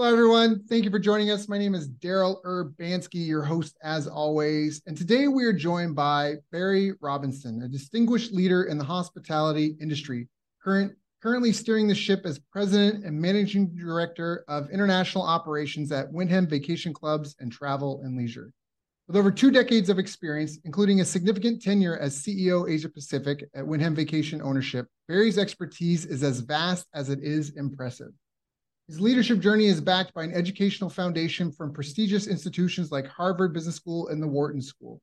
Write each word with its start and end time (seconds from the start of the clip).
Hello, 0.00 0.10
everyone. 0.10 0.64
Thank 0.64 0.84
you 0.84 0.90
for 0.90 0.98
joining 0.98 1.30
us. 1.30 1.46
My 1.46 1.58
name 1.58 1.74
is 1.74 1.86
Daryl 1.86 2.42
Urbanski, 2.42 3.26
your 3.26 3.42
host 3.42 3.76
as 3.82 4.06
always. 4.06 4.80
And 4.86 4.96
today 4.96 5.28
we 5.28 5.44
are 5.44 5.52
joined 5.52 5.94
by 5.94 6.36
Barry 6.50 6.94
Robinson, 7.02 7.60
a 7.60 7.68
distinguished 7.68 8.32
leader 8.32 8.62
in 8.62 8.78
the 8.78 8.84
hospitality 8.84 9.76
industry, 9.78 10.26
current, 10.64 10.94
currently 11.20 11.52
steering 11.52 11.86
the 11.86 11.94
ship 11.94 12.22
as 12.24 12.38
president 12.50 13.04
and 13.04 13.20
managing 13.20 13.76
director 13.76 14.42
of 14.48 14.70
international 14.70 15.22
operations 15.22 15.92
at 15.92 16.10
Wyndham 16.10 16.46
Vacation 16.46 16.94
Clubs 16.94 17.36
and 17.38 17.52
Travel 17.52 18.00
and 18.02 18.16
Leisure. 18.16 18.54
With 19.06 19.16
over 19.16 19.30
two 19.30 19.50
decades 19.50 19.90
of 19.90 19.98
experience, 19.98 20.58
including 20.64 21.02
a 21.02 21.04
significant 21.04 21.60
tenure 21.60 21.98
as 21.98 22.18
CEO 22.18 22.70
Asia 22.70 22.88
Pacific 22.88 23.44
at 23.54 23.66
Wyndham 23.66 23.94
Vacation 23.94 24.40
Ownership, 24.40 24.86
Barry's 25.08 25.36
expertise 25.36 26.06
is 26.06 26.22
as 26.22 26.40
vast 26.40 26.86
as 26.94 27.10
it 27.10 27.22
is 27.22 27.50
impressive. 27.50 28.12
His 28.90 29.00
leadership 29.00 29.38
journey 29.38 29.66
is 29.66 29.80
backed 29.80 30.12
by 30.14 30.24
an 30.24 30.34
educational 30.34 30.90
foundation 30.90 31.52
from 31.52 31.72
prestigious 31.72 32.26
institutions 32.26 32.90
like 32.90 33.06
Harvard 33.06 33.54
Business 33.54 33.76
School 33.76 34.08
and 34.08 34.20
the 34.20 34.26
Wharton 34.26 34.60
School. 34.60 35.00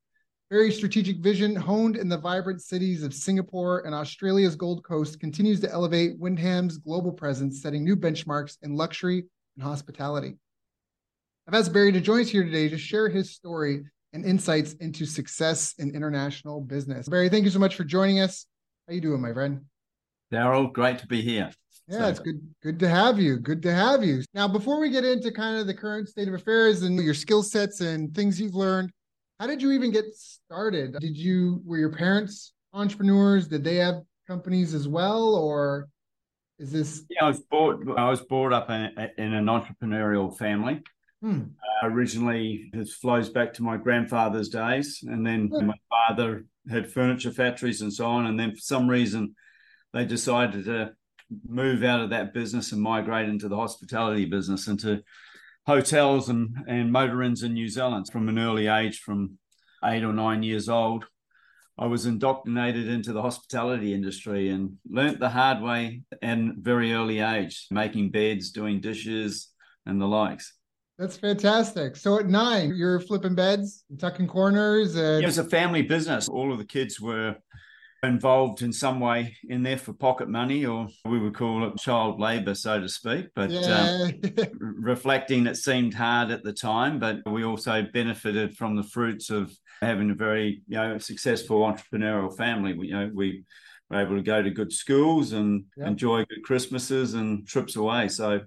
Barry's 0.50 0.76
strategic 0.76 1.20
vision, 1.20 1.56
honed 1.56 1.96
in 1.96 2.10
the 2.10 2.18
vibrant 2.18 2.62
cities 2.62 3.02
of 3.02 3.14
Singapore 3.14 3.86
and 3.86 3.96
Australia's 3.96 4.58
Gold 4.58 4.84
Coast, 4.84 5.22
continues 5.22 5.62
to 5.62 5.72
elevate 5.72 6.20
Wyndham's 6.20 6.78
global 6.78 7.14
presence, 7.14 7.62
setting 7.62 7.86
new 7.86 7.96
benchmarks 7.96 8.58
in 8.62 8.76
luxury 8.76 9.24
and 9.56 9.64
hospitality. 9.64 10.36
I've 11.48 11.54
asked 11.54 11.72
Barry 11.72 11.94
to 11.94 12.02
join 12.02 12.20
us 12.20 12.28
here 12.28 12.44
today 12.44 12.68
to 12.68 12.78
share 12.78 13.08
his 13.08 13.32
story 13.32 13.86
and 14.12 14.26
insights 14.26 14.74
into 14.82 15.06
success 15.06 15.76
in 15.78 15.96
international 15.96 16.60
business. 16.60 17.08
Barry, 17.08 17.30
thank 17.30 17.46
you 17.46 17.52
so 17.52 17.60
much 17.60 17.76
for 17.76 17.86
joining 17.86 18.20
us. 18.20 18.48
How 18.86 18.96
you 18.96 19.00
doing, 19.00 19.22
my 19.22 19.32
friend? 19.32 19.62
Daryl, 20.30 20.74
great 20.74 21.00
to 21.00 21.08
be 21.08 21.22
here. 21.22 21.52
Yeah, 21.88 22.00
so. 22.00 22.08
it's 22.08 22.20
good 22.20 22.42
good 22.62 22.80
to 22.80 22.90
have 22.90 23.20
you. 23.20 23.38
Good 23.38 23.62
to 23.64 23.74
have 23.74 24.04
you. 24.04 24.24
Now, 24.34 24.48
before 24.48 24.80
we 24.80 24.90
get 24.90 25.06
into 25.06 25.32
kind 25.32 25.58
of 25.58 25.68
the 25.68 25.74
current 25.74 26.10
state 26.10 26.28
of 26.28 26.34
affairs 26.34 26.84
and 26.84 27.02
your 27.02 27.14
skill 27.14 27.44
sets 27.44 27.82
and 27.82 28.14
things 28.14 28.42
you've 28.42 28.56
learned, 28.56 28.92
how 29.40 29.48
did 29.48 29.62
you 29.62 29.72
even 29.72 29.92
get 29.92 30.06
started? 30.14 30.98
Did 31.00 31.18
you 31.18 31.62
were 31.66 31.78
your 31.78 31.92
parents 31.92 32.54
entrepreneurs? 32.74 33.48
Did 33.48 33.64
they 33.64 33.76
have 33.78 34.02
companies 34.28 34.74
as 34.74 34.88
well 34.88 35.36
or 35.36 35.88
is 36.60 36.72
this 36.72 37.04
Yeah, 37.10 37.26
I 37.26 37.28
was 37.30 37.40
brought 37.42 37.98
I 37.98 38.10
was 38.10 38.22
brought 38.22 38.54
up 38.54 38.70
in, 38.70 38.92
in 39.18 39.34
an 39.34 39.46
entrepreneurial 39.46 40.38
family. 40.38 40.82
Hmm. 41.22 41.42
Uh, 41.84 41.88
originally, 41.88 42.70
this 42.74 42.94
flows 42.94 43.30
back 43.30 43.54
to 43.54 43.64
my 43.64 43.78
grandfather's 43.78 44.50
days, 44.50 45.04
and 45.04 45.26
then 45.26 45.48
hmm. 45.48 45.68
my 45.68 45.76
father 45.90 46.46
had 46.70 46.92
furniture 46.92 47.32
factories 47.32 47.82
and 47.82 47.94
so 47.94 48.06
on. 48.06 48.28
And 48.28 48.40
then 48.40 48.52
for 48.52 48.62
some 48.62 48.88
reason, 48.88 49.36
they 49.94 50.06
decided 50.06 50.66
to 50.66 50.92
move 51.48 51.84
out 51.84 52.02
of 52.02 52.10
that 52.12 52.34
business 52.34 52.72
and 52.72 52.82
migrate 52.82 53.30
into 53.30 53.48
the 53.48 53.56
hospitality 53.56 54.26
business, 54.26 54.68
into 54.68 55.02
hotels 55.66 56.30
and, 56.30 56.56
and 56.68 56.92
motor 56.92 57.22
inns 57.24 57.44
in 57.44 57.54
New 57.54 57.68
Zealand 57.68 58.08
from 58.12 58.30
an 58.30 58.40
early 58.40 58.68
age, 58.68 59.00
from 59.00 59.38
eight 59.84 60.04
or 60.04 60.14
nine 60.14 60.44
years 60.44 60.70
old. 60.70 61.06
I 61.80 61.86
was 61.86 62.08
indoctrinated 62.08 62.88
into 62.88 63.14
the 63.14 63.22
hospitality 63.22 63.94
industry 63.94 64.50
and 64.50 64.78
learnt 64.90 65.20
the 65.20 65.30
hard 65.30 65.62
way 65.62 66.02
at 66.24 66.38
a 66.38 66.52
very 66.58 66.94
early 66.94 67.20
age, 67.20 67.68
making 67.70 68.10
beds, 68.10 68.50
doing 68.52 68.82
dishes, 68.82 69.50
and 69.86 70.02
the 70.02 70.08
likes. 70.08 70.54
That's 70.98 71.18
fantastic. 71.18 71.96
So 71.96 72.20
at 72.20 72.26
nine, 72.26 72.74
you're 72.76 73.00
flipping 73.00 73.36
beds, 73.36 73.84
tucking 74.00 74.28
corners, 74.28 74.96
and 74.96 75.24
it 75.24 75.28
was 75.28 75.38
a 75.38 75.44
family 75.44 75.84
business. 75.84 76.28
All 76.28 76.52
of 76.52 76.58
the 76.58 76.66
kids 76.66 77.00
were 77.00 77.36
involved 78.04 78.62
in 78.62 78.72
some 78.72 79.00
way 79.00 79.36
in 79.50 79.64
there 79.64 79.78
for 79.78 79.94
pocket 79.94 80.30
money, 80.30 80.66
or 80.66 80.88
we 81.06 81.20
would 81.20 81.36
call 81.36 81.68
it 81.68 81.78
child 81.78 82.20
labor, 82.20 82.54
so 82.54 82.80
to 82.80 82.88
speak. 82.88 83.28
But 83.36 83.50
yeah. 83.50 84.10
um, 84.38 84.52
reflecting, 84.60 85.48
it 85.48 85.58
seemed 85.58 85.94
hard 85.94 86.32
at 86.32 86.44
the 86.44 86.54
time, 86.54 87.00
but 87.00 87.18
we 87.30 87.44
also 87.44 87.86
benefited 87.94 88.56
from 88.56 88.76
the 88.76 88.84
fruits 88.84 89.30
of 89.30 89.52
having 89.82 90.12
a 90.12 90.16
very 90.16 90.62
you 90.68 90.78
know 90.78 90.98
successful 90.98 91.62
entrepreneurial 91.62 92.36
family. 92.36 92.74
We, 92.74 92.88
you 92.88 92.94
know, 92.94 93.12
we 93.14 93.44
were 93.90 94.02
able 94.02 94.16
to 94.16 94.24
go 94.24 94.42
to 94.42 94.50
good 94.52 94.72
schools 94.72 95.34
and 95.34 95.66
yeah. 95.76 95.88
enjoy 95.88 96.26
good 96.26 96.44
Christmases 96.44 97.16
and 97.16 97.48
trips 97.48 97.76
away. 97.76 98.10
So 98.10 98.34
you 98.34 98.42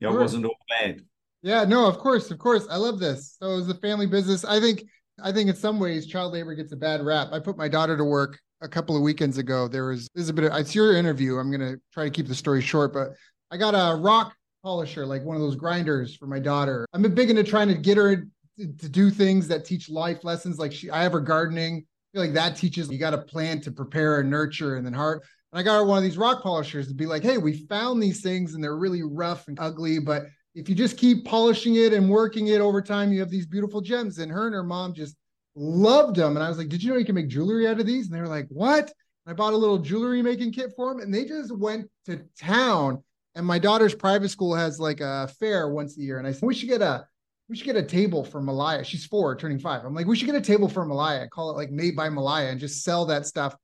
know, 0.00 0.10
sure. 0.10 0.18
it 0.18 0.22
wasn't 0.22 0.46
all 0.46 0.56
bad. 0.80 1.00
Yeah, 1.42 1.64
no, 1.64 1.86
of 1.86 1.98
course, 1.98 2.30
of 2.30 2.38
course. 2.38 2.66
I 2.70 2.76
love 2.76 2.98
this. 2.98 3.36
So 3.38 3.50
it 3.50 3.56
was 3.56 3.68
a 3.68 3.74
family 3.74 4.06
business. 4.06 4.46
I 4.46 4.60
think 4.60 4.84
I 5.22 5.30
think 5.30 5.50
in 5.50 5.56
some 5.56 5.78
ways 5.78 6.06
child 6.06 6.32
labor 6.32 6.54
gets 6.54 6.72
a 6.72 6.76
bad 6.76 7.04
rap. 7.04 7.28
I 7.32 7.38
put 7.38 7.58
my 7.58 7.68
daughter 7.68 7.96
to 7.96 8.04
work 8.04 8.40
a 8.64 8.68
couple 8.68 8.96
of 8.96 9.02
weekends 9.02 9.38
ago. 9.38 9.68
There 9.68 9.86
was 9.86 10.08
this 10.14 10.24
is 10.24 10.28
a 10.30 10.32
bit 10.32 10.44
of 10.44 10.56
it's 10.56 10.74
your 10.74 10.96
interview. 10.96 11.36
I'm 11.38 11.50
gonna 11.50 11.76
try 11.92 12.04
to 12.04 12.10
keep 12.10 12.26
the 12.26 12.34
story 12.34 12.62
short, 12.62 12.92
but 12.92 13.10
I 13.50 13.56
got 13.56 13.74
a 13.74 13.96
rock 13.96 14.34
polisher, 14.64 15.06
like 15.06 15.22
one 15.22 15.36
of 15.36 15.42
those 15.42 15.54
grinders 15.54 16.16
for 16.16 16.26
my 16.26 16.40
daughter. 16.40 16.86
I'm 16.92 17.04
a 17.04 17.08
big 17.08 17.30
into 17.30 17.44
trying 17.44 17.68
to 17.68 17.74
get 17.74 17.98
her 17.98 18.16
to, 18.16 18.66
to 18.66 18.88
do 18.88 19.10
things 19.10 19.46
that 19.48 19.64
teach 19.64 19.90
life 19.90 20.24
lessons. 20.24 20.58
Like 20.58 20.72
she, 20.72 20.90
I 20.90 21.02
have 21.02 21.12
her 21.12 21.20
gardening. 21.20 21.84
I 21.84 22.16
feel 22.16 22.22
like 22.24 22.34
that 22.34 22.56
teaches 22.56 22.90
you 22.90 22.98
got 22.98 23.10
to 23.10 23.18
plant 23.18 23.62
to 23.64 23.72
prepare 23.72 24.20
and 24.20 24.30
nurture 24.30 24.76
and 24.76 24.86
then 24.86 24.94
heart. 24.94 25.22
And 25.52 25.60
I 25.60 25.62
got 25.62 25.76
her 25.76 25.84
one 25.84 25.98
of 25.98 26.04
these 26.04 26.16
rock 26.16 26.42
polishers 26.42 26.88
to 26.88 26.94
be 26.94 27.06
like, 27.06 27.22
hey, 27.22 27.36
we 27.36 27.66
found 27.66 28.02
these 28.02 28.22
things 28.22 28.54
and 28.54 28.64
they're 28.64 28.76
really 28.76 29.02
rough 29.02 29.46
and 29.48 29.58
ugly, 29.60 29.98
but 29.98 30.24
if 30.54 30.68
you 30.68 30.74
just 30.74 30.96
keep 30.96 31.24
polishing 31.24 31.76
it 31.76 31.92
and 31.92 32.08
working 32.08 32.48
it 32.48 32.60
over 32.60 32.80
time, 32.80 33.12
you 33.12 33.20
have 33.20 33.30
these 33.30 33.46
beautiful 33.46 33.80
gems. 33.80 34.18
And 34.18 34.30
her 34.30 34.46
and 34.46 34.54
her 34.54 34.62
mom 34.62 34.94
just 34.94 35.16
loved 35.56 36.16
them. 36.16 36.36
And 36.36 36.44
I 36.44 36.48
was 36.48 36.58
like, 36.58 36.68
Did 36.68 36.82
you 36.82 36.92
know 36.92 36.98
you 36.98 37.04
can 37.04 37.14
make 37.14 37.28
jewelry 37.28 37.66
out 37.66 37.80
of 37.80 37.86
these? 37.86 38.06
And 38.06 38.14
they 38.14 38.20
were 38.20 38.28
like, 38.28 38.46
What? 38.48 38.84
And 38.84 39.32
I 39.32 39.32
bought 39.32 39.52
a 39.52 39.56
little 39.56 39.78
jewelry 39.78 40.22
making 40.22 40.52
kit 40.52 40.72
for 40.76 40.92
them. 40.92 41.02
And 41.02 41.12
they 41.12 41.24
just 41.24 41.56
went 41.56 41.90
to 42.06 42.22
town. 42.38 43.02
And 43.34 43.46
my 43.46 43.58
daughter's 43.58 43.94
private 43.94 44.28
school 44.28 44.54
has 44.54 44.78
like 44.78 45.00
a 45.00 45.28
fair 45.40 45.68
once 45.68 45.96
a 45.96 46.00
year. 46.00 46.18
And 46.18 46.26
I 46.26 46.32
said, 46.32 46.46
We 46.46 46.54
should 46.54 46.68
get 46.68 46.82
a 46.82 47.06
we 47.48 47.56
should 47.56 47.66
get 47.66 47.76
a 47.76 47.82
table 47.82 48.24
for 48.24 48.40
Malaya. 48.40 48.82
She's 48.84 49.04
four, 49.04 49.36
turning 49.36 49.58
five. 49.58 49.84
I'm 49.84 49.94
like, 49.94 50.06
we 50.06 50.16
should 50.16 50.26
get 50.26 50.34
a 50.34 50.40
table 50.40 50.66
for 50.66 50.86
Malaya, 50.86 51.28
call 51.28 51.50
it 51.50 51.56
like 51.56 51.70
made 51.70 51.94
by 51.94 52.08
Malaya 52.08 52.48
and 52.48 52.58
just 52.58 52.82
sell 52.82 53.04
that 53.06 53.26
stuff. 53.26 53.54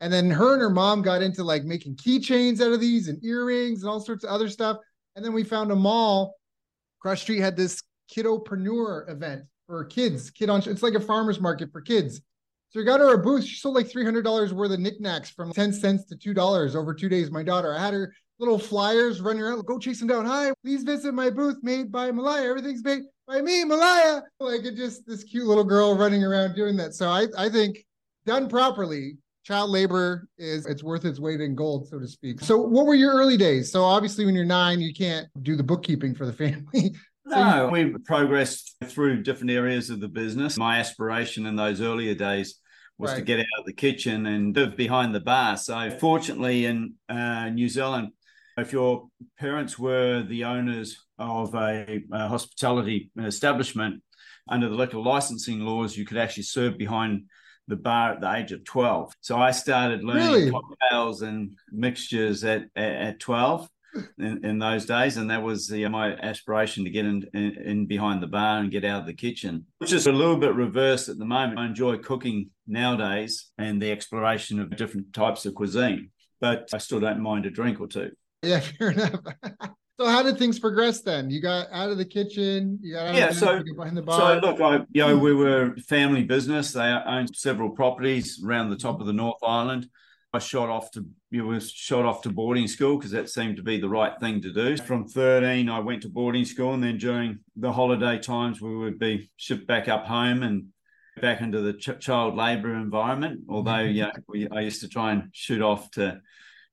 And 0.00 0.12
then 0.12 0.30
her 0.30 0.52
and 0.52 0.60
her 0.60 0.70
mom 0.70 1.00
got 1.00 1.22
into 1.22 1.42
like 1.42 1.64
making 1.64 1.96
keychains 1.96 2.60
out 2.60 2.72
of 2.72 2.80
these 2.80 3.08
and 3.08 3.22
earrings 3.24 3.82
and 3.82 3.90
all 3.90 4.00
sorts 4.00 4.24
of 4.24 4.30
other 4.30 4.48
stuff. 4.48 4.76
And 5.16 5.24
then 5.24 5.32
we 5.32 5.42
found 5.42 5.72
a 5.72 5.76
mall 5.76 6.34
Cross 7.00 7.22
Street 7.22 7.40
had 7.40 7.56
this 7.56 7.82
kidopreneur 8.14 9.10
event 9.10 9.44
for 9.70 9.84
kids, 9.84 10.30
kid 10.30 10.50
on. 10.50 10.62
It's 10.66 10.82
like 10.82 10.94
a 10.94 11.00
farmer's 11.00 11.40
market 11.40 11.70
for 11.70 11.80
kids. 11.80 12.20
So 12.70 12.80
we 12.80 12.84
got 12.84 13.00
her 13.00 13.14
a 13.14 13.18
booth. 13.18 13.44
She 13.44 13.56
sold 13.56 13.76
like 13.76 13.88
three 13.88 14.04
hundred 14.04 14.22
dollars 14.22 14.52
worth 14.52 14.72
of 14.72 14.80
knickknacks 14.80 15.30
from 15.30 15.52
ten 15.52 15.72
cents 15.72 16.04
to 16.06 16.16
two 16.16 16.34
dollars 16.34 16.74
over 16.74 16.92
two 16.92 17.08
days. 17.08 17.30
My 17.30 17.44
daughter, 17.44 17.74
I 17.74 17.80
had 17.80 17.94
her 17.94 18.12
little 18.40 18.58
flyers 18.58 19.20
running 19.20 19.42
around. 19.42 19.64
Go 19.64 19.78
chase 19.78 20.00
them 20.00 20.08
down. 20.08 20.26
Hi, 20.26 20.52
please 20.64 20.82
visit 20.82 21.14
my 21.14 21.30
booth 21.30 21.58
made 21.62 21.92
by 21.92 22.10
Malaya. 22.10 22.48
Everything's 22.48 22.82
made 22.84 23.02
by 23.28 23.40
me, 23.40 23.64
Malaya. 23.64 24.22
Like 24.40 24.64
it 24.64 24.74
just 24.74 25.06
this 25.06 25.22
cute 25.22 25.46
little 25.46 25.64
girl 25.64 25.96
running 25.96 26.24
around 26.24 26.54
doing 26.56 26.76
that. 26.78 26.94
So 26.94 27.08
I 27.08 27.26
I 27.38 27.48
think 27.48 27.84
done 28.26 28.48
properly, 28.48 29.18
child 29.44 29.70
labor 29.70 30.28
is 30.36 30.66
it's 30.66 30.82
worth 30.82 31.04
its 31.04 31.20
weight 31.20 31.40
in 31.40 31.54
gold, 31.54 31.88
so 31.88 32.00
to 32.00 32.08
speak. 32.08 32.40
So 32.40 32.56
what 32.56 32.86
were 32.86 32.96
your 32.96 33.14
early 33.14 33.36
days? 33.36 33.70
So 33.70 33.84
obviously 33.84 34.26
when 34.26 34.34
you're 34.34 34.44
nine, 34.44 34.80
you 34.80 34.92
can't 34.92 35.28
do 35.42 35.54
the 35.54 35.62
bookkeeping 35.62 36.14
for 36.14 36.26
the 36.26 36.32
family. 36.32 36.94
No, 37.30 37.68
we 37.72 37.94
progressed 38.04 38.76
through 38.84 39.22
different 39.22 39.50
areas 39.50 39.90
of 39.90 40.00
the 40.00 40.08
business. 40.08 40.56
My 40.56 40.78
aspiration 40.78 41.46
in 41.46 41.56
those 41.56 41.80
earlier 41.80 42.14
days 42.14 42.56
was 42.98 43.12
right. 43.12 43.18
to 43.18 43.22
get 43.22 43.40
out 43.40 43.60
of 43.60 43.66
the 43.66 43.72
kitchen 43.72 44.26
and 44.26 44.54
live 44.54 44.76
behind 44.76 45.14
the 45.14 45.20
bar. 45.20 45.56
So, 45.56 45.90
fortunately, 45.90 46.66
in 46.66 46.94
uh, 47.08 47.48
New 47.48 47.68
Zealand, 47.68 48.10
if 48.58 48.72
your 48.72 49.08
parents 49.38 49.78
were 49.78 50.22
the 50.22 50.44
owners 50.44 51.04
of 51.18 51.54
a, 51.54 52.02
a, 52.12 52.28
hospitality 52.28 53.10
establishment 53.18 54.02
under 54.48 54.68
the 54.68 54.74
liquor 54.74 54.98
licensing 54.98 55.60
laws, 55.60 55.96
you 55.96 56.04
could 56.04 56.18
actually 56.18 56.42
serve 56.42 56.76
behind 56.76 57.22
the 57.68 57.76
bar 57.76 58.12
at 58.12 58.20
the 58.20 58.34
age 58.34 58.52
of 58.52 58.64
12. 58.64 59.12
So 59.20 59.38
I 59.38 59.52
started 59.52 60.02
learning 60.02 60.26
really? 60.26 60.50
cocktails 60.50 61.22
and 61.22 61.52
mixtures 61.70 62.44
at, 62.44 62.64
at, 62.74 62.92
at 62.92 63.20
12 63.20 63.68
in, 64.18 64.44
in 64.44 64.58
those 64.58 64.86
days, 64.86 65.16
and 65.16 65.30
that 65.30 65.42
was 65.42 65.66
the, 65.66 65.86
my 65.88 66.14
aspiration 66.14 66.84
to 66.84 66.90
get 66.90 67.04
in, 67.04 67.24
in, 67.34 67.56
in 67.64 67.86
behind 67.86 68.22
the 68.22 68.26
bar 68.26 68.58
and 68.58 68.70
get 68.70 68.84
out 68.84 69.00
of 69.00 69.06
the 69.06 69.14
kitchen. 69.14 69.66
Which 69.78 69.92
is 69.92 70.06
a 70.06 70.12
little 70.12 70.36
bit 70.36 70.54
reversed 70.54 71.08
at 71.08 71.18
the 71.18 71.24
moment. 71.24 71.58
I 71.58 71.66
enjoy 71.66 71.98
cooking 71.98 72.50
nowadays 72.66 73.50
and 73.58 73.80
the 73.80 73.90
exploration 73.90 74.60
of 74.60 74.76
different 74.76 75.12
types 75.12 75.46
of 75.46 75.54
cuisine, 75.54 76.10
but 76.40 76.68
I 76.72 76.78
still 76.78 77.00
don't 77.00 77.20
mind 77.20 77.46
a 77.46 77.50
drink 77.50 77.80
or 77.80 77.86
two. 77.86 78.10
Yeah, 78.42 78.60
fair 78.78 78.90
enough. 78.90 79.20
So 80.00 80.06
how 80.06 80.22
did 80.22 80.38
things 80.38 80.58
progress 80.58 81.02
then? 81.02 81.28
You 81.28 81.42
got 81.42 81.66
out 81.70 81.90
of 81.90 81.98
the 81.98 82.06
kitchen, 82.06 82.78
you 82.80 82.94
got 82.94 83.14
yeah, 83.14 83.32
so, 83.32 83.62
behind 83.62 83.94
the 83.94 84.00
bar. 84.00 84.40
So 84.40 84.46
look, 84.46 84.58
I, 84.58 84.86
you 84.92 85.06
know, 85.06 85.18
we 85.18 85.34
were 85.34 85.76
family 85.88 86.24
business. 86.24 86.72
They 86.72 86.80
owned 86.80 87.36
several 87.36 87.68
properties 87.68 88.42
around 88.42 88.70
the 88.70 88.78
top 88.78 89.02
of 89.02 89.06
the 89.06 89.12
North 89.12 89.42
Island. 89.42 89.88
I 90.32 90.38
shot 90.38 90.68
off 90.68 90.92
to 90.92 91.04
you 91.30 91.42
know, 91.42 91.48
was 91.48 91.70
shot 91.70 92.04
off 92.04 92.22
to 92.22 92.30
boarding 92.30 92.68
school 92.68 92.96
because 92.96 93.10
that 93.10 93.28
seemed 93.28 93.56
to 93.56 93.62
be 93.62 93.80
the 93.80 93.88
right 93.88 94.18
thing 94.20 94.40
to 94.42 94.52
do. 94.52 94.76
From 94.76 95.06
13, 95.06 95.68
I 95.68 95.80
went 95.80 96.02
to 96.02 96.08
boarding 96.08 96.44
school, 96.44 96.74
and 96.74 96.82
then 96.82 96.98
during 96.98 97.40
the 97.56 97.72
holiday 97.72 98.18
times, 98.18 98.60
we 98.60 98.76
would 98.76 98.98
be 98.98 99.30
shipped 99.36 99.66
back 99.66 99.88
up 99.88 100.06
home 100.06 100.42
and 100.42 100.66
back 101.20 101.40
into 101.40 101.60
the 101.60 101.72
ch- 101.72 101.98
child 101.98 102.36
labour 102.36 102.74
environment. 102.74 103.40
Although, 103.48 103.72
mm-hmm. 103.72 103.96
yeah, 103.96 104.12
we, 104.28 104.48
I 104.48 104.60
used 104.60 104.80
to 104.82 104.88
try 104.88 105.12
and 105.12 105.30
shoot 105.32 105.62
off 105.62 105.90
to 105.92 106.20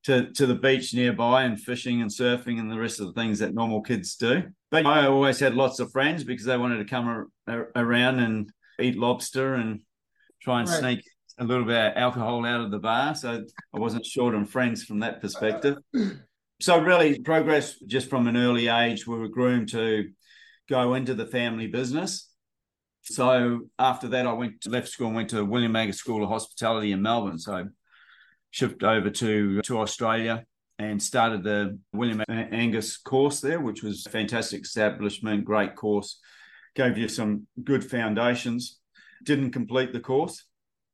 to 0.04 0.32
to 0.34 0.46
the 0.46 0.56
beach 0.56 0.94
nearby 0.94 1.44
and 1.44 1.60
fishing 1.60 2.02
and 2.02 2.12
surfing 2.12 2.60
and 2.60 2.72
the 2.72 2.80
rest 2.80 3.00
of 3.00 3.08
the 3.08 3.14
things 3.14 3.40
that 3.40 3.56
normal 3.56 3.82
kids 3.82 4.16
do. 4.16 4.44
But 4.70 4.86
I 4.86 5.08
always 5.08 5.40
had 5.40 5.56
lots 5.56 5.80
of 5.80 5.92
friends 5.92 6.24
because 6.24 6.46
they 6.46 6.58
wanted 6.58 6.78
to 6.78 6.86
come 6.86 7.28
ar- 7.48 7.72
around 7.76 8.20
and 8.20 8.52
eat 8.80 8.98
lobster 8.98 9.56
and 9.56 9.82
try 10.42 10.60
and 10.60 10.70
right. 10.70 10.80
sneak 10.80 11.04
a 11.40 11.44
little 11.44 11.66
bit 11.66 11.78
of 11.78 11.94
alcohol 11.96 12.46
out 12.46 12.62
of 12.62 12.72
the 12.72 12.80
bar. 12.80 13.16
So 13.16 13.44
I 13.74 13.80
wasn't 13.80 14.06
short 14.06 14.36
on 14.36 14.46
friends 14.46 14.84
from 14.84 15.00
that 15.00 15.22
perspective. 15.22 15.78
So 16.60 16.80
really 16.80 17.20
progress 17.20 17.78
just 17.86 18.10
from 18.10 18.28
an 18.28 18.36
early 18.36 18.68
age, 18.68 19.06
we 19.06 19.18
were 19.18 19.28
groomed 19.28 19.70
to 19.70 20.10
go 20.68 20.96
into 20.96 21.14
the 21.14 21.28
family 21.28 21.68
business. 21.68 22.30
So 23.04 23.70
after 23.78 24.08
that, 24.10 24.28
I 24.28 24.34
went 24.34 24.62
to 24.62 24.70
left 24.70 24.90
school 24.90 25.08
and 25.08 25.16
went 25.16 25.30
to 25.30 25.46
William 25.46 25.74
Angliss 25.74 25.96
School 25.96 26.24
of 26.24 26.30
Hospitality 26.30 26.92
in 26.92 27.02
Melbourne. 27.02 27.40
So 27.40 27.68
shipped 28.52 28.84
over 28.84 29.10
to 29.10 29.62
to 29.62 29.80
Australia 29.80 30.44
and 30.80 31.02
started 31.02 31.44
the 31.44 31.80
William 31.94 32.24
Angliss 32.30 33.02
course 33.04 33.40
there, 33.40 33.60
which 33.60 33.84
was 33.84 34.06
a 34.06 34.10
fantastic 34.10 34.62
establishment, 34.62 35.46
great 35.46 35.76
course, 35.76 36.20
gave 36.76 36.98
you 36.98 37.08
some 37.08 37.48
good 37.64 37.84
foundations. 37.84 38.80
Didn't 39.24 39.52
complete 39.52 39.94
the 39.94 40.00
course. 40.00 40.44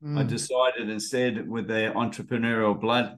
Mm. 0.03 0.19
I 0.19 0.23
decided 0.23 0.89
instead, 0.89 1.47
with 1.47 1.67
the 1.67 1.91
entrepreneurial 1.95 2.79
blood 2.79 3.17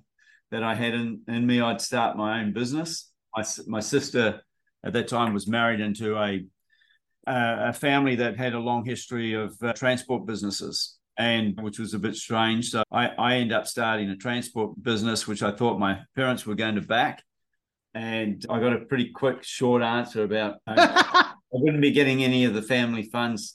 that 0.52 0.64
I 0.64 0.76
had 0.76 0.94
in, 0.94 1.22
in 1.28 1.46
me, 1.48 1.62
I'd 1.62 1.82
start 1.82 2.18
my 2.18 2.42
own 2.42 2.54
business. 2.54 3.12
My, 3.36 3.44
my 3.68 3.80
sister 3.80 4.42
at 4.84 4.94
that 4.94 5.08
time 5.08 5.34
was 5.34 5.48
married 5.48 5.80
into 5.80 6.18
a 6.18 6.46
a 7.28 7.74
family 7.74 8.16
that 8.16 8.38
had 8.38 8.54
a 8.54 8.60
long 8.60 8.86
history 8.86 9.34
of 9.34 9.56
uh, 9.64 9.74
transport 9.74 10.28
businesses 10.28 10.98
and 11.18 11.60
which 11.62 11.80
was 11.80 11.94
a 11.94 12.00
bit 12.00 12.16
strange. 12.16 12.70
So 12.70 12.84
I, 12.92 13.08
I 13.08 13.36
ended 13.36 13.54
up 13.54 13.68
starting 13.68 14.10
a 14.10 14.18
transport 14.18 14.82
business, 14.82 15.28
which 15.28 15.42
I 15.42 15.52
thought 15.52 15.80
my 15.80 16.02
parents 16.16 16.46
were 16.46 16.56
going 16.56 16.76
to 16.76 16.82
back. 16.82 17.24
And 17.94 18.46
I 18.50 18.60
got 18.60 18.74
a 18.74 18.80
pretty 18.80 19.12
quick, 19.12 19.42
short 19.42 19.82
answer 19.82 20.24
about 20.24 20.58
I 20.68 21.34
wouldn't 21.52 21.82
be 21.82 21.92
getting 21.92 22.24
any 22.24 22.44
of 22.44 22.54
the 22.54 22.62
family 22.62 23.04
funds 23.04 23.54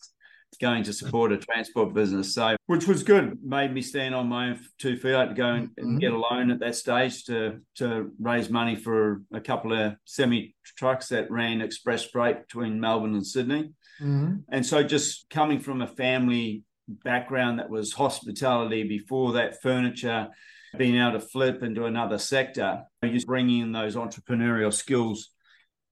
going 0.59 0.83
to 0.85 0.93
support 0.93 1.33
a 1.33 1.39
transport 1.39 1.95
business. 1.95 2.35
So, 2.35 2.57
which 2.67 2.87
was 2.87 3.03
good, 3.03 3.39
made 3.43 3.73
me 3.73 3.83
stand 3.83 4.15
on 4.15 4.29
my 4.29 4.51
own 4.51 4.61
two 4.79 4.97
feet. 4.97 5.11
To 5.13 5.35
go 5.35 5.47
and, 5.47 5.71
and 5.77 5.87
mm-hmm. 5.87 5.99
get 5.99 6.13
a 6.13 6.19
loan 6.19 6.51
at 6.51 6.61
that 6.61 6.77
stage 6.77 7.25
to 7.25 7.61
to 7.77 8.11
raise 8.19 8.51
money 8.51 8.77
for 8.77 9.23
a 9.33 9.41
couple 9.41 9.73
of 9.73 9.95
semi 10.05 10.55
trucks 10.65 11.09
that 11.09 11.31
ran 11.31 11.61
express 11.61 12.05
freight 12.05 12.47
between 12.47 12.81
Melbourne 12.81 13.15
and 13.15 13.27
Sydney. 13.27 13.73
Mm-hmm. 14.01 14.37
And 14.51 14.65
so, 14.65 14.83
just 14.83 15.29
coming 15.31 15.61
from 15.61 15.83
a 15.83 15.87
family 15.87 16.65
background 16.89 17.59
that 17.59 17.71
was 17.71 17.93
hospitality, 17.93 18.83
before 18.85 19.33
that, 19.35 19.63
furniture, 19.63 20.29
being 20.77 20.97
able 20.97 21.13
to 21.13 21.21
flip 21.21 21.63
into 21.63 21.85
another 21.85 22.19
sector, 22.19 22.83
just 23.05 23.27
bringing 23.27 23.61
in 23.61 23.73
those 23.73 23.97
entrepreneurial 23.97 24.73
skills 24.73 25.31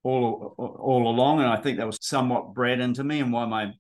all 0.05 0.55
all 0.59 1.09
along, 1.09 1.41
and 1.41 1.49
I 1.49 1.57
think 1.57 1.79
that 1.79 1.87
was 1.87 1.99
somewhat 2.01 2.55
bred 2.55 2.81
into 2.81 3.05
me, 3.05 3.21
and 3.21 3.33
why 3.33 3.47
my 3.47 3.73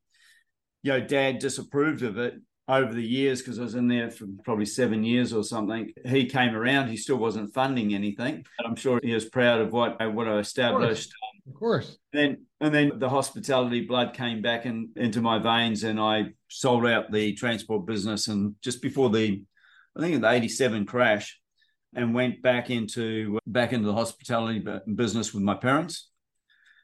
you 0.83 0.93
know 0.93 1.01
dad 1.01 1.39
disapproved 1.39 2.03
of 2.03 2.19
it 2.19 2.35
over 2.69 2.93
the 2.93 3.03
years 3.03 3.41
because 3.41 3.59
I 3.59 3.63
was 3.63 3.75
in 3.75 3.89
there 3.89 4.11
for 4.11 4.27
probably 4.45 4.67
seven 4.67 5.03
years 5.03 5.33
or 5.33 5.43
something. 5.43 5.91
He 6.05 6.27
came 6.27 6.55
around, 6.55 6.89
he 6.89 6.99
still 6.99 7.17
wasn't 7.17 7.55
funding 7.55 7.95
anything, 7.95 8.45
but 8.59 8.67
I'm 8.67 8.77
sure 8.77 9.01
he 9.03 9.15
was 9.15 9.25
proud 9.25 9.61
of 9.61 9.73
what 9.73 9.97
what 10.13 10.29
I 10.29 10.39
established. 10.39 11.11
Of 11.47 11.55
course. 11.55 11.97
Then 12.13 12.45
and 12.61 12.75
then 12.75 12.93
the 12.99 13.09
hospitality 13.09 13.87
blood 13.87 14.13
came 14.15 14.43
back 14.43 14.67
in, 14.67 14.91
into 14.97 15.23
my 15.23 15.39
veins, 15.39 15.83
and 15.83 15.99
I 15.99 16.27
sold 16.49 16.87
out 16.87 17.11
the 17.11 17.33
transport 17.35 17.87
business. 17.87 18.29
And 18.29 18.55
just 18.63 18.83
before 18.83 19.09
the, 19.09 19.43
I 19.97 20.01
think 20.01 20.21
the 20.21 20.31
'87 20.31 20.85
crash, 20.85 21.41
and 21.95 22.15
went 22.15 22.43
back 22.43 22.69
into 22.69 23.39
back 23.47 23.73
into 23.73 23.87
the 23.87 23.95
hospitality 23.95 24.63
business 24.95 25.33
with 25.33 25.43
my 25.43 25.55
parents 25.55 26.11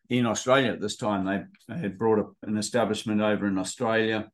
in 0.09 0.27
Australia 0.27 0.73
at 0.73 0.81
this 0.81 0.97
time. 0.97 1.25
They, 1.69 1.75
had 1.75 1.99
brought 1.99 2.19
up 2.19 2.33
an 2.43 2.57
establishment 2.57 3.21
over 3.21 3.47
in 3.47 3.59
Australia, 3.59 4.31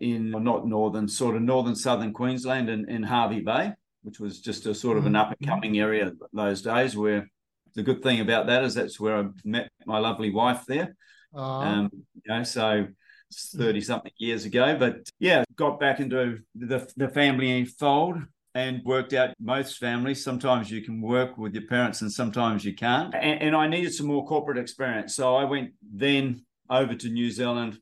in 0.00 0.30
not 0.30 0.66
northern, 0.66 1.08
sort 1.08 1.36
of 1.36 1.42
northern 1.42 1.76
southern 1.76 2.12
Queensland, 2.12 2.68
in, 2.68 2.88
in 2.88 3.02
Hervey 3.02 3.40
Bay, 3.40 3.72
which 4.02 4.20
was 4.20 4.40
just 4.40 4.66
a 4.66 4.74
sort 4.74 4.98
of 4.98 5.06
an 5.06 5.12
mm-hmm. 5.12 5.32
up 5.32 5.36
and 5.38 5.48
coming 5.48 5.78
area 5.78 6.12
those 6.32 6.62
days 6.62 6.96
where 6.96 7.28
the 7.74 7.82
good 7.82 8.02
thing 8.02 8.20
about 8.20 8.46
that 8.46 8.64
is 8.64 8.74
that's 8.74 8.98
where 8.98 9.18
I 9.18 9.24
met 9.44 9.70
my 9.86 9.98
lovely 9.98 10.30
wife 10.30 10.64
there. 10.66 10.96
Um, 11.34 11.90
you 11.92 12.22
know, 12.26 12.42
so 12.42 12.88
30 13.32 13.80
something 13.80 14.12
years 14.18 14.44
ago. 14.44 14.76
But 14.78 15.08
yeah, 15.18 15.44
got 15.56 15.78
back 15.78 16.00
into 16.00 16.40
the, 16.54 16.90
the 16.96 17.08
family 17.08 17.64
fold 17.64 18.18
and 18.54 18.82
worked 18.84 19.12
out 19.12 19.34
most 19.40 19.78
families. 19.78 20.24
Sometimes 20.24 20.70
you 20.70 20.82
can 20.82 21.00
work 21.00 21.38
with 21.38 21.54
your 21.54 21.66
parents 21.66 22.02
and 22.02 22.12
sometimes 22.12 22.64
you 22.64 22.74
can't. 22.74 23.14
And, 23.14 23.42
and 23.42 23.56
I 23.56 23.68
needed 23.68 23.94
some 23.94 24.06
more 24.06 24.26
corporate 24.26 24.58
experience. 24.58 25.14
So 25.14 25.36
I 25.36 25.44
went 25.44 25.72
then 25.82 26.44
over 26.68 26.94
to 26.94 27.08
New 27.08 27.30
Zealand 27.30 27.78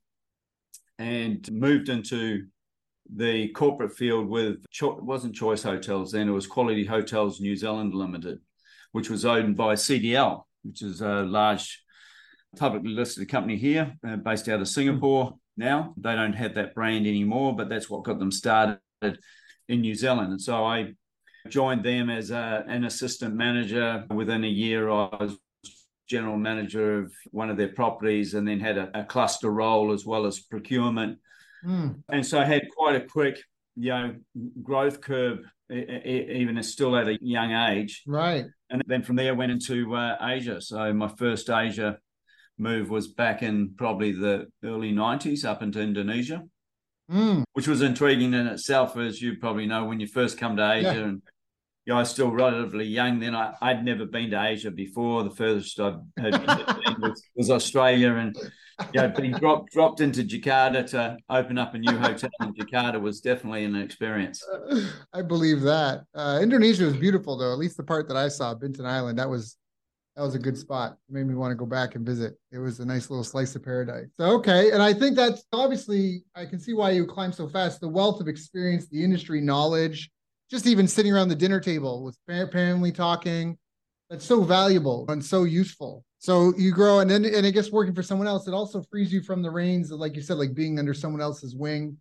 and 0.98 1.50
moved 1.50 1.88
into 1.88 2.46
the 3.14 3.48
corporate 3.48 3.96
field 3.96 4.28
with 4.28 4.56
it 4.70 5.02
wasn't 5.02 5.34
Choice 5.34 5.62
Hotels 5.62 6.12
then, 6.12 6.28
it 6.28 6.32
was 6.32 6.46
Quality 6.46 6.84
Hotels 6.84 7.40
New 7.40 7.56
Zealand 7.56 7.94
Limited 7.94 8.40
which 8.92 9.10
was 9.10 9.24
owned 9.24 9.56
by 9.56 9.74
CDL, 9.74 10.44
which 10.62 10.82
is 10.82 11.00
a 11.00 11.22
large 11.22 11.82
publicly 12.56 12.90
listed 12.90 13.28
company 13.28 13.56
here, 13.56 13.94
uh, 14.06 14.16
based 14.16 14.48
out 14.48 14.60
of 14.60 14.68
Singapore 14.68 15.38
now. 15.56 15.94
They 15.96 16.14
don't 16.14 16.32
have 16.32 16.54
that 16.54 16.74
brand 16.74 17.06
anymore, 17.06 17.54
but 17.54 17.68
that's 17.68 17.90
what 17.90 18.04
got 18.04 18.18
them 18.18 18.32
started 18.32 18.80
in 19.68 19.80
New 19.80 19.94
Zealand. 19.94 20.32
And 20.32 20.40
so 20.40 20.64
I 20.64 20.94
joined 21.48 21.84
them 21.84 22.10
as 22.10 22.30
a, 22.30 22.64
an 22.68 22.84
assistant 22.84 23.34
manager. 23.34 24.04
Within 24.10 24.44
a 24.44 24.48
year, 24.48 24.88
I 24.88 25.08
was 25.20 25.38
general 26.08 26.38
manager 26.38 27.00
of 27.00 27.12
one 27.32 27.50
of 27.50 27.56
their 27.56 27.68
properties 27.68 28.34
and 28.34 28.48
then 28.48 28.60
had 28.60 28.78
a, 28.78 29.00
a 29.00 29.04
cluster 29.04 29.50
role 29.50 29.92
as 29.92 30.06
well 30.06 30.24
as 30.24 30.40
procurement. 30.40 31.18
Mm. 31.64 32.02
And 32.08 32.24
so 32.24 32.40
I 32.40 32.44
had 32.44 32.62
quite 32.74 32.96
a 32.96 33.00
quick, 33.00 33.38
you 33.76 33.90
know, 33.90 34.14
growth 34.62 35.00
curve, 35.00 35.40
even 35.70 36.62
still 36.62 36.96
at 36.96 37.08
a 37.08 37.18
young 37.20 37.52
age. 37.52 38.02
Right 38.06 38.46
and 38.70 38.82
then 38.86 39.02
from 39.02 39.16
there 39.16 39.34
went 39.34 39.52
into 39.52 39.94
uh, 39.94 40.16
Asia. 40.20 40.60
So 40.60 40.92
my 40.92 41.08
first 41.08 41.48
Asia 41.50 41.98
move 42.58 42.90
was 42.90 43.08
back 43.08 43.42
in 43.42 43.74
probably 43.76 44.12
the 44.12 44.48
early 44.64 44.92
'90s 44.92 45.44
up 45.44 45.62
into 45.62 45.80
Indonesia, 45.80 46.42
mm. 47.10 47.44
which 47.52 47.68
was 47.68 47.82
intriguing 47.82 48.34
in 48.34 48.46
itself, 48.46 48.96
as 48.96 49.20
you 49.20 49.36
probably 49.36 49.66
know 49.66 49.84
when 49.84 50.00
you 50.00 50.06
first 50.06 50.38
come 50.38 50.56
to 50.56 50.72
Asia. 50.72 50.94
Yeah. 50.94 51.04
And 51.04 51.22
you 51.84 51.94
know, 51.94 51.96
I 51.96 52.00
was 52.00 52.10
still 52.10 52.30
relatively 52.30 52.84
young 52.84 53.18
then. 53.18 53.34
I, 53.34 53.54
would 53.62 53.84
never 53.84 54.04
been 54.04 54.30
to 54.30 54.44
Asia 54.44 54.70
before. 54.70 55.24
The 55.24 55.30
furthest 55.30 55.80
I 55.80 55.96
had 56.18 56.32
been 56.32 56.96
was, 57.00 57.22
was 57.34 57.50
Australia, 57.50 58.14
and 58.14 58.36
you 58.92 59.00
know, 59.00 59.08
being 59.08 59.32
dropped 59.32 59.72
dropped 59.72 60.00
into 60.00 60.22
Jakarta 60.22 60.86
to 60.90 61.16
open 61.30 61.56
up 61.56 61.74
a 61.74 61.78
new 61.78 61.96
hotel 61.96 62.30
in 62.42 62.52
Jakarta 62.54 63.00
was 63.00 63.20
definitely 63.20 63.64
an 63.64 63.74
experience. 63.74 64.44
I 65.14 65.22
believe 65.22 65.62
that. 65.62 66.02
Uh, 66.14 66.40
Indonesia 66.42 66.84
was 66.84 66.96
beautiful, 66.96 67.38
though. 67.38 67.52
At 67.52 67.58
least 67.58 67.78
the 67.78 67.84
part 67.84 68.06
that 68.08 68.16
I 68.16 68.28
saw, 68.28 68.54
Bintan 68.54 68.84
Island, 68.84 69.18
that 69.18 69.30
was 69.30 69.56
that 70.18 70.24
was 70.24 70.34
a 70.34 70.38
good 70.38 70.58
spot. 70.58 70.98
It 71.08 71.14
made 71.14 71.28
me 71.28 71.36
want 71.36 71.52
to 71.52 71.54
go 71.54 71.64
back 71.64 71.94
and 71.94 72.04
visit. 72.04 72.34
It 72.50 72.58
was 72.58 72.80
a 72.80 72.84
nice 72.84 73.08
little 73.08 73.22
slice 73.22 73.54
of 73.54 73.62
paradise. 73.62 74.08
So 74.18 74.26
okay, 74.38 74.72
and 74.72 74.82
I 74.82 74.92
think 74.92 75.14
that's 75.14 75.44
obviously 75.52 76.24
I 76.34 76.44
can 76.44 76.58
see 76.58 76.74
why 76.74 76.90
you 76.90 77.06
climb 77.06 77.30
so 77.30 77.48
fast. 77.48 77.80
The 77.80 77.88
wealth 77.88 78.20
of 78.20 78.26
experience, 78.26 78.88
the 78.88 79.04
industry 79.04 79.40
knowledge, 79.40 80.10
just 80.50 80.66
even 80.66 80.88
sitting 80.88 81.12
around 81.12 81.28
the 81.28 81.36
dinner 81.36 81.60
table 81.60 82.02
with 82.02 82.18
family 82.26 82.90
talking, 82.90 83.56
that's 84.10 84.24
so 84.24 84.42
valuable 84.42 85.06
and 85.08 85.24
so 85.24 85.44
useful. 85.44 86.04
So 86.18 86.52
you 86.58 86.72
grow, 86.72 86.98
and 86.98 87.08
then 87.08 87.24
and 87.24 87.46
I 87.46 87.52
guess 87.52 87.70
working 87.70 87.94
for 87.94 88.02
someone 88.02 88.26
else, 88.26 88.48
it 88.48 88.54
also 88.54 88.82
frees 88.90 89.12
you 89.12 89.22
from 89.22 89.40
the 89.40 89.52
reins 89.52 89.92
of, 89.92 90.00
like 90.00 90.16
you 90.16 90.22
said, 90.22 90.36
like 90.36 90.52
being 90.52 90.80
under 90.80 90.94
someone 90.94 91.20
else's 91.20 91.54
wing. 91.54 91.96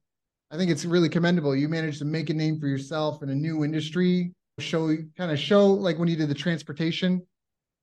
I 0.49 0.57
think 0.57 0.71
it's 0.71 0.85
really 0.85 1.09
commendable. 1.09 1.55
You 1.55 1.69
managed 1.69 1.99
to 1.99 2.05
make 2.05 2.31
a 2.31 2.33
name 2.33 2.59
for 2.59 2.65
yourself 2.65 3.21
in 3.21 3.29
a 3.29 3.35
new 3.35 3.63
industry, 3.63 4.33
show 4.57 4.95
kind 5.15 5.31
of 5.31 5.37
show 5.37 5.67
like 5.67 5.99
when 5.99 6.07
you 6.07 6.15
did 6.15 6.29
the 6.29 6.33
transportation, 6.33 7.21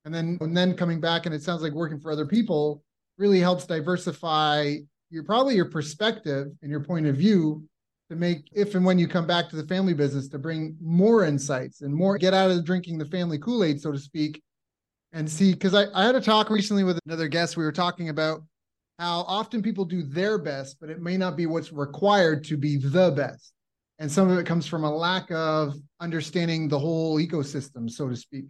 and 0.04 0.14
then 0.14 0.38
and 0.40 0.56
then 0.56 0.76
coming 0.76 1.00
back, 1.00 1.26
and 1.26 1.34
it 1.34 1.42
sounds 1.42 1.62
like 1.62 1.72
working 1.72 2.00
for 2.00 2.10
other 2.10 2.26
people 2.26 2.82
really 3.18 3.40
helps 3.40 3.66
diversify 3.66 4.76
your 5.10 5.22
probably 5.22 5.54
your 5.54 5.70
perspective 5.70 6.48
and 6.62 6.70
your 6.70 6.80
point 6.80 7.06
of 7.06 7.16
view 7.16 7.64
to 8.10 8.16
make 8.16 8.48
if 8.52 8.74
and 8.74 8.84
when 8.84 8.98
you 8.98 9.06
come 9.06 9.26
back 9.26 9.48
to 9.48 9.56
the 9.56 9.66
family 9.66 9.94
business 9.94 10.28
to 10.28 10.38
bring 10.38 10.76
more 10.82 11.24
insights 11.24 11.82
and 11.82 11.94
more 11.94 12.18
get 12.18 12.34
out 12.34 12.50
of 12.50 12.64
drinking 12.64 12.98
the 12.98 13.04
family 13.06 13.38
kool-aid 13.38 13.80
so 13.80 13.92
to 13.92 13.98
speak 13.98 14.42
and 15.14 15.30
see 15.30 15.52
because 15.52 15.74
I, 15.74 15.86
I 15.94 16.04
had 16.04 16.16
a 16.16 16.20
talk 16.20 16.50
recently 16.50 16.84
with 16.84 16.98
another 17.06 17.28
guest. 17.28 17.56
We 17.56 17.64
were 17.64 17.72
talking 17.72 18.10
about 18.10 18.42
how 18.98 19.20
often 19.20 19.62
people 19.62 19.84
do 19.84 20.02
their 20.02 20.38
best, 20.38 20.76
but 20.80 20.90
it 20.90 21.00
may 21.00 21.16
not 21.16 21.36
be 21.36 21.46
what's 21.46 21.72
required 21.72 22.44
to 22.44 22.56
be 22.56 22.76
the 22.76 23.12
best. 23.12 23.52
And 24.00 24.10
some 24.10 24.28
of 24.28 24.38
it 24.38 24.46
comes 24.46 24.66
from 24.66 24.84
a 24.84 24.94
lack 24.94 25.30
of 25.30 25.76
understanding 26.00 26.68
the 26.68 26.78
whole 26.78 27.18
ecosystem, 27.18 27.88
so 27.88 28.08
to 28.08 28.16
speak. 28.16 28.46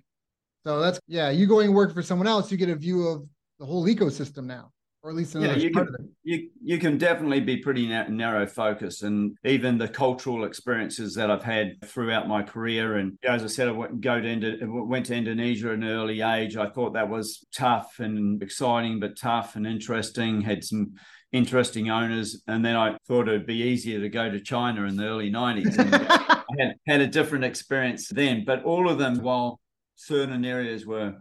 So 0.65 0.81
that's 0.81 0.99
yeah, 1.07 1.31
you 1.31 1.47
going 1.47 1.67
to 1.67 1.73
work 1.73 1.93
for 1.93 2.03
someone 2.03 2.27
else, 2.27 2.51
you 2.51 2.57
get 2.57 2.71
a 2.71 2.77
view 2.77 3.07
of 3.09 3.27
the 3.59 3.67
whole 3.67 3.87
ecosystem 3.87 4.45
now 4.45 4.73
or 5.05 5.11
at 5.11 5.17
least 5.17 5.35
yeah, 5.35 5.55
you 5.55 5.71
can, 5.71 5.87
you, 6.23 6.49
you 6.63 6.79
can 6.79 6.97
definitely 6.97 7.39
be 7.39 7.59
pretty 7.59 7.87
narrow 7.87 8.47
focused 8.47 9.03
and 9.03 9.37
even 9.45 9.77
the 9.77 9.87
cultural 9.87 10.45
experiences 10.45 11.15
that 11.15 11.31
I've 11.31 11.43
had 11.43 11.75
throughout 11.85 12.27
my 12.27 12.43
career 12.43 12.97
and 12.97 13.19
as 13.23 13.45
I 13.45 13.49
said 13.49 13.69
I 13.69 13.73
went, 13.73 14.01
go 14.01 14.19
to 14.19 14.27
Indo- 14.27 14.57
went 14.63 15.05
to 15.07 15.15
Indonesia 15.15 15.69
at 15.69 15.75
an 15.75 15.85
early 15.85 16.23
age. 16.23 16.57
I 16.57 16.71
thought 16.71 16.95
that 16.95 17.11
was 17.11 17.45
tough 17.55 17.97
and 17.99 18.43
exciting 18.43 18.99
but 18.99 19.19
tough 19.19 19.57
and 19.57 19.67
interesting 19.67 20.41
had 20.41 20.65
some 20.65 20.95
interesting 21.33 21.91
owners 21.91 22.43
and 22.47 22.65
then 22.65 22.75
I 22.75 22.97
thought 23.07 23.29
it'd 23.29 23.47
be 23.47 23.57
easier 23.57 24.01
to 24.01 24.09
go 24.09 24.31
to 24.31 24.41
China 24.41 24.85
in 24.85 24.97
the 24.97 25.05
early 25.05 25.31
90s 25.31 25.79
I 26.59 26.63
had, 26.63 26.77
had 26.87 27.01
a 27.03 27.07
different 27.07 27.45
experience 27.45 28.09
then. 28.09 28.45
But 28.47 28.65
all 28.65 28.89
of 28.89 28.97
them 28.97 29.19
while 29.19 29.61
certain 29.97 30.45
areas 30.45 30.87
were 30.87 31.15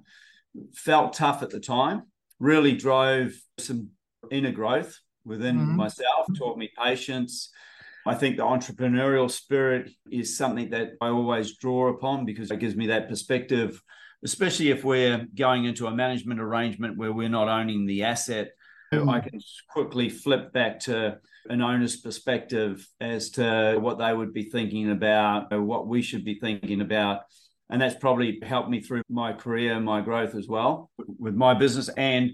felt 0.76 1.14
tough 1.14 1.42
at 1.42 1.50
the 1.50 1.60
time 1.60 2.04
really 2.44 2.74
drove 2.74 3.32
some 3.58 3.90
inner 4.30 4.52
growth 4.52 5.00
within 5.24 5.58
mm-hmm. 5.58 5.78
myself, 5.78 6.28
taught 6.38 6.58
me 6.58 6.70
patience. 6.78 7.50
I 8.06 8.16
think 8.16 8.36
the 8.36 8.44
entrepreneurial 8.44 9.32
spirit 9.32 9.90
is 10.12 10.38
something 10.38 10.72
that 10.72 10.90
I 11.00 11.08
always 11.08 11.58
draw 11.58 11.88
upon 11.88 12.26
because 12.26 12.52
it 12.52 12.60
gives 12.60 12.76
me 12.76 12.88
that 12.88 13.08
perspective, 13.08 13.82
especially 14.26 14.72
if 14.72 14.84
we're 14.84 15.26
going 15.34 15.64
into 15.64 15.88
a 15.88 15.96
management 15.96 16.42
arrangement 16.42 16.98
where 16.98 17.14
we're 17.14 17.30
not 17.30 17.48
owning 17.48 17.86
the 17.86 18.04
asset. 18.04 18.52
Mm-hmm. 18.94 19.10
I 19.10 19.22
can 19.22 19.40
quickly 19.70 20.10
flip 20.10 20.52
back 20.52 20.82
to 20.82 21.20
an 21.50 21.62
owner's 21.62 21.96
perspective 21.96 22.86
as 23.00 23.30
to 23.32 23.78
what 23.80 24.00
they 24.00 24.14
would 24.14 24.34
be 24.34 24.44
thinking 24.44 24.92
about, 24.92 25.58
what 25.58 25.88
we 25.88 26.02
should 26.02 26.26
be 26.26 26.40
thinking 26.40 26.82
about 26.82 27.22
and 27.70 27.82
that's 27.82 27.96
probably 27.96 28.40
helped 28.44 28.70
me 28.70 28.82
through 28.82 29.02
my 29.10 29.34
career 29.34 29.80
my 29.80 30.02
growth 30.02 30.36
as 30.36 30.48
well 30.48 30.92
with 30.98 31.36
my 31.36 31.54
business 31.54 31.90
and 31.98 32.32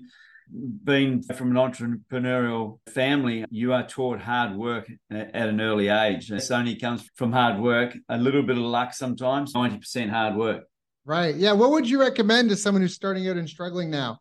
being 0.83 1.21
from 1.21 1.55
an 1.55 1.57
entrepreneurial 1.57 2.79
family, 2.87 3.45
you 3.49 3.73
are 3.73 3.85
taught 3.85 4.19
hard 4.19 4.55
work 4.55 4.89
at 5.11 5.35
an 5.35 5.61
early 5.61 5.89
age. 5.89 6.27
This 6.27 6.51
only 6.51 6.75
comes 6.75 7.07
from 7.15 7.31
hard 7.31 7.59
work, 7.59 7.95
a 8.09 8.17
little 8.17 8.41
bit 8.41 8.57
of 8.57 8.63
luck 8.63 8.93
sometimes, 8.93 9.53
90% 9.53 10.09
hard 10.09 10.35
work. 10.35 10.63
Right. 11.05 11.35
Yeah. 11.35 11.53
What 11.53 11.71
would 11.71 11.89
you 11.89 11.99
recommend 11.99 12.49
to 12.49 12.55
someone 12.55 12.81
who's 12.81 12.95
starting 12.95 13.27
out 13.29 13.37
and 13.37 13.49
struggling 13.49 13.89
now? 13.89 14.19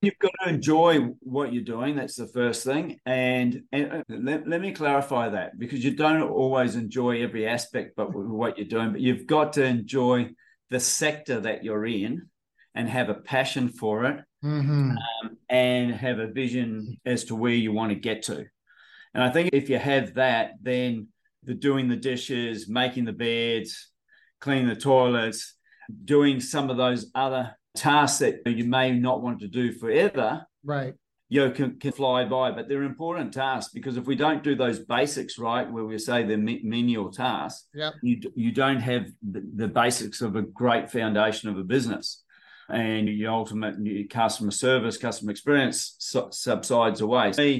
You've 0.00 0.18
got 0.20 0.30
to 0.44 0.50
enjoy 0.50 0.98
what 1.20 1.52
you're 1.52 1.64
doing. 1.64 1.96
That's 1.96 2.14
the 2.14 2.28
first 2.28 2.64
thing. 2.64 3.00
And, 3.04 3.64
and 3.72 3.92
uh, 3.92 4.02
let, 4.08 4.48
let 4.48 4.60
me 4.60 4.72
clarify 4.72 5.30
that 5.30 5.58
because 5.58 5.84
you 5.84 5.96
don't 5.96 6.22
always 6.22 6.76
enjoy 6.76 7.22
every 7.22 7.48
aspect 7.48 7.94
but 7.96 8.14
what 8.14 8.58
you're 8.58 8.68
doing, 8.68 8.92
but 8.92 9.00
you've 9.00 9.26
got 9.26 9.54
to 9.54 9.64
enjoy 9.64 10.30
the 10.70 10.78
sector 10.78 11.40
that 11.40 11.64
you're 11.64 11.84
in 11.86 12.28
and 12.74 12.88
have 12.88 13.08
a 13.08 13.14
passion 13.14 13.68
for 13.68 14.04
it 14.04 14.20
mm-hmm. 14.44 14.90
um, 14.92 15.36
and 15.48 15.94
have 15.94 16.20
a 16.20 16.28
vision 16.28 16.98
as 17.04 17.24
to 17.24 17.34
where 17.34 17.52
you 17.52 17.72
want 17.72 17.90
to 17.90 17.96
get 17.96 18.22
to. 18.24 18.44
And 19.14 19.24
I 19.24 19.30
think 19.30 19.50
if 19.52 19.68
you 19.68 19.78
have 19.78 20.14
that, 20.14 20.52
then 20.62 21.08
the 21.42 21.54
doing 21.54 21.88
the 21.88 21.96
dishes, 21.96 22.68
making 22.68 23.04
the 23.04 23.12
beds, 23.12 23.90
cleaning 24.40 24.68
the 24.68 24.76
toilets, 24.76 25.56
doing 26.04 26.40
some 26.40 26.70
of 26.70 26.76
those 26.76 27.10
other 27.16 27.57
tasks 27.76 28.18
that 28.18 28.46
you 28.46 28.64
may 28.64 28.92
not 28.92 29.22
want 29.22 29.40
to 29.40 29.48
do 29.48 29.72
forever. 29.72 30.46
Right. 30.64 30.94
You 31.30 31.44
know, 31.44 31.50
can, 31.50 31.78
can 31.78 31.92
fly 31.92 32.24
by, 32.24 32.52
but 32.52 32.68
they're 32.68 32.84
important 32.84 33.34
tasks 33.34 33.70
because 33.72 33.98
if 33.98 34.06
we 34.06 34.16
don't 34.16 34.42
do 34.42 34.54
those 34.54 34.78
basics 34.78 35.38
right, 35.38 35.70
where 35.70 35.84
we 35.84 35.98
say 35.98 36.24
they're 36.24 36.38
menial 36.38 37.10
tasks, 37.10 37.68
yep. 37.74 37.94
you 38.02 38.18
you 38.34 38.50
don't 38.50 38.80
have 38.80 39.08
the, 39.22 39.46
the 39.56 39.68
basics 39.68 40.22
of 40.22 40.36
a 40.36 40.42
great 40.42 40.90
foundation 40.90 41.50
of 41.50 41.58
a 41.58 41.64
business, 41.64 42.24
and 42.70 43.10
your 43.10 43.32
ultimate 43.32 43.76
customer 44.08 44.50
service, 44.50 44.96
customer 44.96 45.30
experience 45.30 45.96
subsides 45.98 47.02
away. 47.02 47.32
So, 47.32 47.58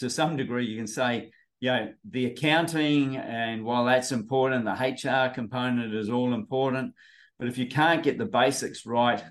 to 0.00 0.10
some 0.10 0.36
degree, 0.36 0.66
you 0.66 0.76
can 0.76 0.86
say, 0.86 1.30
you 1.60 1.70
know, 1.70 1.92
the 2.10 2.26
accounting, 2.26 3.16
and 3.16 3.64
while 3.64 3.86
that's 3.86 4.12
important, 4.12 4.66
the 4.66 4.72
HR 4.72 5.32
component 5.32 5.94
is 5.94 6.10
all 6.10 6.34
important 6.34 6.92
but 7.38 7.48
if 7.48 7.58
you 7.58 7.66
can't 7.66 8.02
get 8.02 8.18
the 8.18 8.26
basics 8.26 8.86
right 8.86 9.22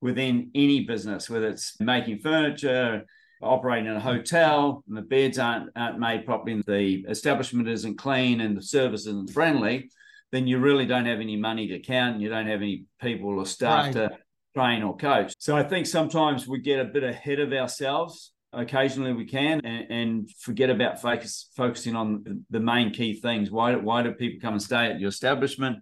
within 0.00 0.50
any 0.54 0.84
business, 0.84 1.28
whether 1.28 1.48
it's 1.48 1.78
making 1.80 2.20
furniture, 2.20 3.04
operating 3.42 3.86
in 3.86 3.96
a 3.96 4.00
hotel, 4.00 4.82
and 4.88 4.96
the 4.96 5.02
beds 5.02 5.38
aren't, 5.38 5.70
aren't 5.76 5.98
made 5.98 6.24
properly, 6.24 6.52
and 6.52 6.64
the 6.64 7.04
establishment 7.08 7.68
isn't 7.68 7.98
clean, 7.98 8.40
and 8.40 8.56
the 8.56 8.62
service 8.62 9.06
isn't 9.06 9.30
friendly, 9.30 9.90
then 10.30 10.46
you 10.46 10.58
really 10.58 10.86
don't 10.86 11.06
have 11.06 11.20
any 11.20 11.36
money 11.36 11.68
to 11.68 11.80
count, 11.80 12.14
and 12.14 12.22
you 12.22 12.28
don't 12.28 12.46
have 12.46 12.62
any 12.62 12.84
people 13.00 13.38
or 13.38 13.46
staff 13.46 13.86
right. 13.86 13.92
to 13.94 14.10
train 14.54 14.82
or 14.82 14.96
coach. 14.96 15.34
So 15.38 15.56
I 15.56 15.62
think 15.62 15.86
sometimes 15.86 16.46
we 16.46 16.60
get 16.60 16.80
a 16.80 16.84
bit 16.84 17.04
ahead 17.04 17.40
of 17.40 17.52
ourselves. 17.52 18.32
Occasionally 18.52 19.12
we 19.12 19.26
can 19.26 19.60
and, 19.62 19.90
and 19.90 20.30
forget 20.38 20.70
about 20.70 21.02
focus 21.02 21.50
focusing 21.54 21.94
on 21.94 22.44
the 22.48 22.60
main 22.60 22.92
key 22.92 23.20
things. 23.20 23.50
Why, 23.50 23.76
why 23.76 24.02
do 24.02 24.12
people 24.12 24.40
come 24.40 24.54
and 24.54 24.62
stay 24.62 24.86
at 24.86 24.98
your 24.98 25.10
establishment? 25.10 25.78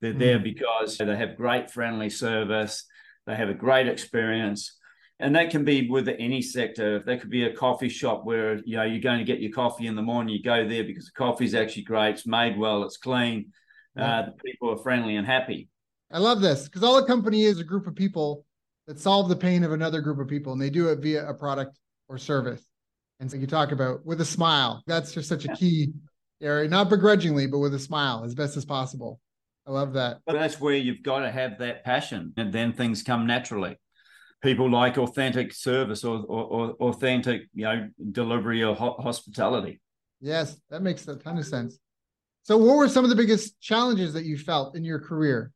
They're 0.00 0.14
mm. 0.14 0.18
there 0.18 0.38
because 0.38 0.98
they 0.98 1.04
have 1.16 1.36
great 1.36 1.70
friendly 1.70 2.10
service, 2.10 2.84
they 3.26 3.34
have 3.36 3.48
a 3.48 3.54
great 3.54 3.88
experience. 3.88 4.76
And 5.18 5.36
that 5.36 5.50
can 5.50 5.66
be 5.66 5.86
with 5.86 6.08
any 6.08 6.40
sector. 6.40 6.98
That 6.98 7.20
could 7.20 7.28
be 7.28 7.44
a 7.44 7.52
coffee 7.52 7.90
shop 7.90 8.24
where 8.24 8.56
you 8.64 8.76
know 8.76 8.84
you're 8.84 9.02
going 9.02 9.18
to 9.18 9.24
get 9.24 9.40
your 9.40 9.52
coffee 9.52 9.86
in 9.86 9.94
the 9.94 10.02
morning, 10.02 10.34
you 10.34 10.42
go 10.42 10.66
there 10.66 10.84
because 10.84 11.06
the 11.06 11.12
coffee 11.12 11.44
is 11.44 11.54
actually 11.54 11.82
great, 11.82 12.10
it's 12.14 12.26
made 12.26 12.58
well, 12.58 12.84
it's 12.84 12.96
clean, 12.96 13.52
uh, 13.98 14.22
the 14.22 14.32
people 14.44 14.70
are 14.70 14.78
friendly 14.78 15.16
and 15.16 15.26
happy. 15.26 15.68
I 16.10 16.18
love 16.18 16.40
this 16.40 16.64
because 16.64 16.82
all 16.82 16.98
a 16.98 17.06
company 17.06 17.44
is 17.44 17.60
a 17.60 17.64
group 17.64 17.86
of 17.86 17.94
people 17.94 18.44
that 18.86 18.98
solve 18.98 19.28
the 19.28 19.36
pain 19.36 19.62
of 19.62 19.72
another 19.72 20.00
group 20.00 20.18
of 20.18 20.26
people, 20.26 20.52
and 20.52 20.60
they 20.60 20.70
do 20.70 20.88
it 20.88 21.00
via 21.00 21.28
a 21.28 21.34
product 21.34 21.78
or 22.08 22.18
service. 22.18 22.64
And 23.20 23.30
so 23.30 23.36
you 23.36 23.46
talk 23.46 23.72
about 23.72 24.04
with 24.04 24.20
a 24.20 24.24
smile. 24.24 24.82
That's 24.86 25.12
just 25.12 25.28
such 25.28 25.44
a 25.44 25.54
key 25.54 25.92
area, 26.40 26.68
not 26.68 26.88
begrudgingly, 26.88 27.46
but 27.46 27.58
with 27.58 27.74
a 27.74 27.78
smile 27.78 28.24
as 28.24 28.34
best 28.34 28.56
as 28.56 28.64
possible. 28.64 29.20
I 29.70 29.72
love 29.72 29.92
that. 29.92 30.18
But 30.26 30.32
that's 30.32 30.60
where 30.60 30.74
you've 30.74 31.04
got 31.04 31.20
to 31.20 31.30
have 31.30 31.58
that 31.58 31.84
passion, 31.84 32.32
and 32.36 32.52
then 32.52 32.72
things 32.72 33.04
come 33.04 33.24
naturally. 33.24 33.78
People 34.42 34.68
like 34.68 34.98
authentic 34.98 35.52
service 35.52 36.02
or, 36.02 36.24
or, 36.28 36.44
or 36.44 36.70
authentic, 36.88 37.42
you 37.54 37.64
know, 37.64 37.88
delivery 38.10 38.64
or 38.64 38.74
ho- 38.74 38.96
hospitality. 38.98 39.80
Yes, 40.20 40.60
that 40.70 40.82
makes 40.82 41.06
a 41.06 41.14
ton 41.14 41.38
of 41.38 41.46
sense. 41.46 41.78
So, 42.42 42.56
what 42.56 42.76
were 42.78 42.88
some 42.88 43.04
of 43.04 43.10
the 43.10 43.16
biggest 43.16 43.60
challenges 43.60 44.12
that 44.14 44.24
you 44.24 44.36
felt 44.36 44.74
in 44.74 44.82
your 44.82 44.98
career? 44.98 45.52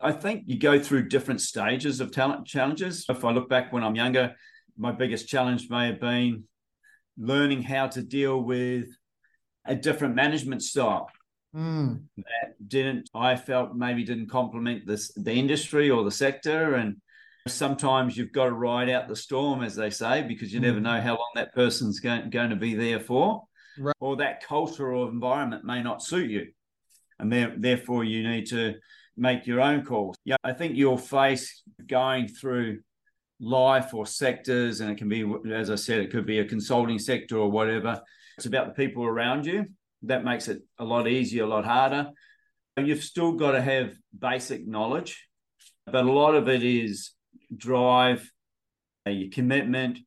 I 0.00 0.10
think 0.10 0.44
you 0.46 0.58
go 0.58 0.80
through 0.80 1.08
different 1.08 1.40
stages 1.40 2.00
of 2.00 2.10
talent 2.10 2.44
challenges. 2.44 3.04
If 3.08 3.24
I 3.24 3.30
look 3.30 3.48
back 3.48 3.72
when 3.72 3.84
I'm 3.84 3.94
younger, 3.94 4.34
my 4.76 4.90
biggest 4.90 5.28
challenge 5.28 5.68
may 5.70 5.86
have 5.86 6.00
been 6.00 6.44
learning 7.16 7.62
how 7.62 7.86
to 7.88 8.02
deal 8.02 8.42
with 8.42 8.88
a 9.64 9.76
different 9.76 10.16
management 10.16 10.62
style 10.62 11.08
mm. 11.54 12.00
that 12.16 12.68
didn't 12.68 13.08
I 13.14 13.36
felt 13.36 13.74
maybe 13.74 14.04
didn't 14.04 14.30
complement 14.30 14.86
this 14.86 15.12
the 15.14 15.32
industry 15.32 15.90
or 15.90 16.04
the 16.04 16.10
sector 16.10 16.74
and 16.74 16.96
sometimes 17.46 18.16
you've 18.16 18.32
got 18.32 18.44
to 18.44 18.52
ride 18.52 18.90
out 18.90 19.08
the 19.08 19.16
storm 19.16 19.62
as 19.62 19.74
they 19.74 19.90
say 19.90 20.22
because 20.22 20.52
you 20.52 20.60
mm. 20.60 20.64
never 20.64 20.80
know 20.80 21.00
how 21.00 21.12
long 21.12 21.30
that 21.34 21.54
person's 21.54 22.00
going, 22.00 22.30
going 22.30 22.50
to 22.50 22.56
be 22.56 22.74
there 22.74 23.00
for 23.00 23.44
right. 23.78 23.94
or 24.00 24.16
that 24.16 24.42
culture 24.42 24.92
or 24.92 25.08
environment 25.08 25.64
may 25.64 25.82
not 25.82 26.02
suit 26.02 26.30
you 26.30 26.46
and 27.18 27.32
there, 27.32 27.54
therefore 27.56 28.04
you 28.04 28.28
need 28.28 28.46
to 28.46 28.74
make 29.16 29.46
your 29.46 29.60
own 29.60 29.84
calls 29.84 30.16
yeah 30.24 30.36
i 30.44 30.52
think 30.52 30.76
you'll 30.76 30.96
face 30.96 31.62
going 31.86 32.28
through 32.28 32.78
life 33.40 33.94
or 33.94 34.06
sectors 34.06 34.80
and 34.80 34.90
it 34.90 34.98
can 34.98 35.08
be 35.08 35.24
as 35.52 35.70
i 35.70 35.74
said 35.74 36.00
it 36.00 36.10
could 36.10 36.26
be 36.26 36.40
a 36.40 36.44
consulting 36.44 36.98
sector 36.98 37.36
or 37.36 37.50
whatever 37.50 38.00
it's 38.36 38.46
about 38.46 38.68
the 38.68 38.74
people 38.74 39.04
around 39.04 39.46
you 39.46 39.64
that 40.02 40.24
makes 40.24 40.48
it 40.48 40.62
a 40.78 40.84
lot 40.84 41.08
easier, 41.08 41.44
a 41.44 41.48
lot 41.48 41.64
harder. 41.64 42.10
You've 42.76 43.02
still 43.02 43.32
got 43.32 43.52
to 43.52 43.60
have 43.60 43.94
basic 44.16 44.66
knowledge, 44.66 45.26
but 45.86 46.04
a 46.04 46.12
lot 46.12 46.34
of 46.34 46.48
it 46.48 46.62
is 46.62 47.10
drive, 47.54 48.30
uh, 49.06 49.10
your 49.10 49.30
commitment. 49.30 49.98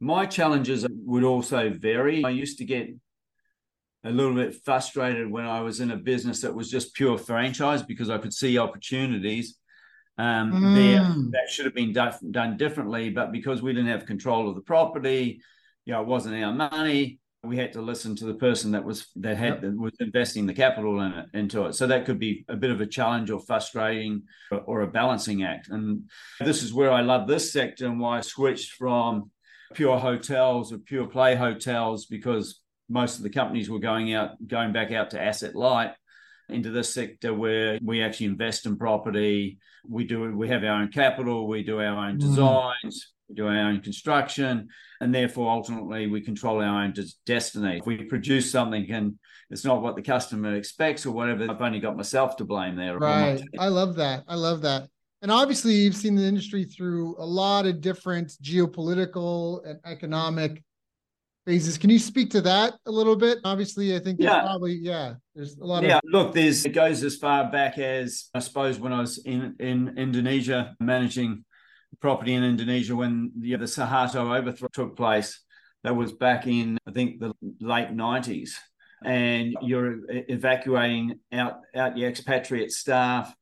My 0.00 0.26
challenges 0.26 0.86
would 0.90 1.24
also 1.24 1.70
vary. 1.70 2.24
I 2.24 2.30
used 2.30 2.58
to 2.58 2.64
get 2.64 2.88
a 4.04 4.10
little 4.10 4.34
bit 4.34 4.56
frustrated 4.64 5.30
when 5.30 5.46
I 5.46 5.60
was 5.60 5.80
in 5.80 5.90
a 5.90 5.96
business 5.96 6.40
that 6.40 6.54
was 6.54 6.70
just 6.70 6.94
pure 6.94 7.18
franchise 7.18 7.82
because 7.82 8.10
I 8.10 8.18
could 8.18 8.32
see 8.32 8.58
opportunities 8.58 9.58
um, 10.18 10.52
mm. 10.52 10.74
there 10.74 11.02
that 11.30 11.50
should 11.50 11.66
have 11.66 11.74
been 11.74 11.92
done, 11.92 12.14
done 12.30 12.56
differently. 12.56 13.10
But 13.10 13.30
because 13.30 13.62
we 13.62 13.72
didn't 13.72 13.90
have 13.90 14.06
control 14.06 14.48
of 14.48 14.56
the 14.56 14.62
property, 14.62 15.40
you 15.84 15.92
know, 15.92 16.00
it 16.00 16.08
wasn't 16.08 16.42
our 16.42 16.52
money 16.52 17.20
we 17.44 17.56
had 17.56 17.72
to 17.72 17.82
listen 17.82 18.14
to 18.16 18.24
the 18.24 18.34
person 18.34 18.70
that 18.70 18.84
was 18.84 19.08
that 19.16 19.36
had 19.36 19.62
yep. 19.62 19.72
was 19.74 19.92
investing 19.98 20.46
the 20.46 20.54
capital 20.54 21.00
in 21.00 21.12
it 21.12 21.26
into 21.34 21.64
it. 21.64 21.74
So 21.74 21.88
that 21.88 22.06
could 22.06 22.18
be 22.18 22.44
a 22.48 22.56
bit 22.56 22.70
of 22.70 22.80
a 22.80 22.86
challenge 22.86 23.30
or 23.30 23.40
frustrating 23.40 24.22
or, 24.52 24.60
or 24.60 24.80
a 24.82 24.86
balancing 24.86 25.42
act. 25.42 25.68
And 25.68 26.08
this 26.38 26.62
is 26.62 26.72
where 26.72 26.92
I 26.92 27.00
love 27.00 27.26
this 27.26 27.52
sector 27.52 27.86
and 27.86 27.98
why 27.98 28.18
I 28.18 28.20
switched 28.20 28.72
from 28.74 29.30
pure 29.74 29.98
hotels 29.98 30.72
or 30.72 30.78
pure 30.78 31.06
play 31.06 31.34
hotels 31.34 32.06
because 32.06 32.60
most 32.88 33.16
of 33.16 33.22
the 33.24 33.30
companies 33.30 33.70
were 33.70 33.80
going 33.80 34.14
out 34.14 34.30
going 34.46 34.72
back 34.72 34.92
out 34.92 35.10
to 35.10 35.20
asset 35.20 35.54
light 35.54 35.92
into 36.48 36.70
this 36.70 36.92
sector 36.92 37.32
where 37.32 37.78
we 37.82 38.02
actually 38.02 38.26
invest 38.26 38.66
in 38.66 38.76
property 38.76 39.58
we 39.88 40.04
do 40.04 40.36
we 40.36 40.48
have 40.48 40.62
our 40.62 40.82
own 40.82 40.88
capital 40.88 41.48
we 41.48 41.62
do 41.62 41.80
our 41.80 42.06
own 42.06 42.16
mm. 42.16 42.20
designs 42.20 43.11
we 43.32 43.36
do 43.36 43.48
our 43.48 43.68
own 43.68 43.80
construction 43.80 44.68
and 45.00 45.14
therefore 45.14 45.50
ultimately 45.50 46.06
we 46.06 46.20
control 46.20 46.62
our 46.62 46.82
own 46.82 46.94
destiny 47.26 47.78
if 47.78 47.86
we 47.86 48.04
produce 48.04 48.50
something 48.50 48.90
and 48.90 49.18
it's 49.50 49.64
not 49.64 49.82
what 49.82 49.96
the 49.96 50.02
customer 50.02 50.54
expects 50.54 51.06
or 51.06 51.12
whatever 51.12 51.50
i've 51.50 51.62
only 51.62 51.80
got 51.80 51.96
myself 51.96 52.36
to 52.36 52.44
blame 52.44 52.76
there 52.76 52.98
right 52.98 53.42
i 53.58 53.68
love 53.68 53.96
that 53.96 54.22
i 54.28 54.34
love 54.34 54.60
that 54.60 54.86
and 55.22 55.30
obviously 55.30 55.72
you've 55.72 55.96
seen 55.96 56.14
the 56.14 56.22
industry 56.22 56.64
through 56.64 57.16
a 57.18 57.24
lot 57.24 57.64
of 57.66 57.80
different 57.80 58.32
geopolitical 58.42 59.66
and 59.66 59.78
economic 59.84 60.62
phases. 61.46 61.78
Can 61.78 61.90
you 61.90 61.98
speak 61.98 62.30
to 62.30 62.40
that 62.42 62.74
a 62.86 62.90
little 62.90 63.16
bit? 63.16 63.38
Obviously, 63.44 63.94
I 63.94 63.98
think 63.98 64.20
yeah. 64.20 64.40
probably 64.42 64.74
yeah. 64.74 65.14
There's 65.34 65.56
a 65.58 65.64
lot 65.64 65.82
yeah, 65.82 65.98
of 65.98 66.02
yeah. 66.04 66.18
Look, 66.18 66.34
there's 66.34 66.64
it 66.64 66.70
goes 66.70 67.02
as 67.02 67.16
far 67.16 67.50
back 67.50 67.78
as 67.78 68.30
I 68.34 68.40
suppose 68.40 68.78
when 68.78 68.92
I 68.92 69.00
was 69.00 69.18
in 69.18 69.56
in 69.58 69.96
Indonesia 69.96 70.76
managing 70.80 71.44
property 72.02 72.34
in 72.34 72.44
Indonesia 72.44 72.94
when 72.94 73.30
the, 73.38 73.56
the 73.56 73.64
Suharto 73.64 74.36
overthrow 74.36 74.68
took 74.72 74.96
place. 74.96 75.40
That 75.84 75.96
was 75.96 76.12
back 76.12 76.46
in 76.46 76.78
I 76.86 76.92
think 76.92 77.18
the 77.18 77.32
late 77.60 77.88
'90s, 77.88 78.50
and 79.04 79.56
you're 79.62 80.00
evacuating 80.08 81.18
out 81.32 81.60
out 81.74 81.96
your 81.96 82.08
expatriate 82.10 82.70
staff. 82.70 83.34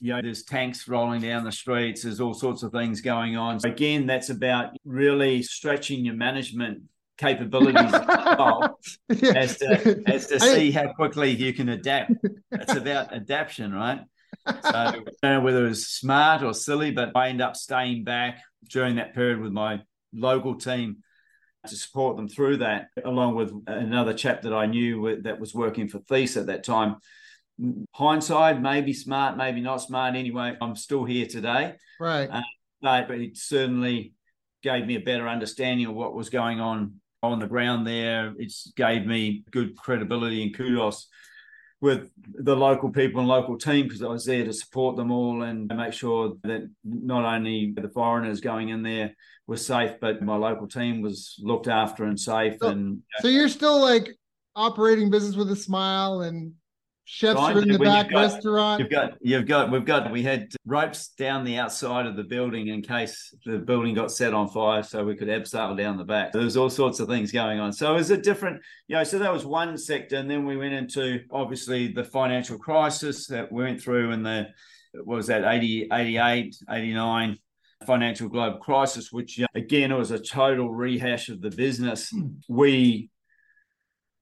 You 0.00 0.14
know, 0.14 0.22
there's 0.22 0.42
tanks 0.42 0.86
rolling 0.86 1.22
down 1.22 1.44
the 1.44 1.52
streets. 1.52 2.02
There's 2.02 2.20
all 2.20 2.34
sorts 2.34 2.62
of 2.62 2.72
things 2.72 3.00
going 3.00 3.36
on. 3.36 3.60
So 3.60 3.70
again, 3.70 4.06
that's 4.06 4.28
about 4.28 4.76
really 4.84 5.42
stretching 5.42 6.04
your 6.04 6.14
management 6.14 6.82
capabilities 7.16 7.90
yeah. 7.92 9.32
as 9.34 9.58
to, 9.58 10.02
as 10.06 10.26
to 10.28 10.38
see 10.38 10.70
how 10.70 10.92
quickly 10.92 11.30
you 11.30 11.52
can 11.52 11.70
adapt. 11.70 12.12
It's 12.52 12.74
about 12.74 13.12
adaptation, 13.12 13.72
right? 13.74 14.00
So 14.62 14.70
I 14.74 14.92
don't 14.92 15.08
know 15.22 15.40
whether 15.40 15.66
it 15.66 15.70
was 15.70 15.88
smart 15.88 16.42
or 16.42 16.54
silly, 16.54 16.90
but 16.90 17.12
I 17.14 17.28
end 17.28 17.40
up 17.40 17.56
staying 17.56 18.04
back 18.04 18.40
during 18.70 18.96
that 18.96 19.14
period 19.14 19.40
with 19.40 19.52
my 19.52 19.82
local 20.12 20.54
team 20.54 20.98
to 21.66 21.76
support 21.76 22.16
them 22.16 22.28
through 22.28 22.58
that, 22.58 22.88
along 23.04 23.34
with 23.34 23.52
another 23.66 24.14
chap 24.14 24.42
that 24.42 24.54
I 24.54 24.66
knew 24.66 25.20
that 25.22 25.40
was 25.40 25.54
working 25.54 25.88
for 25.88 25.98
Thiess 26.00 26.36
at 26.36 26.46
that 26.46 26.64
time. 26.64 26.96
Hindsight, 27.92 28.60
maybe 28.60 28.92
smart, 28.92 29.36
maybe 29.36 29.60
not 29.60 29.78
smart. 29.78 30.14
Anyway, 30.14 30.56
I'm 30.60 30.76
still 30.76 31.04
here 31.04 31.26
today. 31.26 31.74
Right. 32.00 32.28
Uh, 32.30 32.42
but 32.80 33.20
it 33.20 33.36
certainly 33.36 34.14
gave 34.62 34.86
me 34.86 34.96
a 34.96 35.00
better 35.00 35.28
understanding 35.28 35.86
of 35.86 35.94
what 35.94 36.14
was 36.14 36.30
going 36.30 36.60
on 36.60 37.00
on 37.22 37.40
the 37.40 37.46
ground 37.46 37.86
there. 37.86 38.32
It's 38.38 38.72
gave 38.76 39.04
me 39.04 39.44
good 39.50 39.76
credibility 39.76 40.42
and 40.42 40.54
kudos 40.54 41.08
with 41.80 42.10
the 42.34 42.56
local 42.56 42.90
people 42.90 43.20
and 43.20 43.28
local 43.28 43.56
team 43.56 43.86
because 43.86 44.02
I 44.02 44.08
was 44.08 44.24
there 44.24 44.44
to 44.44 44.52
support 44.52 44.96
them 44.96 45.12
all 45.12 45.42
and 45.42 45.72
make 45.76 45.92
sure 45.92 46.34
that 46.42 46.68
not 46.84 47.24
only 47.24 47.72
the 47.76 47.88
foreigners 47.88 48.40
going 48.40 48.70
in 48.70 48.82
there 48.82 49.14
were 49.46 49.56
safe, 49.56 49.92
but 50.00 50.22
my 50.22 50.36
local 50.36 50.66
team 50.66 51.02
was 51.02 51.36
looked 51.38 51.68
after 51.68 52.04
and 52.04 52.18
safe. 52.18 52.56
So, 52.60 52.68
and 52.68 53.02
so 53.20 53.28
you're 53.28 53.48
still 53.48 53.80
like 53.80 54.18
operating 54.56 55.08
business 55.08 55.36
with 55.36 55.50
a 55.52 55.56
smile 55.56 56.22
and 56.22 56.52
chefs 57.10 57.40
are 57.40 57.58
in 57.58 57.68
the 57.68 57.78
back 57.78 58.10
got, 58.10 58.20
restaurant. 58.20 58.80
You've 58.80 58.90
got, 58.90 59.12
you've 59.22 59.46
got, 59.46 59.70
we've 59.70 59.84
got, 59.84 60.10
we 60.10 60.22
had 60.22 60.52
ropes 60.66 61.08
down 61.08 61.42
the 61.42 61.56
outside 61.56 62.04
of 62.04 62.16
the 62.16 62.22
building 62.22 62.68
in 62.68 62.82
case 62.82 63.34
the 63.46 63.56
building 63.58 63.94
got 63.94 64.12
set 64.12 64.34
on 64.34 64.48
fire, 64.48 64.82
so 64.82 65.04
we 65.04 65.16
could 65.16 65.28
abseil 65.28 65.76
down 65.76 65.96
the 65.96 66.04
back. 66.04 66.32
There 66.32 66.42
was 66.42 66.58
all 66.58 66.68
sorts 66.68 67.00
of 67.00 67.08
things 67.08 67.32
going 67.32 67.60
on. 67.60 67.72
So 67.72 67.90
it 67.92 67.96
was 67.96 68.10
a 68.10 68.18
different, 68.18 68.60
you 68.88 68.96
know, 68.96 69.04
so 69.04 69.18
that 69.18 69.32
was 69.32 69.46
one 69.46 69.78
sector, 69.78 70.16
and 70.16 70.30
then 70.30 70.44
we 70.44 70.58
went 70.58 70.74
into 70.74 71.22
obviously 71.30 71.88
the 71.88 72.04
financial 72.04 72.58
crisis 72.58 73.26
that 73.28 73.50
we 73.50 73.64
went 73.64 73.80
through, 73.80 74.12
and 74.12 74.24
the 74.24 74.48
was 74.94 75.28
that 75.28 75.44
80, 75.44 75.88
88, 75.92 76.56
89 76.70 77.38
financial 77.86 78.28
globe 78.28 78.60
crisis, 78.60 79.12
which 79.12 79.40
again 79.54 79.92
it 79.92 79.96
was 79.96 80.10
a 80.10 80.18
total 80.18 80.70
rehash 80.70 81.28
of 81.28 81.40
the 81.40 81.50
business. 81.50 82.10
Hmm. 82.10 82.26
We 82.48 83.10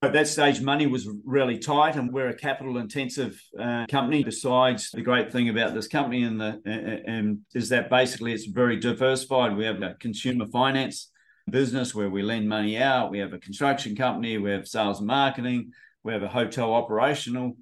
at 0.06 0.12
that 0.14 0.28
stage, 0.28 0.60
money 0.60 0.86
was 0.86 1.08
really 1.24 1.58
tight, 1.58 1.96
and 1.96 2.12
we're 2.12 2.28
a 2.28 2.34
capital 2.34 2.78
intensive 2.78 3.40
uh, 3.58 3.86
company. 3.90 4.24
Besides, 4.24 4.90
the 4.90 5.02
great 5.02 5.32
thing 5.32 5.48
about 5.48 5.74
this 5.74 5.88
company 5.88 6.22
and 6.22 6.40
the 6.40 6.60
and 7.06 7.40
is 7.54 7.68
that 7.68 7.90
basically 7.90 8.32
it's 8.32 8.46
very 8.46 8.78
diversified. 8.78 9.56
We 9.56 9.64
have 9.64 9.82
a 9.82 9.94
consumer 10.00 10.46
finance 10.46 11.10
business 11.50 11.94
where 11.94 12.10
we 12.10 12.22
lend 12.22 12.48
money 12.48 12.78
out. 12.78 13.10
We 13.10 13.18
have 13.18 13.32
a 13.32 13.38
construction 13.38 13.94
company. 13.94 14.38
We 14.38 14.50
have 14.50 14.66
sales 14.66 14.98
and 14.98 15.06
marketing. 15.06 15.72
We 16.02 16.12
have 16.12 16.22
a 16.22 16.28
hotel 16.28 16.74
operational 16.74 17.56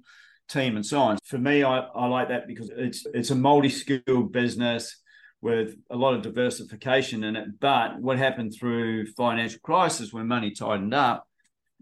team, 0.49 0.75
and 0.75 0.85
so 0.85 0.99
on. 0.99 1.17
For 1.25 1.37
me, 1.37 1.63
I, 1.63 1.79
I 1.79 2.07
like 2.07 2.29
that 2.29 2.47
because 2.47 2.69
it's 2.75 3.05
it's 3.13 3.31
a 3.31 3.35
multi 3.35 3.69
skilled 3.69 4.31
business 4.31 5.01
with 5.41 5.75
a 5.91 5.95
lot 5.95 6.15
of 6.15 6.21
diversification 6.21 7.23
in 7.23 7.35
it. 7.35 7.59
But 7.59 7.99
what 7.99 8.17
happened 8.17 8.53
through 8.57 9.07
financial 9.13 9.59
crisis 9.61 10.11
when 10.11 10.27
money 10.27 10.51
tightened 10.51 10.93
up 10.93 11.27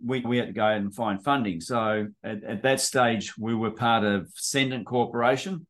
we, 0.03 0.21
we 0.21 0.38
had 0.38 0.47
to 0.47 0.53
go 0.53 0.67
and 0.67 0.93
find 0.93 1.23
funding. 1.23 1.62
So 1.62 2.08
at, 2.23 2.43
at 2.43 2.63
that 2.63 2.82
stage, 2.82 3.38
we 3.38 3.53
were 3.53 3.71
part 3.71 4.03
of 4.03 4.29
Cendant 4.36 4.86
Corporation. 4.86 5.65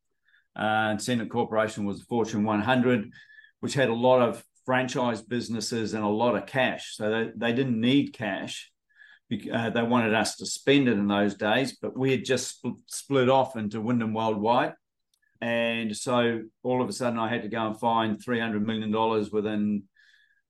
Uh, 0.55 0.91
and 0.91 1.01
Cendant 1.01 1.31
Corporation 1.31 1.85
was 1.85 2.01
a 2.01 2.05
Fortune 2.05 2.43
100, 2.43 3.11
which 3.59 3.73
had 3.73 3.89
a 3.89 3.93
lot 3.93 4.21
of 4.21 4.43
franchise 4.65 5.21
businesses 5.21 5.93
and 5.93 6.03
a 6.03 6.07
lot 6.07 6.35
of 6.35 6.45
cash. 6.45 6.95
So 6.95 7.09
they, 7.09 7.31
they 7.35 7.53
didn't 7.53 7.79
need 7.79 8.13
cash. 8.13 8.71
Uh, 9.51 9.71
they 9.71 9.81
wanted 9.81 10.13
us 10.13 10.35
to 10.37 10.45
spend 10.45 10.87
it 10.87 10.93
in 10.93 11.07
those 11.07 11.33
days, 11.33 11.77
but 11.81 11.97
we 11.97 12.11
had 12.11 12.23
just 12.23 12.49
split, 12.49 12.75
split 12.87 13.29
off 13.29 13.55
into 13.55 13.81
Wyndham 13.81 14.13
Worldwide. 14.13 14.73
And 15.41 15.95
so 15.95 16.43
all 16.61 16.81
of 16.81 16.87
a 16.87 16.93
sudden, 16.93 17.19
I 17.19 17.29
had 17.29 17.41
to 17.41 17.49
go 17.49 17.67
and 17.67 17.79
find 17.79 18.23
$300 18.23 18.63
million 18.63 19.29
within 19.31 19.83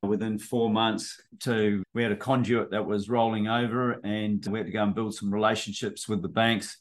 within 0.04 0.38
four 0.38 0.70
months 0.70 1.22
to 1.40 1.84
we 1.94 2.04
had 2.04 2.12
a 2.12 2.18
conduit 2.18 2.72
that 2.72 2.86
was 2.86 3.10
rolling 3.10 3.48
over 3.48 3.94
and 4.04 4.46
we 4.48 4.60
had 4.60 4.66
to 4.66 4.72
go 4.72 4.84
and 4.84 4.96
build 4.96 5.16
some 5.16 5.34
relationships 5.34 6.08
with 6.08 6.22
the 6.22 6.28
banks 6.28 6.78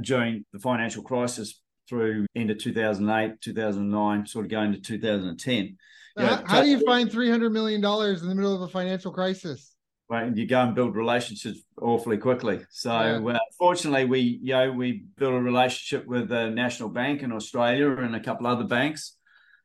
during 0.00 0.44
the 0.52 0.58
financial 0.58 1.02
crisis 1.02 1.60
through 1.88 2.26
into 2.34 2.54
2008 2.54 3.40
2009 3.40 4.26
sort 4.26 4.44
of 4.44 4.50
going 4.50 4.72
to 4.72 4.80
2010 4.80 5.76
how, 6.16 6.42
how 6.46 6.62
do 6.62 6.68
you 6.68 6.84
find 6.86 7.10
300 7.10 7.50
million 7.50 7.80
dollars 7.80 8.22
in 8.22 8.28
the 8.28 8.34
middle 8.34 8.54
of 8.54 8.62
a 8.62 8.68
financial 8.68 9.12
crisis 9.12 9.72
Right, 10.12 10.36
you 10.36 10.46
go 10.46 10.60
and 10.60 10.74
build 10.74 10.94
relationships 10.94 11.60
awfully 11.80 12.18
quickly. 12.18 12.60
So, 12.68 12.92
yeah. 12.92 13.32
uh, 13.34 13.38
fortunately, 13.58 14.04
we 14.04 14.40
you 14.42 14.52
know 14.52 14.70
we 14.70 15.04
built 15.16 15.32
a 15.32 15.40
relationship 15.40 16.06
with 16.06 16.28
the 16.28 16.50
National 16.50 16.90
Bank 16.90 17.22
in 17.22 17.32
Australia 17.32 17.90
and 17.96 18.14
a 18.14 18.20
couple 18.20 18.46
other 18.46 18.64
banks, 18.64 19.16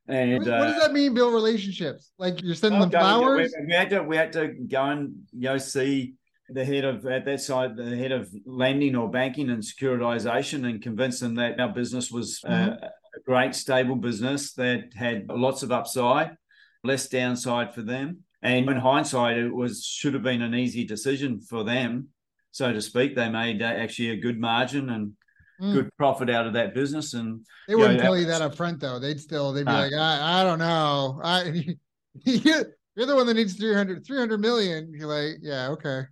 and 0.07 0.39
what, 0.39 0.47
uh, 0.47 0.65
does 0.65 0.81
that 0.81 0.93
mean? 0.93 1.13
Build 1.13 1.33
relationships? 1.33 2.11
Like 2.17 2.41
you're 2.41 2.55
sending 2.55 2.79
them 2.79 2.89
flowers? 2.89 3.53
We, 3.59 3.67
we, 3.67 3.73
had 3.73 3.89
to 3.89 4.03
we 4.03 4.15
had 4.15 4.31
to 4.33 4.47
go 4.47 4.83
and 4.83 5.15
you 5.33 5.49
know 5.49 5.57
see 5.57 6.13
the 6.49 6.63
head 6.63 6.85
of 6.85 7.05
at 7.05 7.25
that 7.25 7.41
side, 7.41 7.75
the 7.75 7.95
head 7.95 8.11
of 8.11 8.29
lending 8.45 8.95
or 8.95 9.09
banking 9.09 9.49
and 9.49 9.61
securitization, 9.61 10.67
and 10.69 10.81
convince 10.81 11.19
them 11.19 11.35
that 11.35 11.59
our 11.59 11.69
business 11.69 12.09
was 12.09 12.39
uh, 12.45 12.49
mm-hmm. 12.49 12.83
a 12.83 12.89
great, 13.25 13.53
stable 13.53 13.95
business 13.95 14.53
that 14.53 14.93
had 14.95 15.27
lots 15.29 15.63
of 15.63 15.71
upside, 15.71 16.37
less 16.83 17.07
downside 17.09 17.73
for 17.73 17.81
them. 17.81 18.19
And 18.41 18.69
in 18.69 18.77
hindsight, 18.77 19.37
it 19.37 19.53
was 19.53 19.83
should 19.83 20.13
have 20.13 20.23
been 20.23 20.41
an 20.41 20.55
easy 20.55 20.85
decision 20.85 21.41
for 21.41 21.63
them, 21.63 22.09
so 22.51 22.71
to 22.71 22.81
speak. 22.81 23.15
They 23.15 23.29
made 23.29 23.61
uh, 23.61 23.65
actually 23.65 24.11
a 24.11 24.17
good 24.17 24.39
margin 24.39 24.89
and 24.89 25.13
mm. 25.61 25.73
good 25.73 25.89
profit 25.97 26.29
out 26.29 26.47
of 26.47 26.53
that 26.53 26.73
business. 26.73 27.13
And 27.13 27.45
they 27.67 27.75
wouldn't 27.75 27.97
know, 27.97 28.03
tell 28.03 28.17
you 28.17 28.25
that 28.25 28.41
up 28.41 28.55
front 28.55 28.79
though. 28.79 28.99
They'd 28.99 29.19
still 29.19 29.53
they'd 29.53 29.65
be 29.65 29.71
uh, 29.71 29.83
like, 29.83 29.93
I, 29.93 30.41
I 30.41 30.43
don't 30.43 30.59
know. 30.59 31.19
I 31.23 31.75
you're 32.25 33.05
the 33.05 33.15
one 33.15 33.27
that 33.27 33.35
needs 33.35 33.55
300, 33.55 34.05
300 34.05 34.39
million. 34.39 34.91
You're 34.93 35.07
like, 35.07 35.37
yeah, 35.41 35.69
okay. 35.69 36.03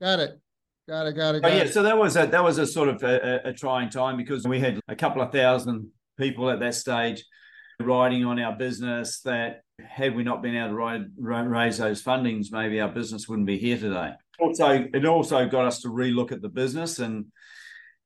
Got 0.00 0.20
it. 0.20 0.40
Got 0.88 1.06
it. 1.06 1.12
Got 1.14 1.34
it. 1.34 1.42
Got 1.42 1.52
yeah. 1.52 1.62
It. 1.62 1.74
So 1.74 1.82
that 1.82 1.98
was 1.98 2.16
a 2.16 2.26
that 2.26 2.42
was 2.42 2.58
a 2.58 2.66
sort 2.66 2.88
of 2.88 3.02
a, 3.02 3.40
a 3.44 3.52
trying 3.52 3.90
time 3.90 4.16
because 4.16 4.46
we 4.46 4.58
had 4.60 4.80
a 4.88 4.96
couple 4.96 5.20
of 5.20 5.32
thousand 5.32 5.90
people 6.16 6.50
at 6.50 6.60
that 6.60 6.74
stage 6.74 7.24
riding 7.80 8.24
on 8.24 8.40
our 8.40 8.56
business 8.56 9.20
that 9.20 9.60
had 9.86 10.16
we 10.16 10.24
not 10.24 10.42
been 10.42 10.56
able 10.56 10.70
to 10.70 10.74
ride, 10.74 11.06
raise 11.18 11.78
those 11.78 12.02
fundings, 12.02 12.46
maybe 12.50 12.80
our 12.80 12.88
business 12.88 13.28
wouldn't 13.28 13.46
be 13.46 13.58
here 13.58 13.78
today. 13.78 14.10
Also, 14.40 14.86
it 14.92 15.04
also 15.04 15.46
got 15.48 15.66
us 15.66 15.80
to 15.80 15.88
relook 15.88 16.32
at 16.32 16.42
the 16.42 16.48
business 16.48 16.98
and 16.98 17.26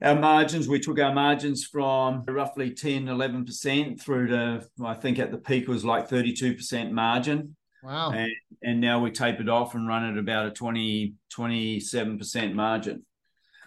our 0.02 0.18
margins, 0.18 0.68
we 0.68 0.80
took 0.80 0.98
our 0.98 1.14
margins 1.14 1.64
from 1.64 2.24
roughly 2.26 2.70
10, 2.70 3.06
11% 3.06 4.00
through 4.00 4.28
to, 4.28 4.66
I 4.84 4.94
think 4.94 5.18
at 5.18 5.30
the 5.30 5.38
peak 5.38 5.68
was 5.68 5.84
like 5.84 6.08
32% 6.08 6.90
margin. 6.90 7.56
Wow. 7.82 8.10
And, 8.10 8.32
and 8.62 8.80
now 8.80 9.00
we 9.00 9.10
tape 9.10 9.40
it 9.40 9.48
off 9.48 9.74
and 9.74 9.86
run 9.86 10.04
at 10.04 10.18
about 10.18 10.46
a 10.46 10.50
20, 10.50 11.14
27% 11.36 12.54
margin. 12.54 13.04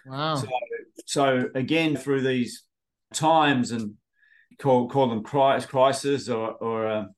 Wow. 0.06 0.36
So, 0.36 0.48
so 1.06 1.48
again, 1.54 1.96
through 1.96 2.22
these 2.22 2.62
times 3.12 3.70
and 3.72 3.94
call 4.58 4.88
call 4.88 5.08
them 5.08 5.22
crisis 5.22 6.28
or, 6.28 6.52
or 6.52 6.86
a, 6.86 7.08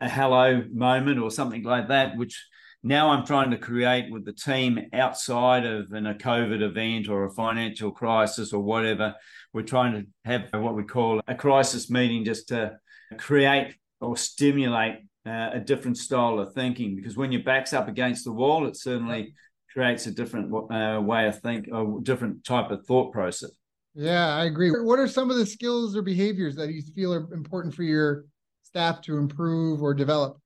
a 0.00 0.08
hello 0.08 0.62
moment 0.72 1.18
or 1.18 1.30
something 1.30 1.62
like 1.62 1.88
that, 1.88 2.16
which 2.16 2.46
now 2.82 3.10
I'm 3.10 3.26
trying 3.26 3.50
to 3.50 3.58
create 3.58 4.10
with 4.10 4.24
the 4.24 4.32
team 4.32 4.78
outside 4.92 5.66
of 5.66 5.92
in 5.92 6.06
a 6.06 6.14
COVID 6.14 6.62
event 6.62 7.08
or 7.08 7.24
a 7.24 7.30
financial 7.30 7.90
crisis 7.90 8.52
or 8.52 8.62
whatever. 8.62 9.14
We're 9.52 9.62
trying 9.62 9.94
to 9.94 10.06
have 10.24 10.48
what 10.52 10.76
we 10.76 10.84
call 10.84 11.20
a 11.26 11.34
crisis 11.34 11.90
meeting 11.90 12.24
just 12.24 12.48
to 12.48 12.78
create 13.16 13.74
or 14.00 14.16
stimulate 14.16 14.96
uh, 15.26 15.50
a 15.54 15.60
different 15.60 15.98
style 15.98 16.38
of 16.38 16.52
thinking. 16.52 16.94
Because 16.94 17.16
when 17.16 17.32
your 17.32 17.42
back's 17.42 17.72
up 17.72 17.88
against 17.88 18.24
the 18.24 18.32
wall, 18.32 18.66
it 18.66 18.76
certainly 18.76 19.34
creates 19.72 20.06
a 20.06 20.12
different 20.12 20.52
uh, 20.72 21.00
way 21.00 21.26
of 21.26 21.40
think, 21.40 21.66
a 21.68 21.84
different 22.02 22.44
type 22.44 22.70
of 22.70 22.86
thought 22.86 23.12
process. 23.12 23.50
Yeah, 23.94 24.36
I 24.36 24.44
agree. 24.44 24.70
What 24.70 25.00
are 25.00 25.08
some 25.08 25.30
of 25.30 25.36
the 25.36 25.46
skills 25.46 25.96
or 25.96 26.02
behaviors 26.02 26.54
that 26.56 26.72
you 26.72 26.82
feel 26.94 27.12
are 27.12 27.32
important 27.32 27.74
for 27.74 27.82
your 27.82 28.26
staff 28.62 29.00
to 29.02 29.18
improve 29.18 29.82
or 29.82 29.94
develop? 29.94 30.38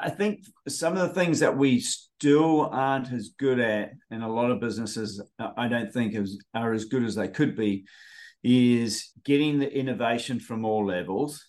I 0.00 0.10
think 0.10 0.44
some 0.68 0.96
of 0.96 1.00
the 1.00 1.14
things 1.14 1.40
that 1.40 1.56
we 1.56 1.80
still 1.80 2.68
aren't 2.72 3.12
as 3.12 3.30
good 3.38 3.60
at, 3.60 3.92
and 4.10 4.22
a 4.22 4.28
lot 4.28 4.50
of 4.50 4.60
businesses 4.60 5.22
I 5.38 5.68
don't 5.68 5.92
think 5.92 6.14
is, 6.14 6.42
are 6.54 6.72
as 6.72 6.86
good 6.86 7.04
as 7.04 7.14
they 7.14 7.28
could 7.28 7.56
be, 7.56 7.84
is 8.42 9.10
getting 9.24 9.58
the 9.58 9.72
innovation 9.72 10.40
from 10.40 10.64
all 10.64 10.86
levels, 10.86 11.44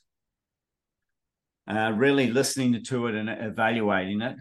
uh, 1.67 1.93
really 1.95 2.31
listening 2.31 2.83
to 2.83 3.07
it 3.07 3.15
and 3.15 3.29
evaluating 3.29 4.21
it, 4.21 4.35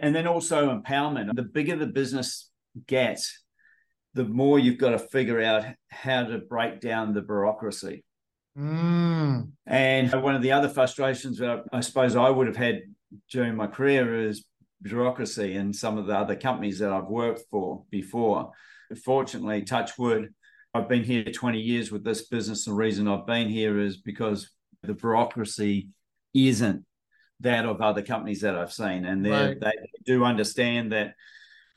and 0.00 0.14
then 0.14 0.26
also 0.26 0.78
empowerment. 0.78 1.34
The 1.34 1.42
bigger 1.42 1.76
the 1.76 1.86
business 1.86 2.50
gets, 2.86 3.42
the 4.14 4.24
more 4.24 4.58
you've 4.58 4.78
got 4.78 4.90
to 4.90 4.98
figure 4.98 5.42
out 5.42 5.64
how 5.88 6.24
to 6.24 6.38
break 6.38 6.80
down 6.80 7.12
the 7.12 7.22
bureaucracy. 7.22 8.04
Mm. 8.56 9.50
And 9.66 10.22
one 10.22 10.36
of 10.36 10.42
the 10.42 10.52
other 10.52 10.68
frustrations 10.68 11.38
that 11.38 11.64
I 11.72 11.80
suppose 11.80 12.14
I 12.14 12.30
would 12.30 12.46
have 12.46 12.56
had 12.56 12.82
during 13.30 13.56
my 13.56 13.66
career 13.66 14.26
is 14.26 14.44
bureaucracy 14.82 15.56
and 15.56 15.74
some 15.74 15.98
of 15.98 16.06
the 16.06 16.16
other 16.16 16.36
companies 16.36 16.78
that 16.78 16.92
I've 16.92 17.06
worked 17.08 17.42
for 17.50 17.84
before. 17.90 18.52
Fortunately, 19.04 19.62
touch 19.62 19.98
wood, 19.98 20.32
I've 20.74 20.88
been 20.88 21.04
here 21.04 21.24
20 21.24 21.60
years 21.60 21.90
with 21.90 22.04
this 22.04 22.26
business. 22.26 22.64
The 22.64 22.72
reason 22.72 23.08
I've 23.08 23.26
been 23.26 23.48
here 23.48 23.78
is 23.78 23.96
because 23.96 24.50
the 24.82 24.94
bureaucracy 24.94 25.88
isn't 26.34 26.84
that 27.40 27.64
of 27.64 27.80
other 27.80 28.02
companies 28.02 28.40
that 28.40 28.56
I've 28.56 28.72
seen. 28.72 29.04
And 29.04 29.26
right. 29.26 29.58
they 29.58 29.72
do 30.04 30.24
understand 30.24 30.92
that 30.92 31.14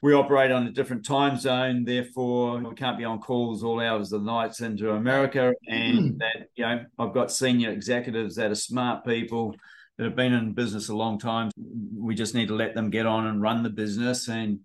we 0.02 0.14
operate 0.14 0.52
on 0.52 0.68
a 0.68 0.72
different 0.72 1.06
time 1.06 1.38
zone, 1.38 1.84
therefore 1.84 2.60
we 2.60 2.76
can't 2.76 2.98
be 2.98 3.04
on 3.04 3.20
calls 3.20 3.64
all 3.64 3.80
hours 3.80 4.12
of 4.12 4.22
the 4.22 4.32
nights 4.32 4.62
into 4.62 4.92
America. 4.92 5.54
And 5.68 6.16
mm. 6.16 6.18
that, 6.20 6.50
you 6.56 6.66
know, 6.66 6.86
I've 7.00 7.14
got 7.14 7.32
senior 7.32 7.72
executives 7.72 8.36
that 8.36 8.52
are 8.52 8.56
smart 8.56 9.06
people 9.06 9.56
that 9.98 10.04
have 10.04 10.16
been 10.16 10.34
in 10.34 10.54
business 10.54 10.90
a 10.90 10.96
long 10.96 11.18
time. 11.20 11.52
We 11.98 12.16
just 12.16 12.36
need 12.36 12.48
to 12.50 12.56
let 12.56 12.76
them 12.76 12.90
get 12.90 13.06
on 13.06 13.28
and 13.28 13.42
run 13.42 13.64
the 13.64 13.70
business. 13.70 14.28
And 14.28 14.60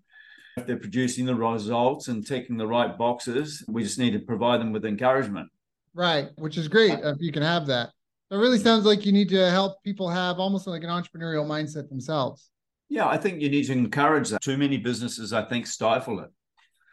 if 0.57 0.67
they're 0.67 0.77
producing 0.77 1.25
the 1.25 1.35
results 1.35 2.07
and 2.07 2.25
ticking 2.25 2.57
the 2.57 2.67
right 2.67 2.97
boxes, 2.97 3.63
we 3.67 3.83
just 3.83 3.97
need 3.97 4.11
to 4.11 4.19
provide 4.19 4.61
them 4.61 4.71
with 4.71 4.85
encouragement. 4.85 5.49
Right, 5.95 6.29
which 6.35 6.57
is 6.57 6.67
great 6.67 6.99
if 7.03 7.17
you 7.19 7.31
can 7.31 7.43
have 7.43 7.67
that. 7.67 7.89
It 8.31 8.35
really 8.35 8.57
sounds 8.57 8.85
like 8.85 9.05
you 9.05 9.11
need 9.11 9.29
to 9.29 9.49
help 9.51 9.83
people 9.83 10.09
have 10.09 10.39
almost 10.39 10.65
like 10.65 10.83
an 10.83 10.89
entrepreneurial 10.89 11.45
mindset 11.45 11.89
themselves. 11.89 12.49
Yeah, 12.89 13.07
I 13.07 13.17
think 13.17 13.41
you 13.41 13.49
need 13.49 13.65
to 13.65 13.73
encourage 13.73 14.29
that. 14.29 14.41
Too 14.41 14.57
many 14.57 14.77
businesses, 14.77 15.33
I 15.33 15.43
think, 15.43 15.67
stifle 15.67 16.19
it. 16.19 16.29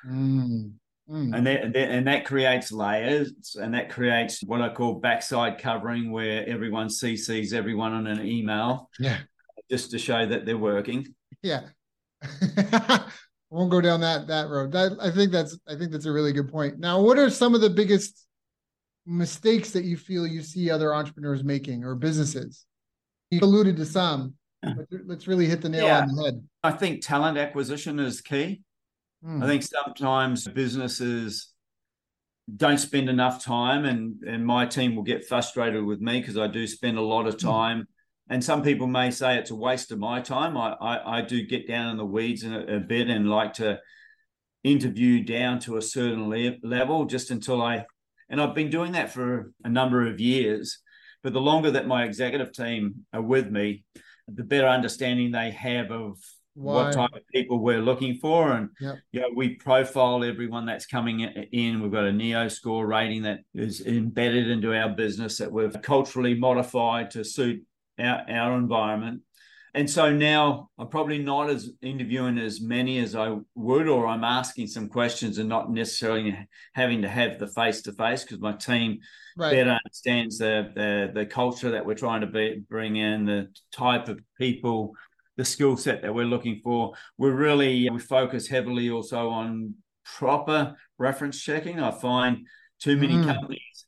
Mm. 0.06 0.72
Mm. 1.10 1.36
And 1.36 1.46
that, 1.46 1.76
and 1.76 2.06
that 2.06 2.24
creates 2.24 2.70
layers, 2.70 3.56
and 3.60 3.74
that 3.74 3.90
creates 3.90 4.44
what 4.44 4.60
I 4.60 4.68
call 4.68 4.94
backside 4.94 5.58
covering, 5.58 6.12
where 6.12 6.48
everyone 6.48 6.86
CCs 6.86 7.52
everyone 7.52 7.92
on 7.92 8.06
an 8.06 8.24
email, 8.24 8.88
yeah, 9.00 9.18
just 9.68 9.90
to 9.90 9.98
show 9.98 10.24
that 10.24 10.46
they're 10.46 10.56
working. 10.56 11.12
Yeah, 11.42 11.62
won't 13.50 13.72
go 13.72 13.80
down 13.80 14.00
that 14.02 14.28
that 14.28 14.48
road. 14.48 14.70
That 14.70 14.92
I 15.00 15.10
think 15.10 15.32
that's 15.32 15.58
I 15.66 15.74
think 15.74 15.90
that's 15.90 16.06
a 16.06 16.12
really 16.12 16.32
good 16.32 16.48
point. 16.48 16.78
Now, 16.78 17.00
what 17.00 17.18
are 17.18 17.28
some 17.28 17.56
of 17.56 17.60
the 17.60 17.70
biggest 17.70 18.26
mistakes 19.04 19.72
that 19.72 19.84
you 19.84 19.96
feel 19.96 20.28
you 20.28 20.42
see 20.42 20.70
other 20.70 20.94
entrepreneurs 20.94 21.42
making 21.42 21.82
or 21.82 21.96
businesses? 21.96 22.64
You 23.32 23.40
alluded 23.42 23.76
to 23.78 23.84
some, 23.84 24.34
but 24.62 24.86
let's 25.06 25.26
really 25.26 25.46
hit 25.46 25.60
the 25.60 25.68
nail 25.68 25.86
yeah. 25.86 26.02
on 26.02 26.14
the 26.14 26.22
head. 26.22 26.48
I 26.62 26.70
think 26.70 27.04
talent 27.04 27.36
acquisition 27.36 27.98
is 27.98 28.20
key. 28.20 28.62
Mm. 29.24 29.44
I 29.44 29.46
think 29.46 29.62
sometimes 29.62 30.46
businesses 30.48 31.52
don't 32.56 32.78
spend 32.78 33.08
enough 33.08 33.44
time, 33.44 33.84
and 33.84 34.22
and 34.26 34.44
my 34.44 34.66
team 34.66 34.96
will 34.96 35.02
get 35.02 35.26
frustrated 35.26 35.84
with 35.84 36.00
me 36.00 36.20
because 36.20 36.38
I 36.38 36.46
do 36.46 36.66
spend 36.66 36.98
a 36.98 37.02
lot 37.02 37.26
of 37.26 37.34
hmm. 37.34 37.46
time. 37.46 37.80
Mm. 37.80 37.86
And 38.30 38.44
some 38.44 38.62
people 38.62 38.86
may 38.86 39.10
say 39.10 39.36
it's 39.36 39.50
a 39.50 39.56
waste 39.56 39.92
of 39.92 39.98
my 39.98 40.20
time. 40.20 40.56
I 40.56 40.72
I, 40.80 41.18
I 41.18 41.22
do 41.22 41.46
get 41.46 41.68
down 41.68 41.90
in 41.90 41.96
the 41.96 42.04
weeds 42.04 42.44
a, 42.44 42.76
a 42.76 42.80
bit 42.80 43.08
and 43.08 43.28
like 43.28 43.54
to 43.54 43.80
interview 44.62 45.22
down 45.22 45.58
to 45.58 45.76
a 45.76 45.82
certain 45.82 46.28
le- 46.28 46.56
level 46.62 47.06
just 47.06 47.30
until 47.30 47.62
I 47.62 47.86
and 48.28 48.40
I've 48.40 48.54
been 48.54 48.70
doing 48.70 48.92
that 48.92 49.12
for 49.12 49.52
a 49.64 49.68
number 49.68 50.06
of 50.06 50.20
years. 50.20 50.78
But 51.22 51.32
the 51.32 51.40
longer 51.40 51.72
that 51.72 51.86
my 51.86 52.04
executive 52.04 52.52
team 52.52 53.04
are 53.12 53.20
with 53.20 53.50
me, 53.50 53.84
the 54.26 54.44
better 54.44 54.68
understanding 54.68 55.32
they 55.32 55.50
have 55.50 55.90
of 55.90 56.16
why? 56.60 56.74
what 56.74 56.92
type 56.92 57.14
of 57.14 57.26
people 57.32 57.58
we're 57.58 57.80
looking 57.80 58.16
for. 58.16 58.52
And 58.52 58.68
yep. 58.80 58.98
you 59.12 59.20
know, 59.20 59.30
we 59.34 59.54
profile 59.54 60.22
everyone 60.22 60.66
that's 60.66 60.86
coming 60.86 61.20
in. 61.20 61.80
We've 61.80 61.90
got 61.90 62.04
a 62.04 62.12
NEO 62.12 62.48
score 62.48 62.86
rating 62.86 63.22
that 63.22 63.40
is 63.54 63.80
embedded 63.80 64.48
into 64.48 64.74
our 64.74 64.90
business 64.90 65.38
that 65.38 65.50
we've 65.50 65.80
culturally 65.82 66.34
modified 66.34 67.12
to 67.12 67.24
suit 67.24 67.64
our, 67.98 68.24
our 68.28 68.56
environment. 68.58 69.22
And 69.72 69.88
so 69.88 70.12
now 70.12 70.68
I'm 70.78 70.88
probably 70.88 71.18
not 71.18 71.48
as 71.48 71.70
interviewing 71.80 72.38
as 72.38 72.60
many 72.60 72.98
as 72.98 73.14
I 73.14 73.36
would, 73.54 73.88
or 73.88 74.06
I'm 74.06 74.24
asking 74.24 74.66
some 74.66 74.88
questions 74.88 75.38
and 75.38 75.48
not 75.48 75.70
necessarily 75.70 76.36
having 76.74 77.02
to 77.02 77.08
have 77.08 77.38
the 77.38 77.46
face 77.46 77.80
to 77.82 77.92
face 77.92 78.24
because 78.24 78.40
my 78.40 78.52
team 78.52 78.98
right. 79.38 79.52
better 79.52 79.78
understands 79.84 80.38
the, 80.38 80.72
the 80.74 81.12
the 81.14 81.26
culture 81.26 81.70
that 81.70 81.86
we're 81.86 81.94
trying 81.94 82.22
to 82.22 82.26
be, 82.26 82.64
bring 82.68 82.96
in, 82.96 83.26
the 83.26 83.48
type 83.72 84.08
of 84.08 84.20
people 84.36 84.96
the 85.40 85.44
skill 85.46 85.74
set 85.74 86.02
that 86.02 86.14
we're 86.14 86.26
looking 86.26 86.60
for. 86.62 86.92
We're 87.16 87.34
really 87.34 87.88
we 87.88 87.98
focus 87.98 88.46
heavily 88.46 88.90
also 88.90 89.30
on 89.30 89.74
proper 90.04 90.76
reference 90.98 91.40
checking. 91.40 91.80
I 91.80 91.92
find 91.92 92.46
too 92.78 92.98
many 92.98 93.14
mm. 93.14 93.24
companies, 93.24 93.86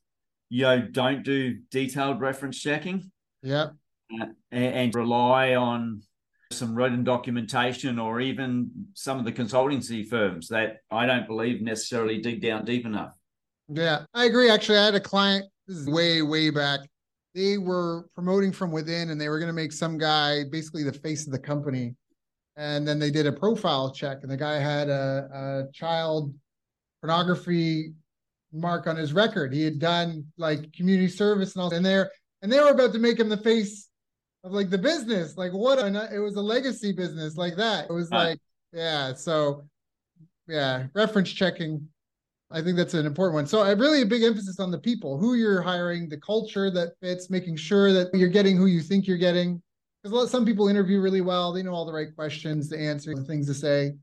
you 0.49 0.63
know, 0.63 0.81
don't 0.81 1.21
do 1.21 1.59
detailed 1.69 2.19
reference 2.21 2.59
checking. 2.59 3.11
Yeah. 3.43 3.67
Uh, 4.19 4.25
and, 4.51 4.73
and 4.75 4.95
rely 4.95 5.53
on 5.53 6.01
some 6.51 6.73
written 6.73 7.03
documentation 7.03 7.99
or 7.99 8.19
even 8.19 8.71
some 8.95 9.19
of 9.19 9.25
the 9.25 9.31
consultancy 9.31 10.07
firms 10.07 10.47
that 10.47 10.77
I 10.89 11.05
don't 11.05 11.27
believe 11.27 11.61
necessarily 11.61 12.19
dig 12.19 12.41
down 12.41 12.65
deep 12.65 12.83
enough. 12.83 13.15
Yeah, 13.67 14.05
I 14.15 14.25
agree. 14.25 14.49
Actually, 14.49 14.79
I 14.79 14.85
had 14.85 14.95
a 14.95 14.99
client 14.99 15.45
way, 15.67 16.23
way 16.23 16.49
back 16.49 16.79
they 17.33 17.57
were 17.57 18.07
promoting 18.13 18.51
from 18.51 18.71
within 18.71 19.09
and 19.09 19.19
they 19.19 19.29
were 19.29 19.39
going 19.39 19.47
to 19.47 19.53
make 19.53 19.71
some 19.71 19.97
guy 19.97 20.43
basically 20.51 20.83
the 20.83 20.93
face 20.93 21.25
of 21.25 21.31
the 21.31 21.39
company. 21.39 21.95
And 22.55 22.87
then 22.87 22.99
they 22.99 23.09
did 23.09 23.25
a 23.25 23.31
profile 23.31 23.91
check, 23.91 24.19
and 24.21 24.29
the 24.29 24.37
guy 24.37 24.59
had 24.59 24.87
a, 24.87 25.65
a 25.67 25.71
child 25.73 26.31
pornography 27.01 27.93
mark 28.51 28.85
on 28.85 28.95
his 28.95 29.11
record. 29.11 29.51
He 29.51 29.63
had 29.63 29.79
done 29.79 30.25
like 30.37 30.71
community 30.71 31.09
service 31.09 31.55
and 31.55 31.63
all, 31.63 31.73
and 31.73 31.83
there, 31.83 32.11
and 32.43 32.51
they 32.51 32.59
were 32.59 32.69
about 32.69 32.93
to 32.93 32.99
make 32.99 33.19
him 33.19 33.27
the 33.27 33.37
face 33.37 33.89
of 34.43 34.51
like 34.51 34.69
the 34.69 34.77
business. 34.77 35.35
Like 35.35 35.51
what? 35.51 35.79
A, 35.79 36.09
it 36.13 36.19
was 36.19 36.35
a 36.35 36.41
legacy 36.41 36.91
business 36.91 37.37
like 37.37 37.55
that. 37.55 37.89
It 37.89 37.93
was 37.93 38.11
like, 38.11 38.39
yeah. 38.71 39.15
So, 39.15 39.63
yeah, 40.47 40.85
reference 40.93 41.31
checking 41.31 41.87
I 42.53 42.61
think 42.61 42.77
that's 42.77 42.93
an 42.93 43.05
important 43.05 43.33
one. 43.33 43.47
So, 43.47 43.61
I 43.61 43.71
really 43.71 44.03
a 44.03 44.05
big 44.05 44.23
emphasis 44.23 44.59
on 44.59 44.69
the 44.69 44.77
people, 44.77 45.17
who 45.17 45.33
you're 45.33 45.61
hiring, 45.61 46.07
the 46.07 46.19
culture 46.19 46.69
that 46.69 46.93
fits, 47.01 47.29
making 47.29 47.55
sure 47.55 47.91
that 47.91 48.13
you're 48.13 48.29
getting 48.29 48.55
who 48.55 48.67
you 48.67 48.81
think 48.81 49.07
you're 49.07 49.17
getting. 49.17 49.61
Because 50.03 50.29
some 50.29 50.45
people 50.45 50.67
interview 50.67 51.01
really 51.01 51.21
well, 51.21 51.51
they 51.51 51.63
know 51.63 51.73
all 51.73 51.85
the 51.85 51.93
right 51.93 52.13
questions 52.15 52.69
to 52.69 52.77
answer, 52.77 53.15
the 53.15 53.23
things 53.23 53.47
to 53.47 53.53
say. 53.53 53.93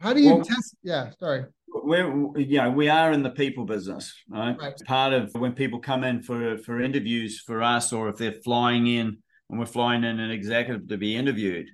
How 0.00 0.12
do 0.12 0.20
you 0.20 0.36
well, 0.36 0.44
test? 0.44 0.76
Yeah, 0.82 1.10
sorry. 1.18 1.46
We're 1.66 2.38
you 2.38 2.58
know 2.58 2.70
we 2.70 2.88
are 2.88 3.12
in 3.12 3.22
the 3.22 3.30
people 3.30 3.64
business, 3.64 4.14
right? 4.28 4.56
right? 4.58 4.74
Part 4.86 5.12
of 5.12 5.32
when 5.32 5.52
people 5.52 5.80
come 5.80 6.04
in 6.04 6.22
for 6.22 6.56
for 6.58 6.80
interviews 6.80 7.40
for 7.40 7.62
us, 7.62 7.92
or 7.92 8.08
if 8.08 8.16
they're 8.16 8.40
flying 8.44 8.86
in 8.86 9.18
and 9.50 9.58
we're 9.58 9.66
flying 9.66 10.04
in 10.04 10.20
an 10.20 10.30
executive 10.30 10.88
to 10.88 10.96
be 10.96 11.16
interviewed, 11.16 11.66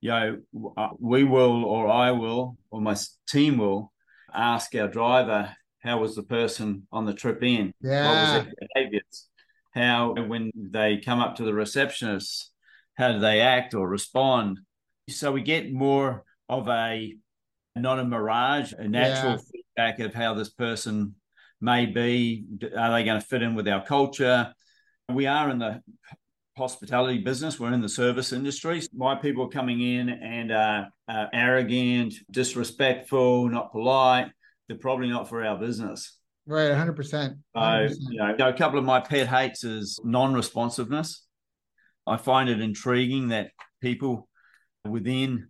you 0.00 0.10
know, 0.10 0.38
uh, 0.76 0.88
we 0.98 1.24
will, 1.24 1.64
or 1.64 1.88
I 1.88 2.12
will, 2.12 2.56
or 2.70 2.80
my 2.80 2.96
team 3.28 3.58
will 3.58 3.92
ask 4.34 4.74
our 4.74 4.88
driver 4.88 5.54
how 5.80 6.00
was 6.00 6.16
the 6.16 6.22
person 6.22 6.86
on 6.92 7.06
the 7.06 7.14
trip 7.14 7.42
in? 7.42 7.72
Yeah. 7.80 8.06
What 8.06 8.14
was 8.14 8.44
their 8.44 8.54
behaviors? 8.74 9.28
How 9.74 10.14
when 10.14 10.50
they 10.54 10.98
come 10.98 11.20
up 11.20 11.36
to 11.36 11.44
the 11.44 11.54
receptionist, 11.54 12.50
how 12.96 13.12
do 13.12 13.20
they 13.20 13.40
act 13.40 13.74
or 13.74 13.88
respond? 13.88 14.60
So 15.08 15.32
we 15.32 15.42
get 15.42 15.72
more 15.72 16.24
of 16.48 16.68
a 16.68 17.14
not 17.76 18.00
a 18.00 18.04
mirage, 18.04 18.72
a 18.72 18.88
natural 18.88 19.32
yeah. 19.32 19.38
feedback 19.52 20.00
of 20.00 20.14
how 20.14 20.34
this 20.34 20.50
person 20.50 21.14
may 21.60 21.86
be. 21.86 22.44
Are 22.76 22.92
they 22.92 23.04
going 23.04 23.20
to 23.20 23.26
fit 23.26 23.42
in 23.42 23.54
with 23.54 23.68
our 23.68 23.84
culture? 23.84 24.52
We 25.08 25.26
are 25.26 25.48
in 25.48 25.58
the 25.58 25.80
hospitality 26.58 27.18
business. 27.18 27.58
We're 27.58 27.72
in 27.72 27.80
the 27.80 27.88
service 27.88 28.32
industry. 28.32 28.82
My 28.94 29.14
people 29.14 29.44
are 29.44 29.48
coming 29.48 29.80
in 29.80 30.10
and 30.10 30.52
are, 30.52 30.88
are 31.08 31.30
arrogant, 31.32 32.14
disrespectful, 32.30 33.48
not 33.48 33.72
polite. 33.72 34.30
They're 34.66 34.76
probably 34.76 35.08
not 35.08 35.28
for 35.28 35.42
our 35.42 35.58
business. 35.58 36.18
Right, 36.46 36.70
100%. 36.70 37.36
100%. 37.56 37.90
So, 37.90 37.96
you 38.10 38.18
know, 38.18 38.48
a 38.48 38.52
couple 38.52 38.78
of 38.78 38.84
my 38.84 39.00
pet 39.00 39.28
hates 39.28 39.64
is 39.64 39.98
non 40.04 40.34
responsiveness. 40.34 41.24
I 42.06 42.16
find 42.16 42.48
it 42.48 42.60
intriguing 42.60 43.28
that 43.28 43.50
people 43.80 44.28
within 44.86 45.48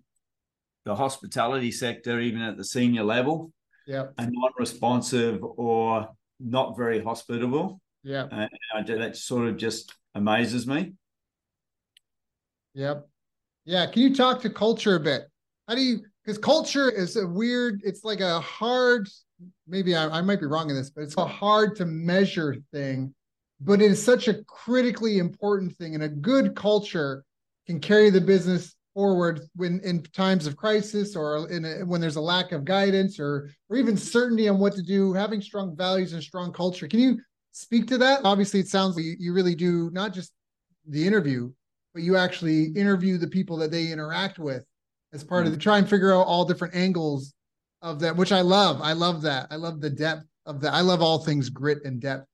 the 0.85 0.95
hospitality 0.95 1.71
sector, 1.71 2.21
even 2.21 2.43
at 2.43 2.57
the 2.57 2.65
senior 2.65 3.05
level, 3.05 3.53
yep. 3.87 4.13
are 4.19 4.27
non 4.29 4.51
responsive 4.59 5.41
or 5.43 6.09
not 6.41 6.77
very 6.77 7.03
hospitable. 7.03 7.81
Yeah. 8.09 8.23
Uh, 8.25 8.49
and 8.75 8.91
I, 8.91 8.95
that 8.95 9.17
sort 9.17 9.49
of 9.49 9.57
just 9.57 9.95
amazes 10.15 10.67
me. 10.67 10.95
Yep. 12.75 13.07
Yeah. 13.65 13.87
Can 13.87 14.03
you 14.03 14.15
talk 14.15 14.41
to 14.43 14.51
culture 14.51 14.97
a 14.97 15.01
bit? 15.01 15.23
How 15.69 15.75
do 15.75 15.83
you, 15.83 16.01
because 16.25 16.39
culture 16.39 16.91
is 16.91 17.17
a 17.17 17.27
weird, 17.27 17.81
it's 17.85 18.05
like 18.05 18.21
a 18.21 18.41
hard, 18.41 19.09
maybe 19.67 19.95
I, 19.95 20.09
I 20.09 20.21
might 20.23 20.41
be 20.41 20.47
wrong 20.47 20.71
in 20.71 20.77
this, 20.77 20.89
but 20.91 21.03
it's 21.03 21.17
a 21.19 21.27
hard 21.27 21.77
to 21.77 21.85
measure 21.85 22.57
thing 22.73 23.15
but 23.61 23.83
it 23.83 23.91
is 23.91 24.03
such 24.03 24.29
a 24.29 24.43
critically 24.45 25.19
important 25.19 25.77
thing 25.77 25.95
and 25.95 26.05
a 26.05 26.09
good 26.09 26.55
culture 26.55 27.25
can 27.67 27.81
carry 27.81 28.11
the 28.11 28.21
business 28.21 28.75
forward 28.95 29.41
when 29.57 29.81
in 29.81 30.03
times 30.03 30.47
of 30.47 30.57
crisis 30.57 31.15
or 31.15 31.49
in 31.51 31.65
a, 31.65 31.85
when 31.85 32.01
there's 32.01 32.17
a 32.17 32.21
lack 32.21 32.53
of 32.53 32.65
guidance 32.65 33.21
or 33.21 33.51
or 33.69 33.77
even 33.77 33.97
certainty 33.97 34.49
on 34.49 34.59
what 34.59 34.75
to 34.75 34.83
do 34.83 35.13
having 35.13 35.41
strong 35.41 35.77
values 35.77 36.13
and 36.13 36.23
strong 36.23 36.53
culture 36.53 36.89
can 36.89 37.01
you 37.01 37.19
speak 37.59 37.87
to 37.87 37.99
that 37.99 38.21
obviously 38.25 38.61
it 38.61 38.69
sounds 38.69 38.97
like 38.97 39.05
you 39.19 39.33
really 39.33 39.55
do 39.55 39.91
not 39.93 40.13
just 40.13 40.33
the 40.89 41.07
interview 41.07 41.51
but 41.95 42.03
you 42.03 42.17
actually 42.17 42.67
interview 42.77 43.19
the 43.19 43.27
people 43.27 43.57
that 43.57 43.71
they 43.71 43.91
interact 43.91 44.39
with 44.39 44.65
as 45.13 45.25
part 45.25 45.41
mm-hmm. 45.41 45.49
of 45.49 45.53
the 45.53 45.63
try 45.63 45.79
and 45.79 45.89
figure 45.89 46.15
out 46.15 46.27
all 46.27 46.45
different 46.45 46.75
angles 46.75 47.35
of 47.83 48.01
that 48.01 48.17
which 48.17 48.33
i 48.33 48.41
love 48.41 48.81
i 48.83 48.93
love 48.93 49.23
that 49.23 49.47
i 49.51 49.57
love 49.57 49.81
the 49.81 49.91
depth 49.91 50.25
of 50.47 50.61
that 50.61 50.73
i 50.73 50.81
love 50.81 51.03
all 51.03 51.19
things 51.19 51.49
grit 51.49 51.79
and 51.85 52.01
depth 52.01 52.27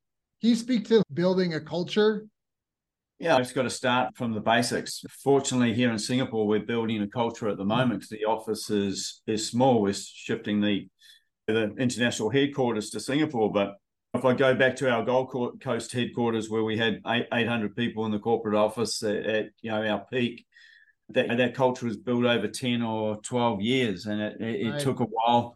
can 0.45 0.51
you 0.51 0.57
speak 0.57 0.87
to 0.89 1.03
building 1.15 1.55
a 1.55 1.61
culture? 1.63 2.27
Yeah, 3.19 3.37
I've 3.37 3.45
just 3.45 3.55
got 3.55 3.63
to 3.63 3.71
start 3.71 4.15
from 4.15 4.35
the 4.35 4.41
basics. 4.41 5.03
Fortunately, 5.23 5.73
here 5.73 5.91
in 5.91 5.99
Singapore, 5.99 6.47
we're 6.47 6.61
building 6.61 7.01
a 7.01 7.09
culture 7.09 7.49
at 7.49 7.57
the 7.57 7.65
moment 7.65 8.01
because 8.01 8.11
the 8.11 8.27
office 8.27 8.69
is 8.69 9.23
is 9.27 9.49
small. 9.49 9.81
We're 9.81 9.95
shifting 9.95 10.61
the 10.61 10.87
the 11.47 11.75
international 11.79 12.29
headquarters 12.29 12.91
to 12.91 13.01
Singapore, 13.01 13.51
but 13.51 13.77
if 14.15 14.25
I 14.25 14.33
go 14.33 14.55
back 14.55 14.77
to 14.77 14.91
our 14.91 15.05
Gold 15.05 15.61
Coast 15.61 15.93
headquarters 15.93 16.49
where 16.49 16.63
we 16.63 16.77
had 16.77 17.01
800 17.07 17.75
people 17.75 18.07
in 18.07 18.13
the 18.13 18.19
corporate 18.19 18.55
office 18.55 19.03
at, 19.03 19.17
at 19.27 19.47
you 19.61 19.71
know 19.71 19.85
our 19.85 20.07
peak, 20.11 20.47
that 21.11 21.37
that 21.37 21.55
culture 21.55 21.87
was 21.87 21.97
built 21.97 22.25
over 22.25 22.49
10 22.49 22.83
or 22.83 23.21
12 23.23 23.61
years, 23.61 24.07
and 24.07 24.21
it, 24.21 24.41
it, 24.41 24.45
right. 24.45 24.75
it 24.77 24.81
took 24.81 25.01
a 25.01 25.05
while 25.05 25.55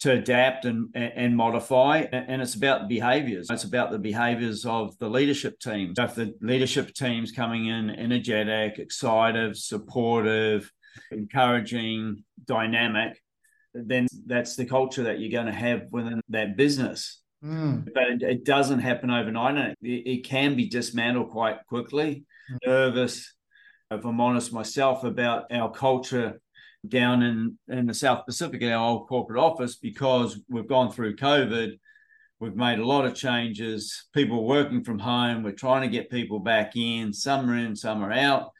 to 0.00 0.12
adapt 0.12 0.64
and 0.64 0.88
and 0.94 1.36
modify 1.36 1.98
and 1.98 2.42
it's 2.42 2.56
about 2.56 2.82
the 2.82 2.88
behaviors. 2.88 3.46
It's 3.48 3.64
about 3.64 3.92
the 3.92 3.98
behaviors 3.98 4.66
of 4.66 4.98
the 4.98 5.08
leadership 5.08 5.58
team. 5.60 5.94
So 5.94 6.04
if 6.04 6.14
the 6.16 6.34
leadership 6.40 6.92
team's 6.94 7.30
coming 7.30 7.66
in 7.66 7.90
energetic 7.90 8.78
excited 8.78 9.56
supportive 9.56 10.70
encouraging 11.10 12.22
dynamic 12.44 13.20
then 13.74 14.06
that's 14.26 14.54
the 14.54 14.64
culture 14.64 15.02
that 15.02 15.18
you're 15.18 15.32
going 15.32 15.46
to 15.46 15.52
have 15.52 15.82
within 15.90 16.20
that 16.28 16.56
business 16.56 17.23
mm. 17.44 17.84
but 17.92 18.04
it, 18.04 18.22
it, 18.22 18.44
doesn't 18.44 18.80
happen 18.80 19.10
overnight 19.10 19.56
and 19.56 19.76
it, 19.82 20.10
it 20.10 20.24
can 20.24 20.56
be 20.56 20.68
dismantled 20.68 21.30
quite 21.30 21.58
quickly 21.66 22.24
mm. 22.50 22.58
nervous 22.66 23.34
if 23.90 24.04
i'm 24.04 24.20
honest 24.20 24.52
myself 24.52 25.04
about 25.04 25.44
our 25.52 25.70
culture 25.70 26.40
down 26.88 27.22
in, 27.22 27.58
in 27.68 27.86
the 27.86 27.94
South 27.94 28.26
Pacific 28.26 28.62
in 28.62 28.72
our 28.72 28.84
old 28.84 29.08
corporate 29.08 29.42
office 29.42 29.76
because 29.76 30.40
we've 30.48 30.68
gone 30.68 30.90
through 30.90 31.16
COVID. 31.16 31.78
We've 32.40 32.56
made 32.56 32.78
a 32.78 32.86
lot 32.86 33.06
of 33.06 33.14
changes. 33.14 34.06
People 34.12 34.46
working 34.46 34.84
from 34.84 34.98
home. 34.98 35.42
We're 35.42 35.52
trying 35.52 35.82
to 35.82 35.88
get 35.88 36.10
people 36.10 36.40
back 36.40 36.76
in. 36.76 37.12
Some 37.12 37.48
are 37.48 37.56
in, 37.56 37.76
some 37.76 38.02
are 38.02 38.12
out. 38.12 38.50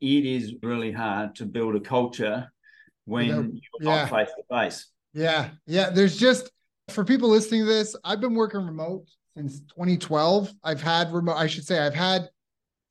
It 0.00 0.26
is 0.26 0.54
really 0.62 0.92
hard 0.92 1.36
to 1.36 1.46
build 1.46 1.76
a 1.76 1.80
culture 1.80 2.52
when 3.04 3.26
you 3.26 3.34
are 3.34 3.44
yeah. 3.80 3.94
not 4.06 4.10
face 4.10 4.28
to 4.36 4.42
face. 4.50 4.86
Yeah. 5.14 5.50
Yeah. 5.66 5.90
There's 5.90 6.16
just, 6.16 6.50
for 6.90 7.04
people 7.04 7.28
listening 7.28 7.62
to 7.62 7.66
this, 7.66 7.96
I've 8.04 8.20
been 8.20 8.34
working 8.34 8.64
remote 8.64 9.06
since 9.36 9.60
2012. 9.60 10.52
I've 10.64 10.82
had 10.82 11.12
remote, 11.12 11.36
I 11.36 11.46
should 11.46 11.64
say, 11.64 11.78
I've 11.78 11.94
had 11.94 12.28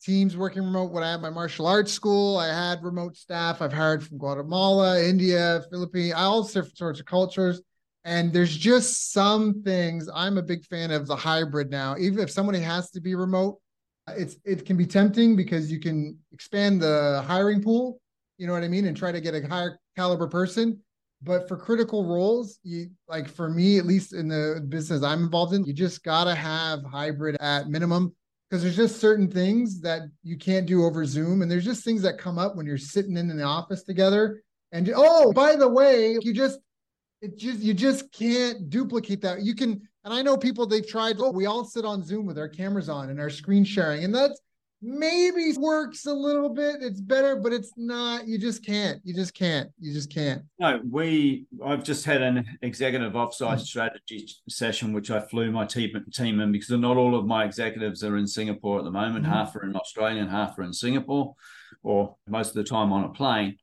teams 0.01 0.37
working 0.37 0.63
remote 0.63 0.91
when 0.91 1.03
I 1.03 1.11
had 1.11 1.21
my 1.21 1.29
martial 1.29 1.67
arts 1.67 1.91
school. 1.91 2.37
I 2.37 2.47
had 2.47 2.83
remote 2.83 3.17
staff 3.17 3.61
I've 3.61 3.73
hired 3.73 4.03
from 4.05 4.17
Guatemala, 4.17 5.03
India, 5.03 5.63
Philippines, 5.69 6.13
all 6.15 6.43
different 6.43 6.77
sorts 6.77 6.99
of 6.99 7.05
cultures. 7.05 7.61
And 8.05 8.31
there's 8.31 8.55
just 8.55 9.11
some 9.11 9.61
things 9.63 10.09
I'm 10.13 10.37
a 10.37 10.41
big 10.41 10.65
fan 10.65 10.91
of 10.91 11.05
the 11.05 11.15
hybrid 11.15 11.69
now. 11.69 11.95
Even 11.99 12.19
if 12.19 12.31
somebody 12.31 12.59
has 12.59 12.91
to 12.91 13.01
be 13.01 13.13
remote, 13.13 13.59
it's 14.07 14.37
it 14.45 14.65
can 14.65 14.77
be 14.77 14.85
tempting 14.85 15.35
because 15.35 15.71
you 15.71 15.79
can 15.79 16.17
expand 16.31 16.81
the 16.81 17.23
hiring 17.27 17.61
pool, 17.61 17.99
you 18.37 18.47
know 18.47 18.53
what 18.53 18.63
I 18.63 18.67
mean, 18.67 18.85
and 18.85 18.97
try 18.97 19.11
to 19.11 19.21
get 19.21 19.35
a 19.35 19.45
higher 19.47 19.79
caliber 19.95 20.27
person. 20.27 20.79
But 21.21 21.47
for 21.47 21.57
critical 21.57 22.05
roles, 22.05 22.59
you 22.63 22.89
like 23.07 23.27
for 23.27 23.49
me, 23.49 23.77
at 23.77 23.85
least 23.85 24.13
in 24.13 24.29
the 24.29 24.65
business 24.69 25.03
I'm 25.03 25.23
involved 25.23 25.53
in, 25.53 25.65
you 25.65 25.73
just 25.73 26.03
gotta 26.03 26.33
have 26.33 26.83
hybrid 26.83 27.35
at 27.41 27.67
minimum 27.67 28.15
because 28.49 28.63
there's 28.63 28.77
just 28.77 28.99
certain 28.99 29.29
things 29.29 29.81
that 29.81 30.03
you 30.23 30.37
can't 30.37 30.65
do 30.65 30.85
over 30.85 31.05
Zoom. 31.05 31.41
And 31.41 31.51
there's 31.51 31.65
just 31.65 31.83
things 31.83 32.01
that 32.03 32.17
come 32.17 32.37
up 32.39 32.55
when 32.55 32.65
you're 32.65 32.77
sitting 32.77 33.17
in 33.17 33.27
the 33.27 33.43
office 33.43 33.83
together. 33.83 34.41
And 34.71 34.91
oh, 34.95 35.33
by 35.33 35.55
the 35.55 35.67
way, 35.67 36.17
you 36.21 36.33
just 36.33 36.59
it 37.21 37.37
just 37.37 37.59
you 37.59 37.73
just 37.73 38.11
can't 38.13 38.69
duplicate 38.69 39.21
that. 39.21 39.41
You 39.41 39.55
can, 39.55 39.81
and 40.05 40.13
I 40.13 40.21
know 40.21 40.37
people 40.37 40.65
they've 40.65 40.87
tried, 40.87 41.17
oh, 41.19 41.31
we 41.31 41.45
all 41.45 41.65
sit 41.65 41.83
on 41.83 42.03
Zoom 42.03 42.25
with 42.25 42.37
our 42.37 42.47
cameras 42.47 42.87
on 42.87 43.09
and 43.09 43.19
our 43.19 43.29
screen 43.29 43.65
sharing, 43.65 44.03
and 44.03 44.15
that's 44.15 44.39
maybe 44.81 45.53
works 45.57 46.05
a 46.05 46.13
little 46.13 46.49
bit. 46.49 46.77
It's 46.81 47.01
better, 47.01 47.35
but 47.35 47.53
it's 47.53 47.73
not. 47.75 48.27
You 48.27 48.37
just 48.37 48.65
can't. 48.65 48.99
You 49.03 49.13
just 49.13 49.33
can't. 49.33 49.69
You 49.79 49.93
just 49.93 50.13
can't. 50.13 50.43
No, 50.59 50.81
we. 50.89 51.45
I've 51.63 51.83
just 51.83 52.05
had 52.05 52.21
an 52.21 52.45
executive 52.61 53.13
offsite 53.13 53.59
strategy 53.59 54.27
session, 54.47 54.93
which 54.93 55.11
I 55.11 55.19
flew 55.19 55.51
my 55.51 55.65
team 55.65 55.91
team 56.13 56.39
in 56.39 56.51
because 56.51 56.69
not 56.69 56.97
all 56.97 57.15
of 57.15 57.25
my 57.25 57.45
executives 57.45 58.03
are 58.03 58.17
in 58.17 58.27
Singapore 58.27 58.79
at 58.79 58.85
the 58.85 58.91
moment. 58.91 59.25
Mm-hmm. 59.25 59.33
Half 59.33 59.55
are 59.55 59.63
in 59.63 59.75
Australia, 59.75 60.21
and 60.21 60.31
half 60.31 60.57
are 60.57 60.63
in 60.63 60.73
Singapore, 60.73 61.35
or 61.83 62.15
most 62.27 62.49
of 62.49 62.55
the 62.55 62.63
time 62.63 62.91
on 62.93 63.03
a 63.03 63.09
plane. 63.09 63.57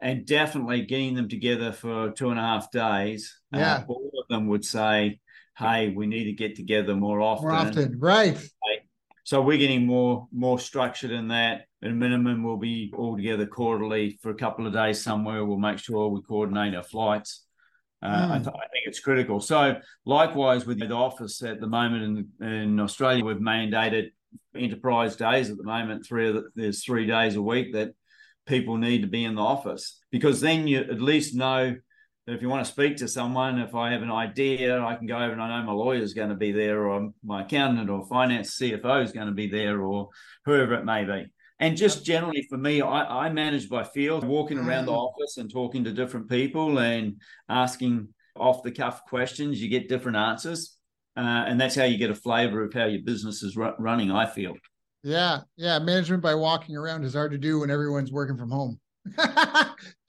And 0.00 0.24
definitely 0.24 0.82
getting 0.82 1.16
them 1.16 1.28
together 1.28 1.72
for 1.72 2.12
two 2.12 2.30
and 2.30 2.38
a 2.38 2.42
half 2.42 2.70
days. 2.70 3.36
Uh, 3.52 3.58
yeah, 3.58 3.74
uh, 3.76 3.84
all 3.88 4.10
of 4.16 4.28
them 4.28 4.46
would 4.46 4.64
say, 4.64 5.18
"Hey, 5.56 5.88
we 5.88 6.06
need 6.06 6.24
to 6.24 6.32
get 6.32 6.54
together 6.54 6.94
more 6.94 7.20
often." 7.20 7.48
More 7.48 7.56
often, 7.56 7.98
right? 7.98 8.38
So 9.28 9.42
we're 9.42 9.58
getting 9.58 9.84
more 9.84 10.26
more 10.32 10.58
structured 10.58 11.10
in 11.10 11.28
that. 11.28 11.66
At 11.82 11.90
a 11.90 11.92
minimum, 11.92 12.42
we'll 12.42 12.56
be 12.56 12.90
all 12.96 13.14
together 13.14 13.44
quarterly 13.44 14.18
for 14.22 14.30
a 14.30 14.34
couple 14.34 14.66
of 14.66 14.72
days 14.72 15.02
somewhere. 15.02 15.44
We'll 15.44 15.58
make 15.58 15.78
sure 15.78 16.08
we 16.08 16.22
coordinate 16.22 16.74
our 16.74 16.82
flights. 16.82 17.44
Uh, 18.00 18.06
mm. 18.08 18.30
I, 18.30 18.38
th- 18.38 18.48
I, 18.48 18.66
think 18.72 18.86
it's 18.86 19.00
critical. 19.00 19.38
So 19.40 19.76
likewise 20.06 20.64
with 20.64 20.78
the 20.78 20.90
office 20.94 21.42
at 21.42 21.60
the 21.60 21.66
moment 21.66 22.26
in, 22.40 22.48
in 22.48 22.80
Australia, 22.80 23.22
we've 23.22 23.36
mandated 23.36 24.12
enterprise 24.56 25.14
days 25.14 25.50
at 25.50 25.58
the 25.58 25.62
moment. 25.62 26.06
Three 26.06 26.32
the, 26.32 26.44
there's 26.54 26.82
three 26.82 27.04
days 27.04 27.36
a 27.36 27.42
week 27.42 27.74
that 27.74 27.90
people 28.46 28.78
need 28.78 29.02
to 29.02 29.08
be 29.08 29.24
in 29.24 29.34
the 29.34 29.42
office 29.42 30.00
because 30.10 30.40
then 30.40 30.66
you 30.66 30.78
at 30.78 31.02
least 31.02 31.34
know 31.34 31.76
that 32.28 32.34
if 32.34 32.42
you 32.42 32.50
want 32.50 32.62
to 32.66 32.70
speak 32.70 32.98
to 32.98 33.08
someone, 33.08 33.58
if 33.58 33.74
I 33.74 33.90
have 33.92 34.02
an 34.02 34.10
idea, 34.10 34.84
I 34.84 34.96
can 34.96 35.06
go 35.06 35.16
over 35.16 35.32
and 35.32 35.40
I 35.40 35.48
know 35.48 35.66
my 35.66 35.72
lawyer 35.72 36.02
is 36.02 36.12
going 36.12 36.28
to 36.28 36.34
be 36.34 36.52
there, 36.52 36.86
or 36.86 37.10
my 37.24 37.40
accountant 37.40 37.88
or 37.88 38.06
finance 38.06 38.58
CFO 38.58 39.02
is 39.02 39.12
going 39.12 39.28
to 39.28 39.32
be 39.32 39.46
there, 39.46 39.80
or 39.80 40.10
whoever 40.44 40.74
it 40.74 40.84
may 40.84 41.04
be. 41.04 41.24
And 41.58 41.74
just 41.74 42.04
generally 42.04 42.46
for 42.50 42.58
me, 42.58 42.82
I, 42.82 43.28
I 43.28 43.32
manage 43.32 43.70
by 43.70 43.82
feel, 43.82 44.20
walking 44.20 44.58
around 44.58 44.84
the 44.84 44.92
mm. 44.92 44.98
office 44.98 45.38
and 45.38 45.50
talking 45.50 45.84
to 45.84 45.92
different 45.92 46.28
people 46.28 46.78
and 46.78 47.18
asking 47.48 48.08
off 48.36 48.62
the 48.62 48.72
cuff 48.72 49.06
questions. 49.06 49.62
You 49.62 49.70
get 49.70 49.88
different 49.88 50.18
answers. 50.18 50.76
Uh, 51.16 51.46
and 51.48 51.58
that's 51.58 51.74
how 51.74 51.84
you 51.84 51.96
get 51.96 52.10
a 52.10 52.14
flavor 52.14 52.62
of 52.62 52.74
how 52.74 52.84
your 52.84 53.02
business 53.02 53.42
is 53.42 53.56
ru- 53.56 53.74
running, 53.78 54.10
I 54.10 54.26
feel. 54.26 54.54
Yeah. 55.02 55.40
Yeah. 55.56 55.78
Management 55.78 56.22
by 56.22 56.34
walking 56.34 56.76
around 56.76 57.04
is 57.04 57.14
hard 57.14 57.32
to 57.32 57.38
do 57.38 57.60
when 57.60 57.70
everyone's 57.70 58.12
working 58.12 58.36
from 58.36 58.50
home. 58.50 58.78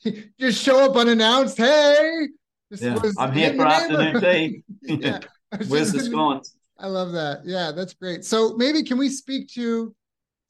just 0.39 0.61
show 0.61 0.85
up 0.89 0.95
unannounced. 0.95 1.57
Hey, 1.57 2.27
yeah, 2.71 2.97
I'm 3.17 3.33
here 3.33 3.53
for 3.53 3.65
afternoon 3.65 4.21
tea. 4.21 4.63
yeah. 4.83 5.19
Where's 5.67 5.91
the 5.91 5.99
scones? 5.99 6.55
I 6.77 6.87
love 6.87 7.11
that. 7.13 7.41
Yeah, 7.43 7.71
that's 7.71 7.93
great. 7.93 8.23
So 8.23 8.55
maybe 8.55 8.83
can 8.83 8.97
we 8.97 9.09
speak 9.09 9.49
to 9.53 9.93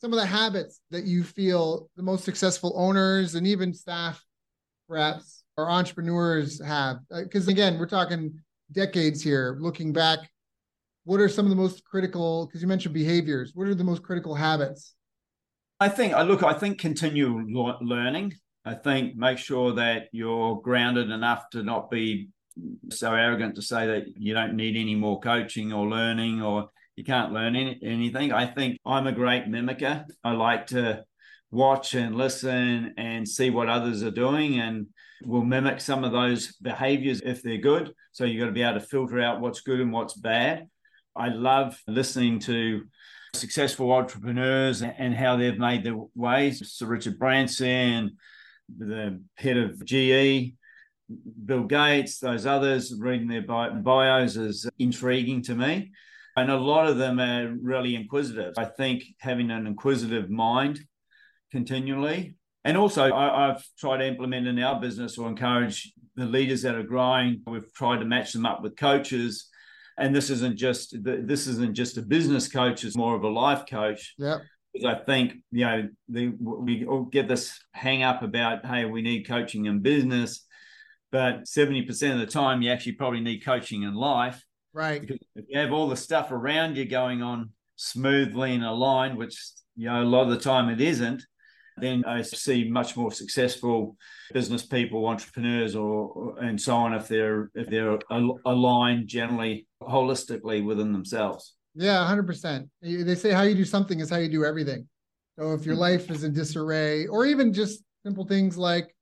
some 0.02 0.14
of 0.14 0.20
the 0.20 0.26
habits 0.26 0.82
that 0.92 1.06
you 1.06 1.24
feel 1.24 1.90
the 1.96 2.04
most 2.04 2.24
successful 2.24 2.74
owners 2.76 3.36
and 3.36 3.48
even 3.48 3.74
staff, 3.74 4.24
perhaps, 4.88 5.44
or 5.58 5.70
entrepreneurs 5.70 6.64
have? 6.64 6.98
Because 7.10 7.48
uh, 7.48 7.52
again, 7.52 7.80
we're 7.80 7.88
talking 7.88 8.40
decades 8.72 9.24
here. 9.24 9.58
Looking 9.60 9.92
back, 9.92 10.20
what 11.06 11.20
are 11.20 11.30
some 11.30 11.46
of 11.46 11.50
the 11.50 11.56
most 11.56 11.84
critical? 11.84 12.46
Because 12.46 12.62
you 12.62 12.68
mentioned 12.68 12.94
behaviors. 12.94 13.54
What 13.56 13.68
are 13.68 13.76
the 13.76 13.84
most 13.84 14.04
critical 14.04 14.36
habits? 14.36 14.94
I 15.80 15.90
think 15.90 16.14
I 16.14 16.22
look. 16.24 16.44
I 16.44 16.54
think 16.54 16.80
continue 16.80 17.44
learning. 17.82 18.34
I 18.70 18.76
think 18.76 19.16
make 19.16 19.40
sure 19.40 19.74
that 19.74 20.10
you're 20.12 20.62
grounded 20.62 21.10
enough 21.10 21.50
to 21.54 21.64
not 21.64 21.90
be 21.90 22.30
so 22.92 23.16
arrogant 23.16 23.56
to 23.56 23.64
say 23.64 23.88
that 23.88 24.04
you 24.16 24.36
don't 24.36 24.56
need 24.56 24.78
any 24.78 24.94
more 24.94 25.20
coaching 25.20 25.74
or 25.74 25.88
learning 25.88 26.44
or 26.44 26.70
you 26.96 27.04
can't 27.04 27.34
learn 27.34 27.56
any, 27.56 27.80
anything. 27.82 28.32
I 28.32 28.46
think 28.46 28.78
I'm 28.86 29.08
a 29.08 29.12
great 29.12 29.48
mimicker. 29.48 30.06
I 30.24 30.34
like 30.34 30.68
to 30.68 31.04
watch 31.50 31.96
and 31.96 32.16
listen 32.16 32.94
and 32.96 33.28
see 33.28 33.50
what 33.50 33.70
others 33.70 34.04
are 34.04 34.12
doing 34.12 34.60
and 34.60 34.86
will 35.24 35.44
mimic 35.44 35.82
some 35.82 36.04
of 36.04 36.12
those 36.12 36.54
behaviors 36.58 37.22
if 37.26 37.42
they're 37.42 37.58
good. 37.58 37.92
So 38.12 38.24
you've 38.24 38.40
got 38.40 38.48
to 38.48 38.52
be 38.52 38.62
able 38.62 38.80
to 38.80 38.86
filter 38.86 39.20
out 39.20 39.42
what's 39.42 39.62
good 39.62 39.80
and 39.80 39.92
what's 39.92 40.14
bad. 40.14 40.68
I 41.16 41.30
love 41.30 41.82
listening 41.88 42.38
to 42.42 42.84
successful 43.34 43.92
entrepreneurs 43.92 44.84
and 44.84 45.16
how 45.16 45.38
they've 45.38 45.58
made 45.58 45.84
their 45.84 45.98
ways. 46.14 46.72
Sir 46.72 46.86
Richard 46.86 47.18
Branson, 47.18 48.18
the 48.78 49.22
head 49.36 49.58
of 49.58 49.84
GE, 49.86 50.54
Bill 51.46 51.64
Gates, 51.64 52.20
those 52.20 52.46
others, 52.46 52.94
reading 52.98 53.28
their 53.28 53.42
bios 53.42 54.36
is 54.36 54.70
intriguing 54.78 55.42
to 55.44 55.56
me. 55.56 55.92
And 56.36 56.52
a 56.52 56.58
lot 56.58 56.88
of 56.88 56.98
them 56.98 57.20
are 57.20 57.54
really 57.62 57.96
inquisitive. 57.96 58.54
I 58.58 58.66
think 58.66 59.04
having 59.20 59.52
an 59.52 59.68
inquisitive 59.68 60.30
mind 60.30 60.80
continually. 61.52 62.36
And 62.64 62.78
also, 62.78 63.12
I, 63.12 63.48
have 63.48 63.64
tried 63.78 63.98
to 63.98 64.08
implement 64.08 64.48
in 64.48 64.60
our 64.60 64.80
business 64.80 65.18
or 65.18 65.28
encourage 65.28 65.92
the 66.16 66.26
leaders 66.26 66.62
that 66.62 66.76
are 66.76 66.84
growing. 66.84 67.42
We've 67.48 67.74
tried 67.74 68.00
to 68.00 68.06
match 68.06 68.34
them 68.34 68.46
up 68.46 68.62
with 68.62 68.76
coaches. 68.76 69.48
And 69.98 70.16
this 70.16 70.30
isn't 70.30 70.58
just 70.58 70.96
this 71.04 71.48
isn't 71.48 71.74
just 71.74 71.98
a 71.98 72.02
business 72.02 72.48
coach; 72.48 72.86
it's 72.86 72.96
more 72.96 73.16
of 73.16 73.24
a 73.24 73.30
life 73.30 73.64
coach. 73.70 74.14
Yeah. 74.18 74.38
Because 74.74 74.86
I 74.86 75.04
think 75.04 75.34
you 75.52 75.66
know 75.66 75.90
the, 76.08 76.28
we 76.40 76.86
all 76.86 77.04
get 77.04 77.28
this 77.28 77.60
hang 77.72 78.04
up 78.04 78.22
about 78.22 78.66
hey, 78.66 78.86
we 78.86 79.02
need 79.02 79.28
coaching 79.28 79.66
in 79.66 79.82
business, 79.82 80.46
but 81.12 81.48
seventy 81.48 81.84
percent 81.84 82.20
of 82.20 82.26
the 82.26 82.32
time, 82.32 82.62
you 82.62 82.72
actually 82.72 82.94
probably 82.94 83.22
need 83.22 83.44
coaching 83.44 83.84
in 83.84 83.94
life. 83.94 84.44
Right. 84.74 85.02
Because 85.02 85.18
if 85.36 85.46
you 85.50 85.60
have 85.60 85.74
all 85.74 85.90
the 85.90 85.96
stuff 85.98 86.32
around 86.32 86.78
you 86.78 86.86
going 86.86 87.22
on 87.24 87.52
smoothly 87.76 88.54
and 88.54 88.64
aligned, 88.64 89.18
which 89.18 89.36
you 89.76 89.88
know 89.88 90.02
a 90.02 90.04
lot 90.04 90.24
of 90.24 90.30
the 90.30 90.40
time 90.40 90.70
it 90.70 90.82
isn't, 90.82 91.24
then 91.78 92.04
I 92.06 92.22
see 92.22 92.70
much 92.70 92.96
more 92.96 93.12
successful 93.12 93.96
business 94.34 94.66
people, 94.66 95.08
entrepreneurs, 95.08 95.76
or 95.76 96.38
and 96.40 96.60
so 96.60 96.76
on 96.76 96.94
if 96.94 97.08
they're 97.08 97.50
if 97.56 97.70
they're 97.70 97.98
aligned 98.46 99.08
generally 99.08 99.68
holistically 99.82 100.64
within 100.64 100.92
themselves. 100.92 101.56
Yeah, 101.76 102.06
hundred 102.06 102.28
percent. 102.28 102.70
They 102.82 103.16
say 103.16 103.32
how 103.32 103.44
you 103.44 103.56
do 103.56 103.66
something 103.66 104.00
is 104.00 104.10
how 104.10 104.18
you 104.18 104.30
do 104.30 104.46
everything. 104.46 104.88
So 105.38 105.54
if 105.54 105.66
your 105.66 105.76
mm-hmm. 105.76 105.82
life 105.82 106.12
is 106.12 106.24
in 106.24 106.34
disarray, 106.34 107.08
or 107.08 107.26
even 107.26 107.54
just 107.54 107.84
simple 108.04 108.26
things 108.26 108.58
like 108.58 108.94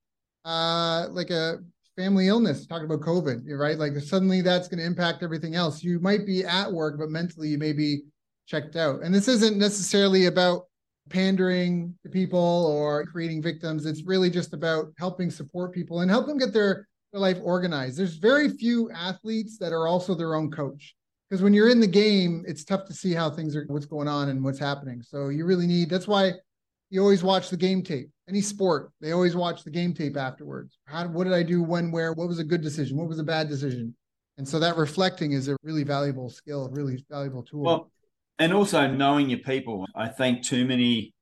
uh 0.45 1.07
like 1.09 1.29
a 1.29 1.59
family 1.97 2.27
illness, 2.27 2.67
talking 2.67 2.85
about 2.85 3.01
COVID, 3.01 3.41
right? 3.57 3.77
Like 3.77 3.97
suddenly 3.97 4.41
that's 4.41 4.67
going 4.67 4.79
to 4.79 4.85
impact 4.85 5.23
everything 5.23 5.55
else. 5.55 5.83
You 5.83 5.99
might 5.99 6.25
be 6.25 6.45
at 6.45 6.71
work, 6.71 6.99
but 6.99 7.09
mentally 7.09 7.49
you 7.49 7.57
may 7.57 7.73
be 7.73 8.03
checked 8.45 8.75
out. 8.75 9.01
And 9.03 9.13
this 9.13 9.27
isn't 9.27 9.57
necessarily 9.57 10.27
about 10.27 10.67
pandering 11.09 11.95
to 12.03 12.09
people 12.09 12.39
or 12.67 13.05
creating 13.07 13.41
victims. 13.41 13.85
It's 13.85 14.03
really 14.03 14.29
just 14.29 14.53
about 14.53 14.93
helping 14.97 15.31
support 15.31 15.73
people 15.73 16.01
and 16.01 16.11
help 16.11 16.27
them 16.27 16.37
get 16.37 16.53
their, 16.53 16.87
their 17.11 17.21
life 17.21 17.39
organized. 17.41 17.97
There's 17.97 18.17
very 18.17 18.49
few 18.49 18.91
athletes 18.91 19.57
that 19.57 19.73
are 19.73 19.87
also 19.87 20.13
their 20.13 20.35
own 20.35 20.51
coach. 20.51 20.95
Because 21.29 21.43
when 21.43 21.53
you're 21.53 21.69
in 21.69 21.79
the 21.79 21.87
game, 21.87 22.45
it's 22.47 22.63
tough 22.63 22.85
to 22.85 22.93
see 22.93 23.13
how 23.13 23.29
things 23.29 23.55
are, 23.55 23.65
what's 23.67 23.85
going 23.85 24.07
on 24.07 24.29
and 24.29 24.43
what's 24.43 24.59
happening. 24.59 25.01
So 25.01 25.29
you 25.29 25.45
really 25.45 25.67
need, 25.67 25.89
that's 25.89 26.07
why 26.07 26.33
you 26.89 27.01
always 27.01 27.23
watch 27.23 27.49
the 27.49 27.57
game 27.57 27.83
tape. 27.83 28.09
Any 28.29 28.41
sport, 28.41 28.91
they 29.01 29.11
always 29.11 29.35
watch 29.35 29.63
the 29.63 29.69
game 29.69 29.93
tape 29.93 30.15
afterwards. 30.15 30.79
How, 30.85 31.07
what 31.07 31.25
did 31.25 31.33
I 31.33 31.43
do 31.43 31.61
when, 31.61 31.91
where? 31.91 32.13
What 32.13 32.27
was 32.27 32.39
a 32.39 32.43
good 32.43 32.61
decision? 32.61 32.97
What 32.97 33.09
was 33.09 33.19
a 33.19 33.23
bad 33.23 33.49
decision? 33.49 33.95
And 34.37 34.47
so 34.47 34.59
that 34.59 34.77
reflecting 34.77 35.33
is 35.33 35.47
a 35.47 35.57
really 35.63 35.83
valuable 35.83 36.29
skill, 36.29 36.65
a 36.65 36.69
really 36.69 37.03
valuable 37.09 37.43
tool. 37.43 37.63
Well, 37.63 37.91
and 38.39 38.53
also 38.53 38.87
knowing 38.87 39.29
your 39.29 39.39
people. 39.39 39.85
I 39.95 40.07
think 40.07 40.43
too 40.43 40.65
many 40.65 41.13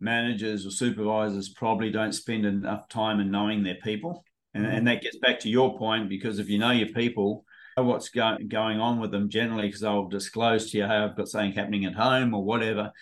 managers 0.00 0.66
or 0.66 0.70
supervisors 0.70 1.48
probably 1.48 1.90
don't 1.90 2.12
spend 2.12 2.44
enough 2.44 2.88
time 2.88 3.20
in 3.20 3.30
knowing 3.30 3.62
their 3.62 3.76
people. 3.76 4.24
And, 4.52 4.64
mm-hmm. 4.64 4.76
and 4.76 4.88
that 4.88 5.02
gets 5.02 5.18
back 5.18 5.40
to 5.40 5.48
your 5.48 5.78
point 5.78 6.08
because 6.08 6.38
if 6.38 6.48
you 6.48 6.58
know 6.58 6.70
your 6.70 6.88
people, 6.88 7.44
what's 7.76 8.08
go- 8.08 8.38
going 8.46 8.80
on 8.80 9.00
with 9.00 9.10
them 9.10 9.28
generally, 9.28 9.68
because 9.68 9.80
they'll 9.80 10.08
disclose 10.08 10.70
to 10.70 10.78
you, 10.78 10.84
hey, 10.84 10.96
I've 10.96 11.16
got 11.16 11.28
something 11.28 11.52
happening 11.52 11.84
at 11.84 11.94
home 11.94 12.34
or 12.34 12.44
whatever. 12.44 12.92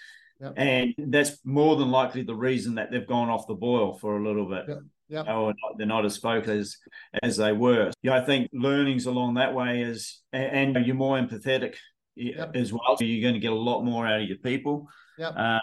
Yep. 0.40 0.54
And 0.56 0.94
that's 0.98 1.38
more 1.44 1.76
than 1.76 1.90
likely 1.90 2.22
the 2.22 2.34
reason 2.34 2.74
that 2.76 2.90
they've 2.90 3.06
gone 3.06 3.28
off 3.28 3.46
the 3.46 3.54
boil 3.54 3.98
for 3.98 4.16
a 4.16 4.24
little 4.26 4.48
bit. 4.48 4.64
Yep. 4.68 4.78
Yep. 5.08 5.28
Or 5.28 5.52
they're 5.76 5.86
not 5.86 6.06
as 6.06 6.16
focused 6.16 6.48
as, 6.48 6.76
as 7.22 7.36
they 7.36 7.52
were. 7.52 7.90
Yeah, 8.02 8.16
I 8.16 8.22
think 8.22 8.48
learnings 8.54 9.04
along 9.04 9.34
that 9.34 9.54
way 9.54 9.82
is, 9.82 10.22
and, 10.32 10.76
and 10.76 10.86
you're 10.86 10.96
more 10.96 11.18
empathetic 11.18 11.74
yep. 12.16 12.52
as 12.54 12.72
well. 12.72 12.96
So 12.98 13.04
you're 13.04 13.22
going 13.22 13.34
to 13.34 13.40
get 13.40 13.52
a 13.52 13.54
lot 13.54 13.82
more 13.82 14.06
out 14.06 14.22
of 14.22 14.28
your 14.28 14.38
people. 14.38 14.88
Yep. 15.18 15.36
Um, 15.36 15.60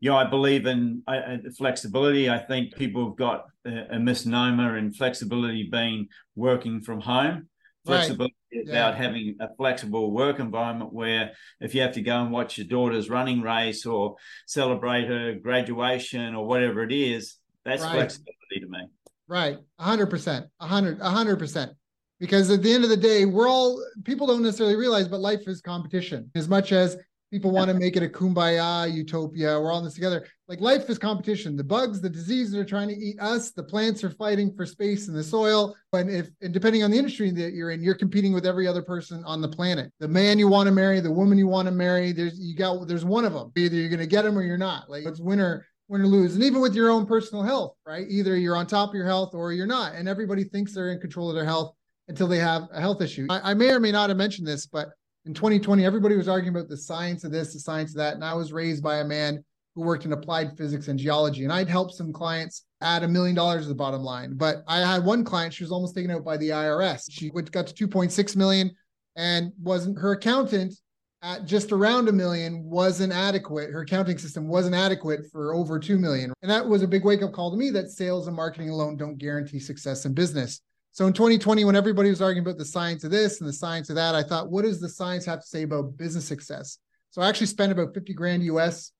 know, 0.00 0.16
I 0.16 0.24
believe 0.24 0.66
in 0.66 1.02
uh, 1.06 1.38
flexibility. 1.56 2.30
I 2.30 2.38
think 2.38 2.74
people 2.76 3.06
have 3.06 3.16
got 3.16 3.46
a, 3.66 3.96
a, 3.96 3.98
misnomer 3.98 4.76
in 4.76 4.92
flexibility 4.92 5.68
being 5.70 6.08
working 6.36 6.80
from 6.80 7.00
home. 7.00 7.48
Flexibility 7.86 8.34
right. 8.52 8.62
is 8.62 8.68
yeah. 8.68 8.74
about 8.74 8.96
having 8.96 9.36
a 9.40 9.48
flexible 9.56 10.10
work 10.10 10.40
environment 10.40 10.92
where 10.92 11.32
if 11.60 11.74
you 11.74 11.80
have 11.80 11.92
to 11.92 12.02
go 12.02 12.20
and 12.20 12.30
watch 12.30 12.58
your 12.58 12.66
daughter's 12.66 13.08
running 13.08 13.40
race 13.40 13.86
or 13.86 14.16
celebrate 14.46 15.08
her 15.08 15.34
graduation 15.34 16.34
or 16.34 16.46
whatever 16.46 16.82
it 16.82 16.92
is, 16.92 17.36
that's 17.64 17.82
right. 17.82 17.94
flexibility 17.94 18.60
to 18.60 18.68
me. 18.68 18.88
Right. 19.26 19.58
Hundred 19.78 20.06
percent. 20.06 20.46
A 20.60 20.66
hundred, 20.66 21.00
a 21.00 21.10
hundred 21.10 21.38
percent 21.38 21.72
because 22.20 22.50
at 22.50 22.62
the 22.62 22.72
end 22.72 22.84
of 22.84 22.90
the 22.90 22.96
day, 22.96 23.24
we're 23.24 23.48
all 23.48 23.82
people 24.04 24.26
don't 24.26 24.42
necessarily 24.42 24.76
realize, 24.76 25.08
but 25.08 25.20
life 25.20 25.46
is 25.46 25.60
competition. 25.60 26.30
As 26.34 26.48
much 26.48 26.72
as 26.72 26.96
people 27.30 27.50
want 27.50 27.68
to 27.68 27.74
make 27.74 27.96
it 27.96 28.02
a 28.02 28.08
kumbaya 28.08 28.92
utopia, 28.92 29.60
we're 29.60 29.72
all 29.72 29.78
in 29.78 29.84
this 29.84 29.94
together. 29.94 30.26
Like 30.48 30.60
life 30.62 30.88
is 30.88 30.98
competition. 30.98 31.56
The 31.56 31.64
bugs, 31.64 32.00
the 32.00 32.08
diseases 32.08 32.54
are 32.54 32.64
trying 32.64 32.88
to 32.88 32.96
eat 32.96 33.20
us. 33.20 33.50
The 33.50 33.62
plants 33.62 34.02
are 34.02 34.10
fighting 34.10 34.54
for 34.54 34.64
space 34.64 35.06
in 35.06 35.14
the 35.14 35.22
soil. 35.22 35.76
And 35.92 36.10
if 36.10 36.30
and 36.40 36.54
depending 36.54 36.82
on 36.82 36.90
the 36.90 36.96
industry 36.96 37.30
that 37.30 37.52
you're 37.52 37.70
in, 37.70 37.82
you're 37.82 37.94
competing 37.94 38.32
with 38.32 38.46
every 38.46 38.66
other 38.66 38.82
person 38.82 39.22
on 39.26 39.42
the 39.42 39.48
planet. 39.48 39.92
The 40.00 40.08
man 40.08 40.38
you 40.38 40.48
want 40.48 40.66
to 40.66 40.72
marry, 40.72 41.00
the 41.00 41.12
woman 41.12 41.36
you 41.36 41.48
want 41.48 41.66
to 41.66 41.72
marry, 41.72 42.12
there's 42.12 42.40
you 42.40 42.56
got 42.56 42.88
there's 42.88 43.04
one 43.04 43.26
of 43.26 43.34
them. 43.34 43.52
Either 43.56 43.76
you're 43.76 43.90
going 43.90 44.00
to 44.00 44.06
get 44.06 44.22
them 44.22 44.38
or 44.38 44.42
you're 44.42 44.56
not. 44.56 44.88
Like 44.88 45.04
it's 45.04 45.20
winner 45.20 45.66
win 45.88 46.02
or 46.02 46.06
lose. 46.06 46.34
And 46.34 46.44
even 46.44 46.60
with 46.60 46.74
your 46.74 46.90
own 46.90 47.06
personal 47.06 47.42
health, 47.42 47.74
right? 47.86 48.06
Either 48.08 48.36
you're 48.36 48.56
on 48.56 48.66
top 48.66 48.90
of 48.90 48.94
your 48.94 49.06
health 49.06 49.34
or 49.34 49.52
you're 49.52 49.66
not. 49.66 49.94
And 49.94 50.08
everybody 50.08 50.44
thinks 50.44 50.72
they're 50.72 50.92
in 50.92 51.00
control 51.00 51.28
of 51.28 51.34
their 51.34 51.44
health 51.44 51.74
until 52.08 52.28
they 52.28 52.38
have 52.38 52.68
a 52.72 52.80
health 52.80 53.02
issue. 53.02 53.26
I, 53.30 53.50
I, 53.50 53.54
may 53.54 53.70
or 53.70 53.80
may 53.80 53.92
not 53.92 54.10
have 54.10 54.16
mentioned 54.16 54.46
this, 54.46 54.66
but 54.66 54.90
in 55.24 55.34
2020, 55.34 55.84
everybody 55.84 56.16
was 56.16 56.28
arguing 56.28 56.54
about 56.54 56.68
the 56.68 56.76
science 56.76 57.24
of 57.24 57.32
this, 57.32 57.52
the 57.52 57.60
science 57.60 57.90
of 57.90 57.96
that. 57.96 58.14
And 58.14 58.24
I 58.24 58.34
was 58.34 58.52
raised 58.52 58.82
by 58.82 58.98
a 58.98 59.04
man 59.04 59.44
who 59.78 59.84
worked 59.84 60.04
in 60.04 60.12
applied 60.12 60.58
physics 60.58 60.88
and 60.88 60.98
geology. 60.98 61.44
And 61.44 61.52
I'd 61.52 61.68
helped 61.68 61.94
some 61.94 62.12
clients 62.12 62.64
add 62.80 63.04
a 63.04 63.08
million 63.08 63.36
dollars 63.36 63.62
to 63.62 63.68
the 63.68 63.76
bottom 63.76 64.02
line. 64.02 64.34
But 64.34 64.64
I 64.66 64.78
had 64.78 65.04
one 65.04 65.22
client, 65.22 65.54
she 65.54 65.62
was 65.62 65.70
almost 65.70 65.94
taken 65.94 66.10
out 66.10 66.24
by 66.24 66.36
the 66.36 66.48
IRS. 66.48 67.04
She 67.08 67.30
went, 67.30 67.52
got 67.52 67.68
to 67.68 67.86
2.6 67.86 68.34
million 68.34 68.72
and 69.14 69.52
wasn't 69.62 69.96
her 70.00 70.12
accountant 70.12 70.74
at 71.22 71.44
just 71.44 71.70
around 71.70 72.08
a 72.08 72.12
million 72.12 72.64
wasn't 72.64 73.12
adequate. 73.12 73.70
Her 73.70 73.82
accounting 73.82 74.18
system 74.18 74.48
wasn't 74.48 74.74
adequate 74.74 75.30
for 75.30 75.54
over 75.54 75.78
2 75.78 75.96
million. 75.96 76.32
And 76.42 76.50
that 76.50 76.66
was 76.66 76.82
a 76.82 76.88
big 76.88 77.04
wake 77.04 77.22
up 77.22 77.32
call 77.32 77.52
to 77.52 77.56
me 77.56 77.70
that 77.70 77.92
sales 77.92 78.26
and 78.26 78.34
marketing 78.34 78.70
alone 78.70 78.96
don't 78.96 79.16
guarantee 79.16 79.60
success 79.60 80.04
in 80.06 80.12
business. 80.12 80.60
So 80.90 81.06
in 81.06 81.12
2020, 81.12 81.64
when 81.64 81.76
everybody 81.76 82.10
was 82.10 82.20
arguing 82.20 82.44
about 82.44 82.58
the 82.58 82.64
science 82.64 83.04
of 83.04 83.12
this 83.12 83.40
and 83.40 83.48
the 83.48 83.52
science 83.52 83.90
of 83.90 83.94
that, 83.94 84.16
I 84.16 84.24
thought, 84.24 84.50
what 84.50 84.62
does 84.62 84.80
the 84.80 84.88
science 84.88 85.24
have 85.26 85.40
to 85.40 85.46
say 85.46 85.62
about 85.62 85.96
business 85.96 86.24
success? 86.24 86.78
So 87.10 87.22
I 87.22 87.28
actually 87.28 87.46
spent 87.46 87.70
about 87.70 87.94
50 87.94 88.12
grand 88.14 88.42
US, 88.42 88.90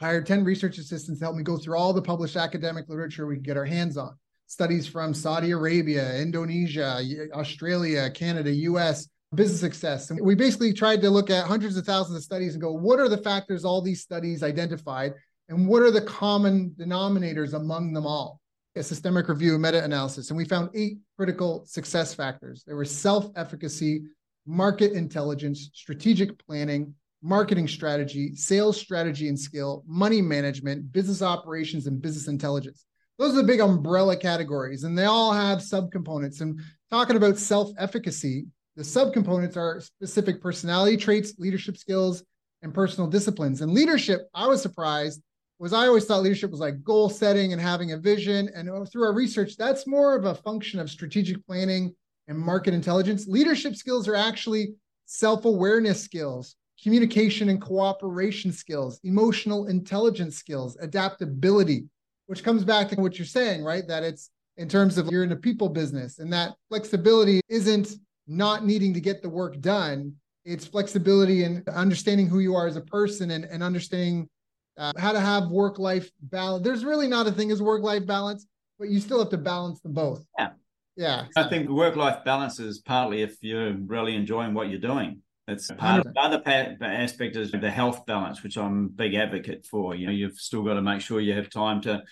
hired 0.00 0.26
10 0.26 0.44
research 0.44 0.78
assistants 0.78 1.20
to 1.20 1.24
help 1.24 1.36
me 1.36 1.42
go 1.42 1.56
through 1.56 1.78
all 1.78 1.92
the 1.92 2.02
published 2.02 2.36
academic 2.36 2.88
literature 2.88 3.26
we 3.26 3.36
could 3.36 3.44
get 3.44 3.56
our 3.56 3.64
hands 3.64 3.96
on. 3.96 4.16
Studies 4.46 4.86
from 4.86 5.14
Saudi 5.14 5.52
Arabia, 5.52 6.16
Indonesia, 6.16 7.00
Australia, 7.32 8.10
Canada, 8.10 8.50
US, 8.50 9.08
business 9.34 9.60
success. 9.60 10.10
And 10.10 10.20
we 10.20 10.34
basically 10.34 10.72
tried 10.72 11.00
to 11.02 11.10
look 11.10 11.30
at 11.30 11.46
hundreds 11.46 11.76
of 11.76 11.84
thousands 11.84 12.16
of 12.16 12.22
studies 12.22 12.54
and 12.54 12.62
go, 12.62 12.72
what 12.72 12.98
are 12.98 13.08
the 13.08 13.18
factors 13.18 13.64
all 13.64 13.80
these 13.80 14.02
studies 14.02 14.42
identified? 14.42 15.14
And 15.48 15.66
what 15.66 15.82
are 15.82 15.90
the 15.90 16.02
common 16.02 16.74
denominators 16.78 17.54
among 17.54 17.92
them 17.92 18.06
all? 18.06 18.40
a 18.76 18.82
systemic 18.82 19.28
review, 19.28 19.58
meta-analysis, 19.58 20.30
and 20.30 20.36
we 20.36 20.44
found 20.44 20.68
eight 20.74 20.98
critical 21.16 21.64
success 21.64 22.12
factors. 22.12 22.64
There 22.66 22.76
were 22.76 22.84
self-efficacy, 22.84 24.02
market 24.46 24.92
intelligence, 24.92 25.70
strategic 25.72 26.44
planning, 26.44 26.94
marketing 27.24 27.66
strategy, 27.66 28.36
sales 28.36 28.78
strategy 28.78 29.28
and 29.28 29.38
skill, 29.38 29.82
money 29.86 30.20
management, 30.20 30.92
business 30.92 31.22
operations, 31.22 31.86
and 31.86 32.02
business 32.02 32.28
intelligence. 32.28 32.84
Those 33.18 33.32
are 33.32 33.38
the 33.40 33.46
big 33.48 33.60
umbrella 33.60 34.14
categories, 34.14 34.84
and 34.84 34.96
they 34.96 35.06
all 35.06 35.32
have 35.32 35.60
subcomponents. 35.60 36.42
And 36.42 36.60
talking 36.90 37.16
about 37.16 37.38
self 37.38 37.70
efficacy, 37.78 38.46
the 38.76 38.82
subcomponents 38.82 39.56
are 39.56 39.80
specific 39.80 40.42
personality 40.42 40.98
traits, 40.98 41.32
leadership 41.38 41.78
skills, 41.78 42.22
and 42.62 42.74
personal 42.74 43.08
disciplines. 43.08 43.62
And 43.62 43.72
leadership, 43.72 44.28
I 44.34 44.46
was 44.46 44.60
surprised, 44.60 45.22
was 45.58 45.72
I 45.72 45.86
always 45.86 46.04
thought 46.04 46.22
leadership 46.22 46.50
was 46.50 46.60
like 46.60 46.84
goal 46.84 47.08
setting 47.08 47.52
and 47.52 47.60
having 47.60 47.92
a 47.92 47.96
vision. 47.98 48.50
And 48.54 48.68
through 48.90 49.04
our 49.04 49.14
research, 49.14 49.56
that's 49.56 49.86
more 49.86 50.14
of 50.14 50.26
a 50.26 50.34
function 50.34 50.78
of 50.78 50.90
strategic 50.90 51.46
planning 51.46 51.94
and 52.28 52.38
market 52.38 52.74
intelligence. 52.74 53.26
Leadership 53.26 53.76
skills 53.76 54.08
are 54.08 54.16
actually 54.16 54.74
self 55.06 55.46
awareness 55.46 56.02
skills, 56.02 56.56
communication 56.84 57.48
and 57.48 57.62
cooperation 57.62 58.52
skills, 58.52 59.00
emotional 59.04 59.68
intelligence 59.68 60.36
skills, 60.36 60.76
adaptability, 60.82 61.86
which 62.26 62.44
comes 62.44 62.62
back 62.62 62.88
to 62.90 63.00
what 63.00 63.18
you're 63.18 63.24
saying, 63.24 63.64
right? 63.64 63.88
That 63.88 64.02
it's 64.02 64.30
in 64.58 64.68
terms 64.68 64.98
of 64.98 65.08
you're 65.08 65.24
in 65.24 65.32
a 65.32 65.36
people 65.36 65.70
business 65.70 66.18
and 66.18 66.30
that 66.34 66.52
flexibility 66.68 67.40
isn't 67.48 67.94
not 68.26 68.66
needing 68.66 68.92
to 68.92 69.00
get 69.00 69.22
the 69.22 69.28
work 69.30 69.58
done. 69.60 70.14
It's 70.44 70.66
flexibility 70.66 71.44
and 71.44 71.66
understanding 71.70 72.28
who 72.28 72.40
you 72.40 72.54
are 72.54 72.66
as 72.66 72.76
a 72.76 72.82
person 72.82 73.30
and, 73.30 73.46
and 73.46 73.62
understanding 73.62 74.28
uh, 74.76 74.92
how 74.98 75.12
to 75.12 75.20
have 75.20 75.48
work 75.48 75.78
life 75.78 76.10
balance. 76.20 76.62
There's 76.62 76.84
really 76.84 77.08
not 77.08 77.26
a 77.26 77.32
thing 77.32 77.50
as 77.50 77.62
work 77.62 77.82
life 77.82 78.06
balance, 78.06 78.46
but 78.78 78.90
you 78.90 79.00
still 79.00 79.20
have 79.20 79.30
to 79.30 79.38
balance 79.38 79.80
them 79.80 79.94
both. 79.94 80.22
Yeah. 80.38 80.50
Yeah. 80.96 81.26
I 81.34 81.44
think 81.44 81.70
work 81.70 81.96
life 81.96 82.24
balance 82.24 82.60
is 82.60 82.80
partly 82.80 83.22
if 83.22 83.42
you're 83.42 83.72
really 83.72 84.14
enjoying 84.14 84.52
what 84.52 84.68
you're 84.68 84.78
doing. 84.78 85.22
It's 85.46 85.70
part 85.70 86.06
of 86.06 86.14
the 86.14 86.20
other 86.20 86.42
aspect 86.80 87.36
is 87.36 87.50
the 87.50 87.70
health 87.70 88.06
balance, 88.06 88.42
which 88.42 88.56
I'm 88.56 88.86
a 88.86 88.88
big 88.88 89.14
advocate 89.14 89.66
for. 89.66 89.94
You 89.94 90.06
know, 90.06 90.12
you've 90.12 90.38
still 90.38 90.62
got 90.62 90.74
to 90.74 90.82
make 90.82 91.02
sure 91.02 91.20
you 91.20 91.34
have 91.34 91.50
time 91.50 91.82
to 91.82 92.02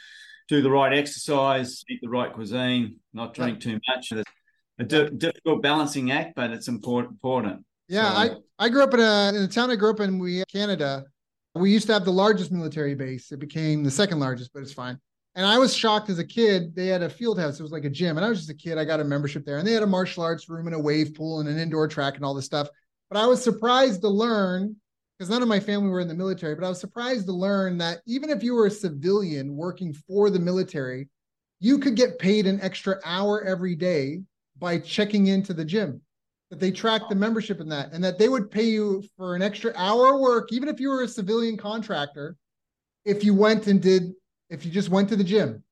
do 0.49 0.61
the 0.61 0.71
right 0.71 0.93
exercise, 0.93 1.83
eat 1.89 2.01
the 2.03 2.11
right 2.11 2.33
cuisine, 2.33 2.99
not 3.15 3.33
drink 3.33 3.61
too 3.61 3.81
much. 3.89 4.13
It's 4.13 4.31
a 4.79 4.85
di- 4.85 5.17
difficult 5.17 5.63
balancing 5.63 6.11
act, 6.11 6.35
but 6.37 6.51
it's 6.51 6.69
important. 6.69 7.13
important. 7.13 7.65
Yeah, 7.89 8.11
so, 8.11 8.41
I, 8.59 8.67
I 8.67 8.69
grew 8.69 8.83
up 8.83 8.93
in 8.95 9.01
a 9.01 9.29
in 9.35 9.43
a 9.43 9.49
town 9.49 9.71
I 9.71 9.77
grew 9.77 9.91
up 9.91 10.01
in, 10.01 10.19
we 10.19 10.45
Canada. 10.53 11.05
We 11.55 11.71
used 11.71 11.87
to 11.87 11.93
have 11.95 12.05
the 12.05 12.13
largest 12.13 12.53
military 12.53 12.95
base. 12.95 13.33
It 13.33 13.39
became 13.39 13.83
the 13.83 13.91
second 13.91 14.21
largest, 14.21 14.53
but 14.53 14.63
it's 14.63 14.73
fine. 14.73 14.99
And 15.35 15.47
I 15.47 15.59
was 15.59 15.75
shocked 15.75 16.11
as 16.11 16.19
a 16.19 16.25
kid. 16.25 16.75
They 16.75 16.87
had 16.87 17.03
a 17.03 17.09
field 17.09 17.39
house. 17.39 17.59
It 17.59 17.63
was 17.63 17.73
like 17.73 17.85
a 17.85 17.91
gym. 17.91 18.17
And 18.17 18.25
I 18.25 18.29
was 18.29 18.39
just 18.39 18.51
a 18.51 18.55
kid. 18.55 18.79
I 18.79 18.85
got 18.85 19.01
a 19.01 19.05
membership 19.05 19.45
there. 19.45 19.59
And 19.59 19.67
they 19.67 19.73
had 19.73 19.83
a 19.83 19.87
martial 19.87 20.23
arts 20.23 20.49
room 20.49 20.67
and 20.67 20.75
a 20.75 20.79
wave 20.79 21.15
pool 21.15 21.41
and 21.41 21.49
an 21.49 21.59
indoor 21.59 21.89
track 21.89 22.17
and 22.17 22.25
all 22.25 22.35
this 22.35 22.45
stuff. 22.45 22.69
But 23.13 23.23
I 23.23 23.27
was 23.27 23.45
surprised 23.45 24.01
to 24.01 24.09
learn, 24.09 24.75
because 25.19 25.29
none 25.29 25.43
of 25.43 25.49
my 25.49 25.61
family 25.61 25.91
were 25.91 26.01
in 26.01 26.09
the 26.09 26.15
military, 26.15 26.55
but 26.55 26.65
I 26.65 26.71
was 26.71 26.81
surprised 26.81 27.27
to 27.27 27.33
learn 27.33 27.77
that 27.77 28.01
even 28.07 28.31
if 28.31 28.43
you 28.43 28.55
were 28.55 28.65
a 28.65 28.71
civilian 28.71 29.55
working 29.55 29.93
for 29.93 30.31
the 30.31 30.39
military, 30.39 31.11
you 31.61 31.79
could 31.79 31.95
get 31.95 32.19
paid 32.19 32.47
an 32.47 32.59
extra 32.63 32.99
hour 33.05 33.45
every 33.45 33.75
day 33.75 34.23
by 34.59 34.79
checking 34.79 35.27
into 35.27 35.53
the 35.53 35.65
gym. 35.65 36.01
That 36.49 36.59
they 36.59 36.71
track 36.71 37.03
the 37.11 37.15
membership 37.15 37.61
in 37.61 37.69
that, 37.69 37.93
and 37.93 38.03
that 38.03 38.19
they 38.19 38.31
would 38.31 38.51
pay 38.51 38.65
you 38.65 39.05
for 39.19 39.37
an 39.37 39.43
extra 39.43 39.75
hour 39.77 40.15
of 40.15 40.21
work, 40.21 40.51
even 40.51 40.71
if 40.71 40.81
you 40.81 40.89
were 40.89 41.03
a 41.03 41.09
civilian 41.09 41.59
contractor, 41.59 42.37
if 43.05 43.25
you 43.25 43.35
went 43.35 43.67
and 43.67 43.83
did, 43.83 44.15
if 44.49 44.65
you 44.65 44.71
just 44.71 44.89
went 44.89 45.11
to 45.11 45.17
the 45.17 45.25
gym. 45.25 45.63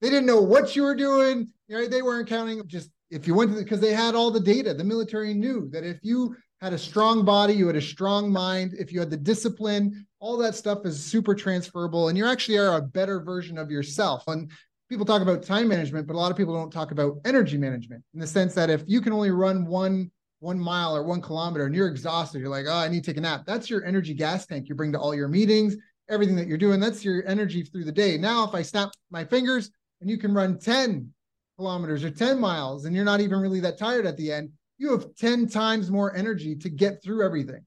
They 0.00 0.10
didn't 0.10 0.26
know 0.26 0.40
what 0.40 0.76
you 0.76 0.84
were 0.84 0.94
doing. 0.94 1.48
You 1.66 1.76
know, 1.76 1.88
they 1.88 2.02
weren't 2.02 2.28
counting 2.28 2.64
just 2.68 2.90
if 3.10 3.26
you 3.26 3.34
went 3.34 3.50
to 3.50 3.58
because 3.58 3.80
the, 3.80 3.88
they 3.88 3.94
had 3.94 4.14
all 4.14 4.30
the 4.30 4.38
data. 4.38 4.74
The 4.74 4.84
military 4.84 5.34
knew 5.34 5.68
that 5.70 5.82
if 5.82 5.98
you 6.02 6.36
had 6.64 6.72
a 6.72 6.78
strong 6.78 7.26
body, 7.26 7.52
you 7.52 7.66
had 7.66 7.76
a 7.76 7.80
strong 7.80 8.32
mind, 8.32 8.72
if 8.78 8.90
you 8.90 8.98
had 8.98 9.10
the 9.10 9.18
discipline, 9.18 10.06
all 10.18 10.38
that 10.38 10.54
stuff 10.54 10.86
is 10.86 11.04
super 11.04 11.34
transferable 11.34 12.08
and 12.08 12.16
you 12.16 12.26
actually 12.26 12.56
are 12.56 12.78
a 12.78 12.80
better 12.80 13.20
version 13.20 13.58
of 13.58 13.70
yourself. 13.70 14.24
And 14.28 14.50
people 14.88 15.04
talk 15.04 15.20
about 15.20 15.42
time 15.42 15.68
management, 15.68 16.06
but 16.06 16.14
a 16.14 16.18
lot 16.18 16.30
of 16.30 16.38
people 16.38 16.54
don't 16.54 16.70
talk 16.70 16.90
about 16.90 17.18
energy 17.26 17.58
management 17.58 18.02
in 18.14 18.20
the 18.20 18.26
sense 18.26 18.54
that 18.54 18.70
if 18.70 18.82
you 18.86 19.02
can 19.02 19.12
only 19.12 19.30
run 19.30 19.66
one 19.66 20.10
one 20.40 20.58
mile 20.58 20.96
or 20.96 21.02
one 21.02 21.20
kilometer 21.20 21.66
and 21.66 21.74
you're 21.74 21.88
exhausted, 21.88 22.38
you're 22.38 22.48
like, 22.48 22.66
oh, 22.66 22.74
I 22.74 22.88
need 22.88 23.04
to 23.04 23.10
take 23.10 23.18
a 23.18 23.20
nap. 23.20 23.44
That's 23.46 23.68
your 23.68 23.84
energy 23.84 24.14
gas 24.14 24.46
tank 24.46 24.68
you 24.68 24.74
bring 24.74 24.92
to 24.92 24.98
all 24.98 25.14
your 25.14 25.28
meetings, 25.28 25.76
everything 26.08 26.36
that 26.36 26.48
you're 26.48 26.58
doing. 26.58 26.80
That's 26.80 27.04
your 27.04 27.26
energy 27.26 27.62
through 27.62 27.84
the 27.84 27.92
day. 27.92 28.16
Now, 28.16 28.46
if 28.46 28.54
I 28.54 28.62
snap 28.62 28.90
my 29.10 29.24
fingers 29.24 29.70
and 30.00 30.08
you 30.08 30.18
can 30.18 30.32
run 30.32 30.58
10 30.58 31.12
kilometers 31.58 32.04
or 32.04 32.10
10 32.10 32.38
miles 32.38 32.84
and 32.84 32.94
you're 32.96 33.04
not 33.06 33.20
even 33.20 33.38
really 33.38 33.60
that 33.60 33.78
tired 33.78 34.06
at 34.06 34.18
the 34.18 34.32
end, 34.32 34.50
you 34.78 34.90
have 34.92 35.14
10 35.16 35.48
times 35.48 35.90
more 35.90 36.14
energy 36.16 36.54
to 36.56 36.68
get 36.68 37.02
through 37.02 37.24
everything. 37.24 37.64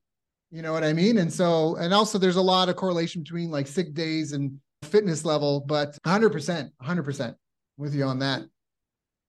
You 0.52 0.62
know 0.62 0.74
what 0.74 0.84
I 0.84 0.94
mean? 0.94 1.18
And 1.18 1.32
so, 1.32 1.76
and 1.76 1.94
also 1.94 2.18
there's 2.18 2.38
a 2.38 2.42
lot 2.42 2.70
of 2.70 2.76
correlation 2.76 3.22
between 3.24 3.52
like 3.52 3.68
sick 3.68 3.94
days 3.94 4.32
and 4.32 4.58
fitness 4.84 5.26
level, 5.26 5.62
but 5.62 5.98
100%, 6.04 6.70
100% 6.82 7.36
with 7.78 7.94
you 7.94 8.04
on 8.04 8.20
that. 8.20 8.44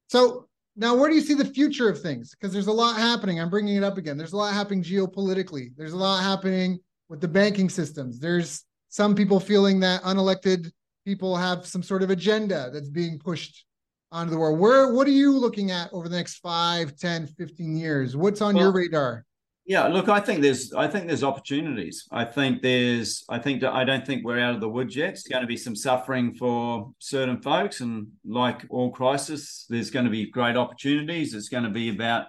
So 0.09 0.47
now 0.77 0.95
where 0.95 1.09
do 1.09 1.17
you 1.17 1.21
see 1.21 1.35
the 1.35 1.45
future 1.45 1.89
of 1.89 2.01
things? 2.01 2.31
Because 2.31 2.53
there's 2.53 2.69
a 2.69 2.73
lot 2.73 2.97
happening. 2.97 3.41
I'm 3.41 3.51
bringing 3.51 3.77
it 3.77 3.83
up 3.83 3.99
again. 3.99 4.17
There's 4.17 4.33
a 4.33 4.37
lot 4.37 4.55
happening 4.55 4.83
geopolitically. 4.83 5.73
There's 5.77 5.93
a 5.93 5.97
lot 5.97 6.23
happening 6.23 6.79
with 7.09 7.21
the 7.21 7.29
banking 7.29 7.69
systems. 7.69 8.21
There's 8.21 8.65
some 8.89 9.15
people 9.15 9.41
feeling 9.41 9.81
that 9.81 10.03
unelected 10.03 10.71
people 11.05 11.37
have 11.37 11.67
some 11.67 11.83
sort 11.83 12.03
of 12.03 12.11
agenda 12.11 12.71
that's 12.73 12.91
being 12.91 13.19
pushed 13.19 13.65
onto 14.11 14.31
the 14.31 14.39
world. 14.39 14.59
Where 14.59 14.93
what 14.93 15.07
are 15.07 15.13
you 15.13 15.37
looking 15.37 15.71
at 15.71 15.93
over 15.93 16.09
the 16.09 16.17
next 16.17 16.39
5, 16.39 16.97
10, 16.97 17.27
15 17.27 17.77
years? 17.77 18.17
What's 18.17 18.41
on 18.41 18.55
well, 18.55 18.65
your 18.65 18.73
radar? 18.73 19.25
Yeah, 19.67 19.87
look, 19.87 20.09
I 20.09 20.21
think 20.21 20.41
there's 20.41 20.73
I 20.73 20.89
think 20.89 21.07
there's 21.07 21.23
opportunities. 21.23 22.07
I 22.11 22.25
think 22.25 22.63
there's 22.63 23.25
I 23.29 23.39
think 23.39 23.63
I 23.63 23.85
don't 23.85 24.07
think 24.07 24.25
we're 24.25 24.41
out 24.41 24.55
of 24.55 24.61
the 24.61 24.69
woods 24.69 24.97
yet. 24.97 25.11
It's 25.11 25.29
going 25.29 25.43
to 25.43 25.47
be 25.47 25.59
some 25.59 25.77
suffering 25.77 26.35
for 26.35 26.93
certain 26.99 27.43
folks 27.43 27.81
and 27.81 28.07
like 28.25 28.65
all 28.71 28.91
crisis, 28.91 29.67
there's 29.69 29.91
going 29.91 30.07
to 30.07 30.11
be 30.11 30.31
great 30.31 30.57
opportunities. 30.57 31.35
It's 31.35 31.51
going 31.51 31.65
to 31.65 31.71
be 31.71 31.91
about 31.91 32.29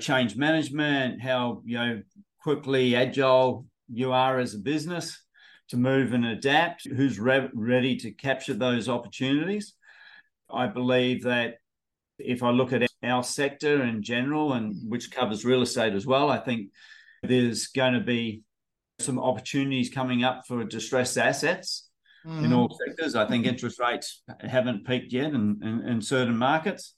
change 0.00 0.34
management, 0.36 1.22
how 1.22 1.62
you 1.64 1.78
know 1.78 2.02
quickly 2.42 2.96
agile 2.96 3.66
you 3.92 4.10
are 4.10 4.40
as 4.40 4.54
a 4.54 4.58
business 4.58 5.22
to 5.68 5.76
move 5.76 6.12
and 6.12 6.26
adapt, 6.26 6.86
who's 6.88 7.20
re- 7.20 7.48
ready 7.54 7.96
to 7.96 8.10
capture 8.10 8.54
those 8.54 8.88
opportunities. 8.88 9.74
I 10.52 10.66
believe 10.66 11.24
that 11.24 11.54
if 12.18 12.42
I 12.42 12.50
look 12.50 12.72
at 12.72 12.88
our 13.02 13.22
sector 13.22 13.82
in 13.82 14.02
general, 14.02 14.52
and 14.52 14.76
which 14.88 15.10
covers 15.10 15.44
real 15.44 15.62
estate 15.62 15.94
as 15.94 16.06
well, 16.06 16.30
I 16.30 16.38
think 16.38 16.68
there's 17.22 17.68
going 17.68 17.94
to 17.94 18.00
be 18.00 18.42
some 18.98 19.18
opportunities 19.18 19.90
coming 19.90 20.24
up 20.24 20.42
for 20.46 20.64
distressed 20.64 21.18
assets 21.18 21.88
mm. 22.26 22.44
in 22.44 22.52
all 22.52 22.78
sectors. 22.86 23.14
I 23.14 23.26
think 23.26 23.46
interest 23.46 23.80
rates 23.80 24.22
haven't 24.40 24.86
peaked 24.86 25.12
yet 25.12 25.32
in, 25.32 25.60
in, 25.62 25.88
in 25.88 26.02
certain 26.02 26.36
markets, 26.36 26.94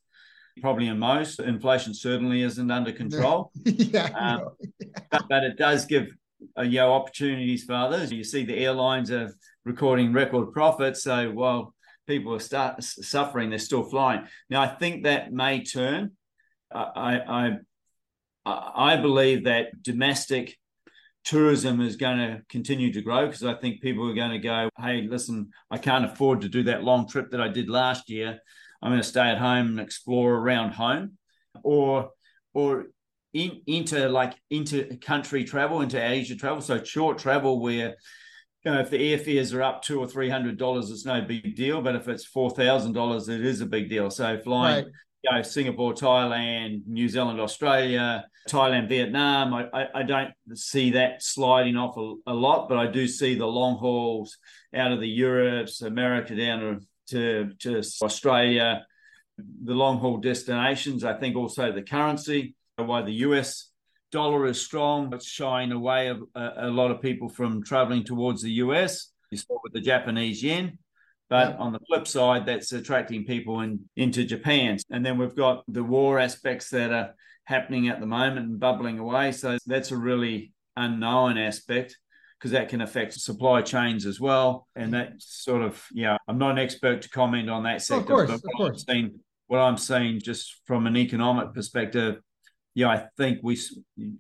probably 0.61 0.89
in 0.89 0.99
most. 0.99 1.41
Inflation 1.41 1.95
certainly 1.95 2.43
isn't 2.43 2.71
under 2.71 2.93
control. 2.93 3.51
yeah, 3.65 4.11
um, 4.17 4.49
but, 5.11 5.25
but, 5.29 5.45
it 5.45 5.57
does 5.57 5.87
give 5.87 6.09
uh, 6.59 6.63
you 6.63 6.79
know, 6.79 6.93
opportunities 6.93 7.65
for 7.65 7.75
others. 7.75 8.13
You 8.13 8.25
see 8.25 8.45
the 8.45 8.59
airlines 8.59 9.11
are 9.11 9.35
recording 9.65 10.13
record 10.13 10.53
profits. 10.53 11.03
So 11.03 11.31
while 11.31 11.75
people 12.07 12.35
are 12.35 12.41
start 12.41 12.83
suffering, 12.83 13.51
they're 13.51 13.59
still 13.59 13.85
flying. 13.85 14.27
Now, 14.51 14.63
I 14.63 14.69
think 14.69 15.05
that 15.05 15.33
may 15.33 15.63
turn. 15.63 16.13
I 16.73 17.21
I 17.21 17.59
I 18.47 18.97
believe 18.97 19.45
that 19.45 19.83
domestic 19.83 20.57
tourism 21.25 21.81
is 21.81 21.97
going 21.97 22.19
to 22.19 22.43
continue 22.49 22.93
to 22.93 23.01
grow 23.01 23.27
because 23.27 23.45
I 23.45 23.55
think 23.55 23.81
people 23.81 24.09
are 24.09 24.15
going 24.15 24.33
to 24.33 24.39
go, 24.39 24.69
hey, 24.79 25.07
listen, 25.09 25.51
I 25.71 25.79
can't 25.79 26.05
afford 26.05 26.43
to 26.43 26.49
do 26.49 26.65
that 26.65 26.85
long 26.85 27.09
trip 27.09 27.31
that 27.31 27.41
I 27.41 27.49
did 27.49 27.71
last 27.71 28.11
year. 28.11 28.39
I'm 28.83 28.91
going 28.91 29.01
to 29.01 29.09
stay 29.09 29.29
at 29.31 29.39
home 29.39 29.69
and 29.69 29.81
explore 29.81 30.35
around 30.35 30.73
home, 30.73 31.17
or 31.63 32.11
or 32.53 32.87
in, 33.33 33.63
into 33.67 34.09
like 34.09 34.35
into 34.51 34.97
country 34.99 35.45
travel, 35.45 35.81
into 35.81 36.03
Asia 36.03 36.37
travel, 36.37 36.61
so 36.61 36.83
short 36.85 37.19
travel 37.19 37.61
where 37.61 37.97
you 38.65 38.73
know, 38.73 38.81
if 38.81 38.91
the 38.91 38.99
airfares 38.99 39.55
are 39.55 39.63
up 39.63 39.83
two 39.83 40.01
or 40.01 40.07
three 40.07 40.31
hundred 40.31 40.59
dollars, 40.59 40.91
it's 40.91 41.05
no 41.05 41.21
big 41.21 41.55
deal. 41.55 41.83
But 41.83 41.97
if 41.97 42.09
it's 42.09 42.25
four 42.25 42.51
thousand 42.51 42.93
dollars, 42.93 43.29
it 43.29 43.45
is 43.45 43.61
a 43.61 43.67
big 43.67 43.91
deal. 43.91 44.11
So 44.11 44.39
flying, 44.39 44.85
right. 44.85 44.93
you 45.23 45.31
know, 45.31 45.43
Singapore, 45.43 45.93
Thailand, 45.93 46.87
New 46.87 47.09
Zealand, 47.09 47.41
Australia, 47.41 48.25
Thailand, 48.49 48.89
Vietnam, 48.89 49.55
I, 49.55 49.69
I, 49.73 49.87
I 49.97 50.03
don't 50.03 50.31
see 50.55 50.91
that 50.93 51.23
sliding 51.23 51.77
off 51.77 51.97
a, 51.97 52.31
a, 52.31 52.35
lot, 52.35 52.69
but 52.69 52.79
I 52.79 52.87
do 52.87 53.09
see 53.09 53.35
the 53.35 53.47
long 53.47 53.79
hauls 53.79 54.37
out 54.75 54.93
of 54.93 55.01
the 55.01 55.09
Europes, 55.09 55.81
America 55.81 56.35
down 56.37 56.87
to, 57.09 57.51
to, 57.61 57.81
to 57.81 57.89
Australia, 58.03 58.85
the 59.39 59.73
long 59.73 59.99
haul 59.99 60.19
destinations. 60.19 61.05
I 61.05 61.15
think 61.15 61.37
also 61.37 61.73
the 61.73 61.83
currency, 61.83 62.55
why 62.77 63.03
the 63.03 63.13
US 63.13 63.71
dollar 64.15 64.47
is 64.47 64.61
strong. 64.61 65.13
It's 65.13 65.27
shying 65.27 65.73
away 65.73 66.09
a, 66.09 66.19
uh, 66.39 66.55
a, 66.57 66.71
lot 66.71 66.93
of 66.93 67.03
people 67.03 67.29
from 67.29 67.65
traveling 67.65 68.05
towards 68.05 68.43
the 68.43 68.53
US. 68.65 69.11
You 69.31 69.39
saw 69.39 69.59
with 69.65 69.73
the 69.73 69.81
Japanese 69.81 70.41
yen. 70.43 70.79
But 71.29 71.57
on 71.57 71.73
the 71.73 71.81
flip 71.89 72.07
side, 72.07 72.47
that's 72.47 72.73
attracting 72.73 73.25
people 73.25 73.61
in, 73.63 73.81
into 73.97 74.25
Japan. 74.25 74.79
And 74.91 75.05
then 75.05 75.19
we've 75.19 75.35
got 75.35 75.65
the 75.67 75.83
war 75.83 76.21
aspects 76.21 76.71
that 76.71 76.93
are 76.93 77.15
happening 77.45 77.89
at 77.89 77.99
the 77.99 78.07
moment 78.07 78.47
and 78.47 78.61
bubbling 78.61 79.01
away. 79.01 79.33
So 79.33 79.59
that's 79.67 79.91
a 79.91 79.97
really 79.97 80.53
unknown 80.77 81.37
aspect. 81.37 81.99
because 82.39 82.53
that 82.53 82.69
can 82.69 82.83
affect 82.83 83.15
supply 83.15 83.63
chains 83.63 84.07
as 84.07 84.21
well. 84.21 84.69
And 84.77 84.93
that 84.93 85.15
sort 85.19 85.63
of, 85.63 85.83
yeah, 85.93 86.19
I'm 86.29 86.39
not 86.39 86.53
an 86.53 86.59
expert 86.59 87.03
to 87.03 87.09
comment 87.09 87.51
on 87.51 87.65
that 87.65 87.83
sector. 87.83 88.13
Oh, 88.13 88.21
of 88.21 88.29
course, 88.29 88.31
of 88.31 88.51
course. 88.57 88.85
I'm 88.89 88.95
seeing, 88.95 89.21
what 89.49 89.59
I'm 89.59 89.77
saying 89.77 90.21
just 90.21 90.61
from 90.67 90.87
an 90.87 90.97
economic 90.97 91.53
perspective, 91.53 92.21
yeah, 92.75 92.89
I 92.89 93.07
think 93.17 93.41
we, 93.43 93.59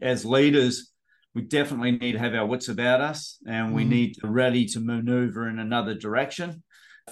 as 0.01 0.25
leaders, 0.25 0.93
we 1.35 1.43
definitely 1.43 1.93
need 1.93 2.13
to 2.13 2.19
have 2.19 2.35
our 2.35 2.47
wits 2.47 2.69
about 2.69 3.01
us 3.01 3.39
and 3.47 3.75
we 3.75 3.83
mm-hmm. 3.83 3.91
need 3.91 4.15
to 4.21 4.29
ready 4.29 4.67
to 4.67 4.81
maneuver 4.81 5.49
in 5.49 5.59
another 5.59 5.95
direction. 5.95 6.63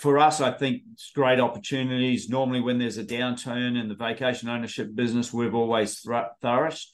For 0.00 0.18
us, 0.18 0.40
I 0.40 0.52
think 0.52 0.82
it's 0.92 1.10
great 1.14 1.40
opportunities. 1.40 2.28
Normally, 2.28 2.60
when 2.60 2.78
there's 2.78 2.96
a 2.96 3.04
downturn 3.04 3.78
in 3.78 3.88
the 3.88 3.94
vacation 3.94 4.48
ownership 4.48 4.94
business, 4.94 5.32
we've 5.32 5.54
always 5.54 5.98
flourished 6.40 6.92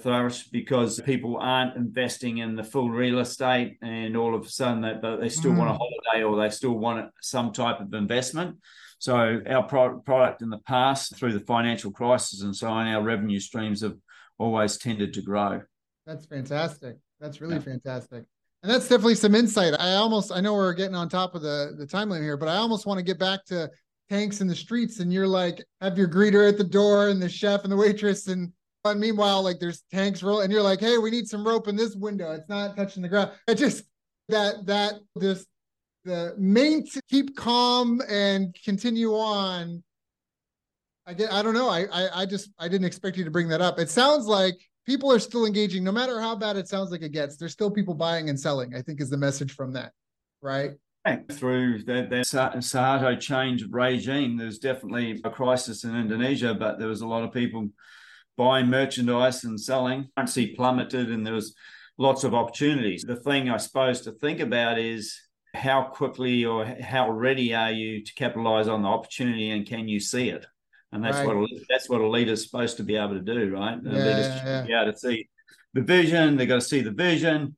flourished 0.00 0.52
because 0.52 1.00
people 1.00 1.38
aren't 1.40 1.76
investing 1.76 2.38
in 2.38 2.54
the 2.54 2.62
full 2.62 2.88
real 2.88 3.18
estate 3.18 3.76
and 3.82 4.16
all 4.16 4.34
of 4.34 4.46
a 4.46 4.48
sudden 4.48 4.80
they, 4.80 4.94
they 5.20 5.28
still 5.28 5.50
mm. 5.50 5.58
want 5.58 5.70
a 5.70 5.72
mm. 5.72 5.78
holiday 5.78 6.24
or 6.24 6.40
they 6.40 6.50
still 6.50 6.78
want 6.78 7.10
some 7.20 7.52
type 7.52 7.80
of 7.80 7.92
investment. 7.92 8.56
So 8.98 9.40
our 9.48 9.62
pro- 9.62 10.00
product 10.00 10.42
in 10.42 10.50
the 10.50 10.58
past 10.58 11.16
through 11.16 11.32
the 11.32 11.40
financial 11.40 11.90
crisis 11.90 12.42
and 12.42 12.54
so 12.54 12.68
on, 12.68 12.88
our 12.88 13.02
revenue 13.02 13.40
streams 13.40 13.82
have 13.82 13.96
always 14.38 14.76
tended 14.76 15.14
to 15.14 15.22
grow. 15.22 15.62
That's 16.06 16.26
fantastic. 16.26 16.96
That's 17.20 17.40
really 17.40 17.56
yeah. 17.56 17.62
fantastic. 17.62 18.24
And 18.62 18.72
that's 18.72 18.88
definitely 18.88 19.14
some 19.14 19.34
insight. 19.34 19.74
I 19.78 19.94
almost 19.94 20.32
I 20.32 20.40
know 20.40 20.54
we're 20.54 20.74
getting 20.74 20.96
on 20.96 21.08
top 21.08 21.34
of 21.34 21.42
the 21.42 21.74
the 21.78 21.86
timeline 21.86 22.22
here, 22.22 22.36
but 22.36 22.48
I 22.48 22.56
almost 22.56 22.86
want 22.86 22.98
to 22.98 23.04
get 23.04 23.18
back 23.18 23.44
to 23.46 23.70
tanks 24.10 24.40
in 24.40 24.48
the 24.48 24.54
streets 24.54 25.00
and 25.00 25.12
you're 25.12 25.28
like 25.28 25.64
have 25.80 25.98
your 25.98 26.08
greeter 26.08 26.48
at 26.48 26.58
the 26.58 26.64
door 26.64 27.08
and 27.08 27.22
the 27.22 27.28
chef 27.28 27.62
and 27.62 27.70
the 27.70 27.76
waitress 27.76 28.26
and 28.26 28.52
and 28.84 29.00
meanwhile, 29.00 29.42
like 29.42 29.58
there's 29.58 29.82
tanks 29.92 30.22
roll, 30.22 30.40
and 30.40 30.52
you're 30.52 30.62
like, 30.62 30.80
hey, 30.80 30.98
we 30.98 31.10
need 31.10 31.28
some 31.28 31.46
rope 31.46 31.68
in 31.68 31.76
this 31.76 31.94
window. 31.94 32.32
It's 32.32 32.48
not 32.48 32.76
touching 32.76 33.02
the 33.02 33.08
ground. 33.08 33.32
It 33.46 33.56
just 33.56 33.84
that 34.28 34.66
that 34.66 34.94
this 35.16 35.46
the 36.08 36.34
main 36.38 36.86
to 36.86 37.02
keep 37.08 37.36
calm 37.36 38.00
and 38.08 38.56
continue 38.64 39.12
on. 39.12 39.82
I 41.06 41.14
get 41.14 41.32
I 41.32 41.42
don't 41.42 41.54
know. 41.54 41.68
I, 41.68 41.86
I 41.92 42.22
I 42.22 42.26
just 42.26 42.50
I 42.58 42.66
didn't 42.68 42.86
expect 42.86 43.16
you 43.16 43.24
to 43.24 43.30
bring 43.30 43.48
that 43.48 43.60
up. 43.60 43.78
It 43.78 43.90
sounds 43.90 44.26
like 44.26 44.56
people 44.86 45.12
are 45.12 45.18
still 45.18 45.44
engaging, 45.46 45.84
no 45.84 45.92
matter 45.92 46.20
how 46.20 46.34
bad 46.34 46.56
it 46.56 46.66
sounds 46.66 46.90
like 46.90 47.02
it 47.02 47.12
gets. 47.12 47.36
There's 47.36 47.52
still 47.52 47.70
people 47.70 47.94
buying 47.94 48.30
and 48.30 48.40
selling. 48.40 48.74
I 48.74 48.82
think 48.82 49.00
is 49.00 49.10
the 49.10 49.18
message 49.18 49.52
from 49.52 49.72
that, 49.74 49.92
right? 50.42 50.72
Through 51.32 51.84
that, 51.84 52.10
the 52.10 52.16
Suharto 52.16 53.18
change 53.18 53.64
regime, 53.70 54.36
there's 54.36 54.58
definitely 54.58 55.20
a 55.24 55.30
crisis 55.30 55.84
in 55.84 55.96
Indonesia, 55.96 56.54
but 56.54 56.78
there 56.78 56.88
was 56.88 57.00
a 57.00 57.06
lot 57.06 57.24
of 57.24 57.32
people 57.32 57.68
buying 58.36 58.66
merchandise 58.66 59.44
and 59.44 59.58
selling. 59.58 60.08
Currency 60.16 60.54
plummeted 60.54 61.10
and 61.10 61.26
there 61.26 61.32
was 61.32 61.54
lots 61.96 62.24
of 62.24 62.34
opportunities. 62.34 63.04
The 63.04 63.16
thing 63.16 63.48
I 63.48 63.56
suppose 63.56 64.02
to 64.02 64.12
think 64.12 64.40
about 64.40 64.78
is 64.78 65.18
how 65.54 65.82
quickly 65.82 66.44
or 66.44 66.64
how 66.64 67.10
ready 67.10 67.54
are 67.54 67.70
you 67.70 68.04
to 68.04 68.14
capitalize 68.14 68.68
on 68.68 68.82
the 68.82 68.88
opportunity 68.88 69.50
and 69.50 69.66
can 69.66 69.88
you 69.88 70.00
see 70.00 70.28
it? 70.28 70.46
And 70.92 71.04
that's 71.04 71.18
right. 71.18 71.26
what 71.26 71.36
a, 71.36 71.46
that's 71.68 71.88
what 71.88 72.00
a 72.00 72.08
leader's 72.08 72.44
supposed 72.44 72.78
to 72.78 72.82
be 72.82 72.96
able 72.96 73.14
to 73.14 73.20
do, 73.20 73.52
right? 73.52 73.78
Yeah, 73.82 73.92
leaders 73.92 74.26
yeah. 74.26 74.64
be 74.66 74.72
able 74.72 74.92
to 74.92 74.98
see 74.98 75.28
the 75.74 75.82
vision. 75.82 76.36
They've 76.36 76.48
got 76.48 76.56
to 76.56 76.60
see 76.60 76.80
the 76.80 76.90
vision, 76.90 77.56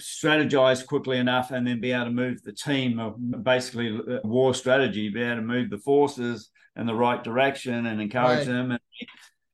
strategize 0.00 0.86
quickly 0.86 1.18
enough, 1.18 1.50
and 1.50 1.66
then 1.66 1.80
be 1.80 1.90
able 1.92 2.04
to 2.06 2.10
move 2.12 2.42
the 2.42 2.52
team. 2.52 3.42
Basically, 3.42 3.98
uh, 3.98 4.20
war 4.22 4.54
strategy, 4.54 5.08
be 5.08 5.22
able 5.22 5.36
to 5.36 5.42
move 5.42 5.70
the 5.70 5.78
forces 5.78 6.50
in 6.76 6.86
the 6.86 6.94
right 6.94 7.22
direction 7.24 7.86
and 7.86 8.00
encourage 8.00 8.38
right. 8.38 8.46
them 8.46 8.70
and 8.70 8.80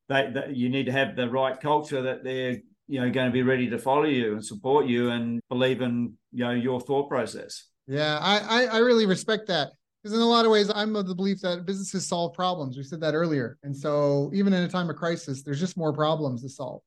they, 0.09 0.31
that 0.31 0.55
you 0.55 0.69
need 0.69 0.87
to 0.87 0.93
have 0.93 1.17
the 1.17 1.29
right 1.29 1.59
culture 1.61 2.03
that 2.03 2.23
they're 2.23 2.59
you 2.89 3.01
know 3.01 3.11
going 3.11 3.27
to 3.27 3.33
be 3.33 3.43
ready 3.43 3.69
to 3.71 3.79
follow 3.79 4.05
you 4.05 4.33
and 4.33 4.45
support 4.45 4.87
you 4.87 5.11
and 5.11 5.41
believe 5.49 5.81
in 5.81 6.15
you 6.33 6.45
know 6.45 6.53
your 6.53 6.81
thought 6.81 7.09
process. 7.09 7.69
Yeah 7.87 8.19
i 8.21 8.39
i, 8.39 8.65
I 8.67 8.79
really 8.79 9.07
respect 9.07 9.47
that 9.49 9.71
because 10.03 10.17
in 10.17 10.21
a 10.21 10.27
lot 10.27 10.45
of 10.45 10.51
ways 10.51 10.71
i'm 10.75 10.97
of 10.97 11.07
the 11.07 11.15
belief 11.15 11.41
that 11.41 11.67
businesses 11.67 12.07
solve 12.07 12.35
problems. 12.35 12.77
We 12.77 12.83
said 12.83 13.01
that 13.01 13.15
earlier. 13.15 13.59
And 13.63 13.77
so 13.77 14.31
even 14.35 14.53
in 14.53 14.63
a 14.63 14.69
time 14.69 14.91
of 14.91 14.97
crisis 14.97 15.43
there's 15.43 15.61
just 15.61 15.77
more 15.77 15.93
problems 15.93 16.43
to 16.43 16.49
solve. 16.49 16.83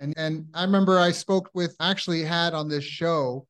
And 0.00 0.14
and 0.16 0.46
i 0.54 0.62
remember 0.62 0.98
i 0.98 1.10
spoke 1.10 1.50
with 1.54 1.76
actually 1.80 2.22
had 2.22 2.54
on 2.54 2.68
this 2.68 2.84
show 2.84 3.46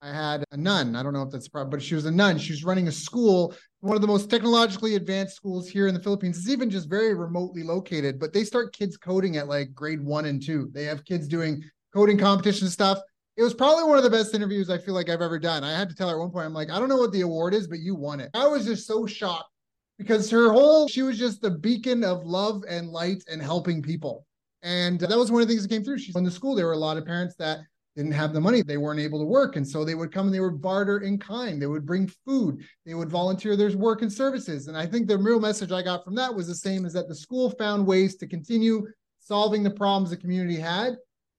I 0.00 0.12
had 0.12 0.44
a 0.52 0.56
nun. 0.56 0.94
I 0.94 1.02
don't 1.02 1.12
know 1.12 1.22
if 1.22 1.30
that's 1.30 1.48
a 1.48 1.50
problem, 1.50 1.70
but 1.70 1.82
she 1.82 1.94
was 1.94 2.06
a 2.06 2.10
nun. 2.10 2.38
She 2.38 2.52
was 2.52 2.64
running 2.64 2.86
a 2.86 2.92
school, 2.92 3.54
one 3.80 3.96
of 3.96 4.00
the 4.00 4.06
most 4.06 4.30
technologically 4.30 4.94
advanced 4.94 5.34
schools 5.34 5.68
here 5.68 5.88
in 5.88 5.94
the 5.94 6.00
Philippines. 6.00 6.38
It's 6.38 6.48
even 6.48 6.70
just 6.70 6.88
very 6.88 7.14
remotely 7.14 7.64
located, 7.64 8.20
but 8.20 8.32
they 8.32 8.44
start 8.44 8.72
kids 8.72 8.96
coding 8.96 9.36
at 9.36 9.48
like 9.48 9.74
grade 9.74 10.00
one 10.00 10.26
and 10.26 10.44
two. 10.44 10.70
They 10.72 10.84
have 10.84 11.04
kids 11.04 11.26
doing 11.26 11.62
coding 11.92 12.16
competition 12.16 12.68
stuff. 12.68 12.98
It 13.36 13.42
was 13.42 13.54
probably 13.54 13.84
one 13.84 13.98
of 13.98 14.04
the 14.04 14.10
best 14.10 14.34
interviews 14.34 14.70
I 14.70 14.78
feel 14.78 14.94
like 14.94 15.08
I've 15.08 15.22
ever 15.22 15.38
done. 15.38 15.64
I 15.64 15.76
had 15.76 15.88
to 15.88 15.94
tell 15.94 16.08
her 16.08 16.16
at 16.16 16.20
one 16.20 16.30
point, 16.30 16.46
I'm 16.46 16.54
like, 16.54 16.70
I 16.70 16.78
don't 16.78 16.88
know 16.88 16.96
what 16.96 17.12
the 17.12 17.22
award 17.22 17.54
is, 17.54 17.66
but 17.66 17.78
you 17.80 17.94
won 17.94 18.20
it. 18.20 18.30
I 18.34 18.46
was 18.46 18.66
just 18.66 18.86
so 18.86 19.06
shocked 19.06 19.50
because 19.98 20.30
her 20.30 20.52
whole, 20.52 20.88
she 20.88 21.02
was 21.02 21.18
just 21.18 21.40
the 21.40 21.50
beacon 21.50 22.04
of 22.04 22.24
love 22.24 22.62
and 22.68 22.88
light 22.88 23.22
and 23.28 23.42
helping 23.42 23.82
people. 23.82 24.26
And 24.62 24.98
that 25.00 25.16
was 25.16 25.30
one 25.30 25.42
of 25.42 25.48
the 25.48 25.54
things 25.54 25.62
that 25.62 25.74
came 25.74 25.84
through. 25.84 25.98
She's 25.98 26.16
in 26.16 26.24
the 26.24 26.30
school. 26.30 26.54
There 26.54 26.66
were 26.66 26.72
a 26.72 26.78
lot 26.78 26.96
of 26.96 27.06
parents 27.06 27.36
that 27.36 27.60
didn't 27.98 28.12
have 28.12 28.32
the 28.32 28.40
money. 28.40 28.62
They 28.62 28.76
weren't 28.76 29.00
able 29.00 29.18
to 29.18 29.24
work. 29.24 29.56
And 29.56 29.66
so 29.66 29.84
they 29.84 29.96
would 29.96 30.12
come 30.12 30.26
and 30.26 30.34
they 30.34 30.38
would 30.38 30.62
barter 30.62 31.00
in 31.00 31.18
kind. 31.18 31.60
They 31.60 31.66
would 31.66 31.84
bring 31.84 32.06
food. 32.24 32.64
They 32.86 32.94
would 32.94 33.10
volunteer 33.10 33.56
their 33.56 33.76
work 33.76 34.02
and 34.02 34.12
services. 34.12 34.68
And 34.68 34.76
I 34.76 34.86
think 34.86 35.08
the 35.08 35.18
real 35.18 35.40
message 35.40 35.72
I 35.72 35.82
got 35.82 36.04
from 36.04 36.14
that 36.14 36.32
was 36.32 36.46
the 36.46 36.54
same 36.54 36.86
as 36.86 36.92
that 36.92 37.08
the 37.08 37.14
school 37.14 37.50
found 37.50 37.84
ways 37.84 38.14
to 38.18 38.28
continue 38.28 38.86
solving 39.18 39.64
the 39.64 39.70
problems 39.70 40.10
the 40.10 40.16
community 40.16 40.54
had 40.54 40.94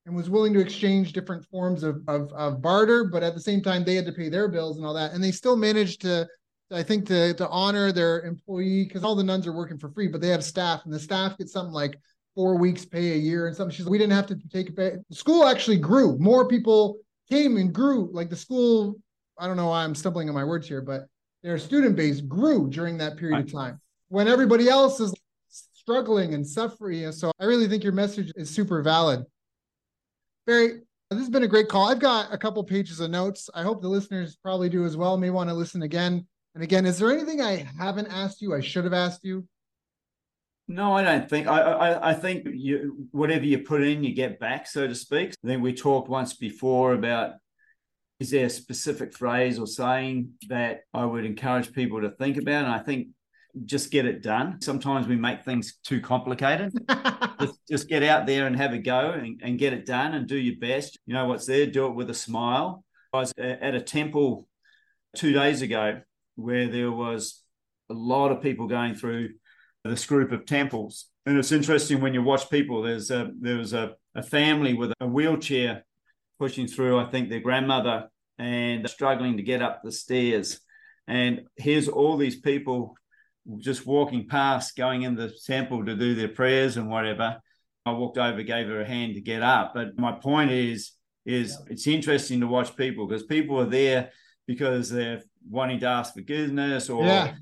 and 0.05 0.14
was 0.14 0.30
willing 0.30 0.53
to 0.53 0.60
exchange 0.60 1.14
different 1.14 1.45
forms 1.45 1.82
of, 1.82 2.01
of, 2.10 2.30
of 2.34 2.62
barter. 2.62 3.05
But 3.05 3.24
at 3.24 3.36
the 3.36 3.41
same 3.41 3.62
time, 3.62 3.86
they 3.86 3.95
had 3.95 4.05
to 4.07 4.12
pay 4.12 4.28
their 4.28 4.49
bills 4.49 4.76
and 4.76 4.86
all 4.86 4.93
that. 4.95 5.14
And 5.14 5.24
they 5.24 5.32
still 5.32 5.55
managed 5.55 6.01
to, 6.01 6.28
I 6.72 6.84
think, 6.84 7.07
to, 7.07 7.34
to 7.36 7.47
honor 7.47 7.93
their 7.93 8.24
employee 8.24 8.84
because 8.84 9.05
all 9.05 9.16
the 9.16 9.24
nuns 9.24 9.47
are 9.47 9.55
working 9.55 9.78
for 9.78 9.89
free, 9.91 10.10
but 10.10 10.20
they 10.20 10.28
have 10.28 10.43
staff 10.43 10.82
and 10.84 10.93
the 10.93 10.99
staff 10.99 11.38
get 11.38 11.47
something 11.47 11.74
like 11.74 11.97
four 12.36 12.56
weeks 12.56 12.86
pay 12.86 13.14
a 13.14 13.18
year 13.18 13.48
and 13.48 13.56
something. 13.56 13.76
She's 13.76 13.86
like, 13.86 13.92
we 13.92 13.98
didn't 13.98 14.14
have 14.14 14.28
to 14.28 14.40
take 14.52 14.68
it 14.68 14.76
back. 14.76 14.94
The 15.10 15.16
school 15.16 15.46
actually 15.46 15.78
grew. 15.78 16.18
More 16.20 16.48
people 16.48 16.98
came 17.30 17.58
and 17.58 17.74
grew. 17.74 18.10
Like 18.12 18.30
the 18.30 18.36
school, 18.36 18.96
I 19.38 19.48
don't 19.48 19.58
know 19.58 19.68
why 19.68 19.84
I'm 19.84 19.96
stumbling 19.96 20.30
on 20.30 20.36
my 20.36 20.44
words 20.44 20.68
here, 20.68 20.82
but 20.82 21.08
their 21.44 21.58
student 21.58 21.96
base 21.96 22.22
grew 22.22 22.70
during 22.70 22.98
that 22.98 23.18
period 23.18 23.36
right. 23.36 23.46
of 23.46 23.52
time 23.52 23.82
when 24.10 24.28
everybody 24.28 24.68
else 24.68 25.00
is 25.00 25.14
struggling 25.50 26.34
and 26.34 26.46
suffering. 26.46 27.06
And 27.06 27.14
so 27.14 27.32
I 27.40 27.46
really 27.46 27.68
think 27.68 27.84
your 27.84 27.94
message 27.94 28.32
is 28.36 28.50
super 28.50 28.82
valid. 28.82 29.24
Barry, 30.46 30.82
this 31.10 31.20
has 31.20 31.30
been 31.30 31.44
a 31.44 31.48
great 31.48 31.68
call. 31.68 31.90
I've 31.90 32.00
got 32.00 32.34
a 32.34 32.38
couple 32.38 32.64
pages 32.64 33.00
of 33.00 33.10
notes. 33.10 33.50
I 33.56 33.64
hope 33.64 33.82
the 33.82 33.88
listeners 33.88 34.38
probably 34.44 34.70
do 34.70 34.86
as 34.86 34.96
well. 34.96 35.18
May 35.18 35.30
want 35.30 35.50
to 35.50 35.56
listen 35.56 35.82
again 35.82 36.28
and 36.54 36.64
again. 36.64 36.86
Is 36.86 37.00
there 37.00 37.12
anything 37.12 37.42
I 37.42 37.66
haven't 37.78 38.08
asked 38.08 38.42
you? 38.42 38.54
I 38.54 38.62
should 38.62 38.84
have 38.84 38.94
asked 38.94 39.24
you. 39.24 39.48
No, 40.70 40.96
I 40.96 41.04
don't 41.04 41.28
think. 41.28 41.48
I, 41.48 41.62
I, 41.62 42.10
I 42.12 42.14
think 42.14 42.48
you 42.54 43.08
whatever 43.12 43.44
you 43.44 43.58
put 43.58 43.82
in, 43.82 44.04
you 44.04 44.14
get 44.14 44.40
back, 44.40 44.68
so 44.68 44.88
to 44.88 44.94
speak. 44.94 45.34
I 45.44 45.48
think 45.48 45.64
we 45.64 45.74
talked 45.74 46.10
once 46.10 46.36
before 46.36 46.94
about 46.94 47.34
is 48.20 48.30
there 48.30 48.46
a 48.46 48.50
specific 48.52 49.14
phrase 49.14 49.58
or 49.58 49.66
saying 49.66 50.34
that 50.48 50.82
I 50.94 51.06
would 51.06 51.26
encourage 51.26 51.74
people 51.74 52.02
to 52.02 52.12
think 52.12 52.38
about? 52.38 52.66
And 52.66 52.74
I 52.74 52.78
think 52.78 53.08
just 53.66 53.90
get 53.90 54.06
it 54.06 54.22
done. 54.22 54.62
Sometimes 54.62 55.08
we 55.08 55.16
make 55.16 55.44
things 55.44 55.80
too 55.84 56.02
complicated. 56.02 56.72
just, 57.40 57.60
just, 57.68 57.90
get 57.90 58.04
out 58.04 58.28
there 58.28 58.46
and 58.46 58.56
have 58.56 58.74
a 58.74 58.78
go 58.78 59.12
and, 59.12 59.42
and 59.44 59.58
get 59.58 59.74
it 59.74 59.88
done 59.88 60.14
and 60.14 60.28
do 60.28 60.38
your 60.38 60.58
best. 60.60 61.00
You 61.08 61.16
know 61.16 61.26
what's 61.26 61.48
there, 61.48 61.66
do 61.66 61.88
it 61.88 61.96
with 61.96 62.12
a 62.12 62.14
smile. 62.14 62.84
I 63.12 63.18
was 63.18 63.34
at 63.40 63.74
a 63.74 63.82
temple 63.82 64.48
two 65.16 65.34
days 65.34 65.64
ago 65.64 66.02
where 66.36 66.68
there 66.68 66.92
was 66.92 67.42
a 67.90 67.96
lot 67.96 68.32
of 68.32 68.44
people 68.44 68.68
going 68.68 68.94
through 68.94 69.30
this 69.84 70.06
group 70.06 70.32
of 70.32 70.46
temples. 70.46 71.06
And 71.26 71.38
it's 71.38 71.52
interesting 71.52 72.02
when 72.02 72.14
you 72.14 72.24
watch 72.24 72.50
people. 72.50 72.82
There's 72.82 73.12
a 73.12 73.32
there 73.40 73.58
was 73.58 73.74
a, 73.74 73.96
a 74.16 74.24
family 74.24 74.74
with 74.74 74.94
a 75.00 75.08
wheelchair 75.08 75.86
pushing 76.40 76.68
through. 76.68 77.00
I 77.00 77.06
think 77.06 77.30
their 77.30 77.40
grandmother 77.40 78.10
and 78.38 78.90
struggling 78.90 79.38
to 79.38 79.44
get 79.44 79.62
up 79.62 79.82
the 79.84 79.92
stairs. 79.92 80.60
And 81.08 81.42
here's 81.56 81.88
all 81.88 82.18
these 82.18 82.40
people 82.40 82.96
just 83.58 83.86
walking 83.86 84.28
past, 84.28 84.76
going 84.76 85.04
in 85.04 85.16
the 85.16 85.34
temple 85.46 85.86
to 85.86 85.96
do 85.96 86.16
their 86.16 86.30
prayers 86.30 86.78
and 86.78 86.90
whatever. 86.90 87.38
I 87.86 87.92
walked 87.92 88.18
over, 88.18 88.44
gave 88.44 88.68
her 88.68 88.82
a 88.82 88.86
hand 88.86 89.16
to 89.16 89.22
get 89.22 89.42
up. 89.42 89.74
But 89.74 89.98
my 89.98 90.12
point 90.14 90.52
is, 90.52 90.92
is 91.26 91.58
it's 91.70 91.88
interesting 91.88 92.40
to 92.42 92.48
watch 92.48 92.76
people 92.76 93.08
because 93.08 93.24
people 93.24 93.60
are 93.60 93.66
there 93.66 94.12
because 94.48 94.90
they're 94.90 95.22
wanting 95.50 95.80
to 95.80 95.88
ask 95.88 96.14
forgiveness 96.14 96.90
or 96.90 97.04
yeah 97.04 97.34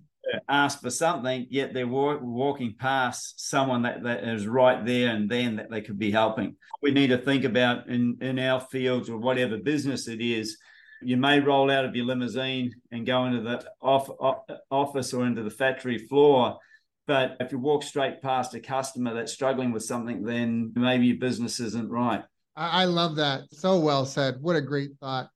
ask 0.50 0.82
for 0.82 0.90
something, 0.90 1.48
yet 1.50 1.74
they're 1.74 1.88
walk, 1.88 2.20
walking 2.22 2.76
past 2.78 3.50
someone 3.50 3.82
that, 3.84 4.04
that 4.04 4.24
is 4.24 4.48
right 4.48 4.86
there 4.86 5.10
and 5.10 5.30
then 5.30 5.58
that 5.58 5.70
they 5.70 5.82
could 5.82 6.00
be 6.00 6.12
helping. 6.12 6.56
We 6.82 6.92
need 6.92 7.08
to 7.08 7.18
think 7.18 7.44
about 7.44 7.90
in, 7.90 8.18
in 8.22 8.40
our 8.40 8.62
fields 8.62 9.10
or 9.10 9.18
whatever 9.18 9.58
business 9.58 10.08
it 10.08 10.22
is. 10.22 10.58
You 11.02 11.18
may 11.18 11.40
roll 11.40 11.70
out 11.70 11.86
of 11.86 11.96
your 11.96 12.06
limousine 12.06 12.74
and 12.92 13.06
go 13.06 13.26
into 13.26 13.42
the 13.42 13.64
off, 13.82 14.10
off, 14.20 14.44
office 14.72 15.14
or 15.14 15.26
into 15.26 15.44
the 15.44 15.52
factory 15.52 15.98
floor. 15.98 16.58
But 17.06 17.38
if 17.40 17.52
you 17.52 17.60
walk 17.60 17.84
straight 17.84 18.22
past 18.22 18.56
a 18.56 18.60
customer 18.60 19.14
that's 19.14 19.32
struggling 19.32 19.72
with 19.72 19.84
something, 19.84 20.24
then 20.24 20.74
maybe 20.76 21.08
your 21.08 21.18
business 21.18 21.60
isn't 21.60 21.90
right. 21.90 22.24
I 22.56 22.86
love 22.86 23.18
that. 23.18 23.44
So 23.52 23.80
well 23.80 24.06
said. 24.06 24.42
What 24.42 24.56
a 24.56 24.62
great 24.62 24.98
thought. 25.00 25.30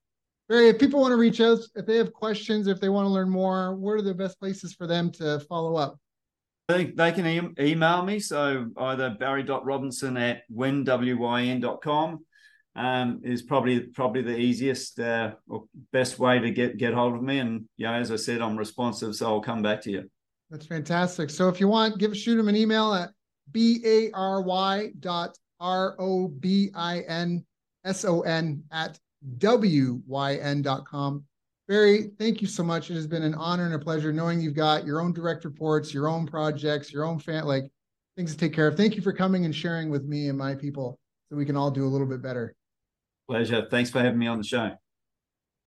Barry, 0.52 0.68
if 0.68 0.78
people 0.78 1.00
want 1.00 1.12
to 1.12 1.16
reach 1.16 1.40
out, 1.40 1.60
if 1.76 1.86
they 1.86 1.96
have 1.96 2.12
questions, 2.12 2.66
if 2.66 2.78
they 2.78 2.90
want 2.90 3.06
to 3.06 3.08
learn 3.08 3.30
more, 3.30 3.74
what 3.74 3.92
are 3.92 4.02
the 4.02 4.12
best 4.12 4.38
places 4.38 4.74
for 4.74 4.86
them 4.86 5.10
to 5.12 5.40
follow 5.48 5.76
up? 5.76 5.98
I 6.68 6.74
think 6.74 6.94
they 6.94 7.10
can 7.10 7.26
e- 7.26 7.70
email 7.70 8.04
me. 8.04 8.18
So 8.18 8.66
either 8.76 9.16
barry.robinson 9.18 10.18
at 10.18 10.42
winwyn.com 10.54 12.26
um, 12.76 13.20
is 13.24 13.40
probably 13.40 13.80
probably 13.80 14.20
the 14.20 14.36
easiest 14.36 15.00
uh, 15.00 15.32
or 15.48 15.64
best 15.90 16.18
way 16.18 16.38
to 16.38 16.50
get 16.50 16.76
get 16.76 16.92
hold 16.92 17.14
of 17.14 17.22
me. 17.22 17.38
And 17.38 17.64
yeah, 17.78 17.94
as 17.94 18.12
I 18.12 18.16
said, 18.16 18.42
I'm 18.42 18.58
responsive, 18.58 19.14
so 19.14 19.28
I'll 19.28 19.40
come 19.40 19.62
back 19.62 19.80
to 19.84 19.90
you. 19.90 20.10
That's 20.50 20.66
fantastic. 20.66 21.30
So 21.30 21.48
if 21.48 21.60
you 21.60 21.68
want, 21.68 21.96
give 21.96 22.14
shoot 22.14 22.36
them 22.36 22.48
an 22.48 22.56
email 22.56 22.92
at 22.92 23.08
b 23.52 23.80
a 23.86 24.10
r 24.12 24.42
y 24.42 24.90
dot 25.00 25.34
r 25.60 25.96
o 25.98 26.28
b 26.28 26.70
i 26.74 27.00
n 27.08 27.42
s 27.86 28.04
o 28.04 28.20
n 28.20 28.62
at 28.70 28.98
w 29.38 30.02
y 30.06 30.34
n 30.36 30.62
dot 30.62 30.86
com. 30.86 31.24
Barry, 31.68 32.10
thank 32.18 32.42
you 32.42 32.48
so 32.48 32.62
much. 32.62 32.90
It 32.90 32.94
has 32.94 33.06
been 33.06 33.22
an 33.22 33.34
honor 33.34 33.66
and 33.66 33.74
a 33.74 33.78
pleasure 33.78 34.12
knowing 34.12 34.40
you've 34.40 34.54
got 34.54 34.84
your 34.84 35.00
own 35.00 35.12
direct 35.12 35.44
reports, 35.44 35.94
your 35.94 36.08
own 36.08 36.26
projects, 36.26 36.92
your 36.92 37.04
own 37.04 37.18
fan 37.18 37.44
like 37.44 37.70
things 38.16 38.32
to 38.32 38.38
take 38.38 38.52
care 38.52 38.66
of. 38.66 38.76
Thank 38.76 38.96
you 38.96 39.02
for 39.02 39.12
coming 39.12 39.44
and 39.44 39.54
sharing 39.54 39.88
with 39.88 40.04
me 40.04 40.28
and 40.28 40.36
my 40.36 40.54
people 40.54 40.98
so 41.28 41.36
we 41.36 41.46
can 41.46 41.56
all 41.56 41.70
do 41.70 41.84
a 41.84 41.88
little 41.88 42.06
bit 42.06 42.20
better. 42.20 42.54
Pleasure. 43.28 43.66
Thanks 43.70 43.90
for 43.90 44.00
having 44.00 44.18
me 44.18 44.26
on 44.26 44.38
the 44.38 44.44
show. 44.44 44.72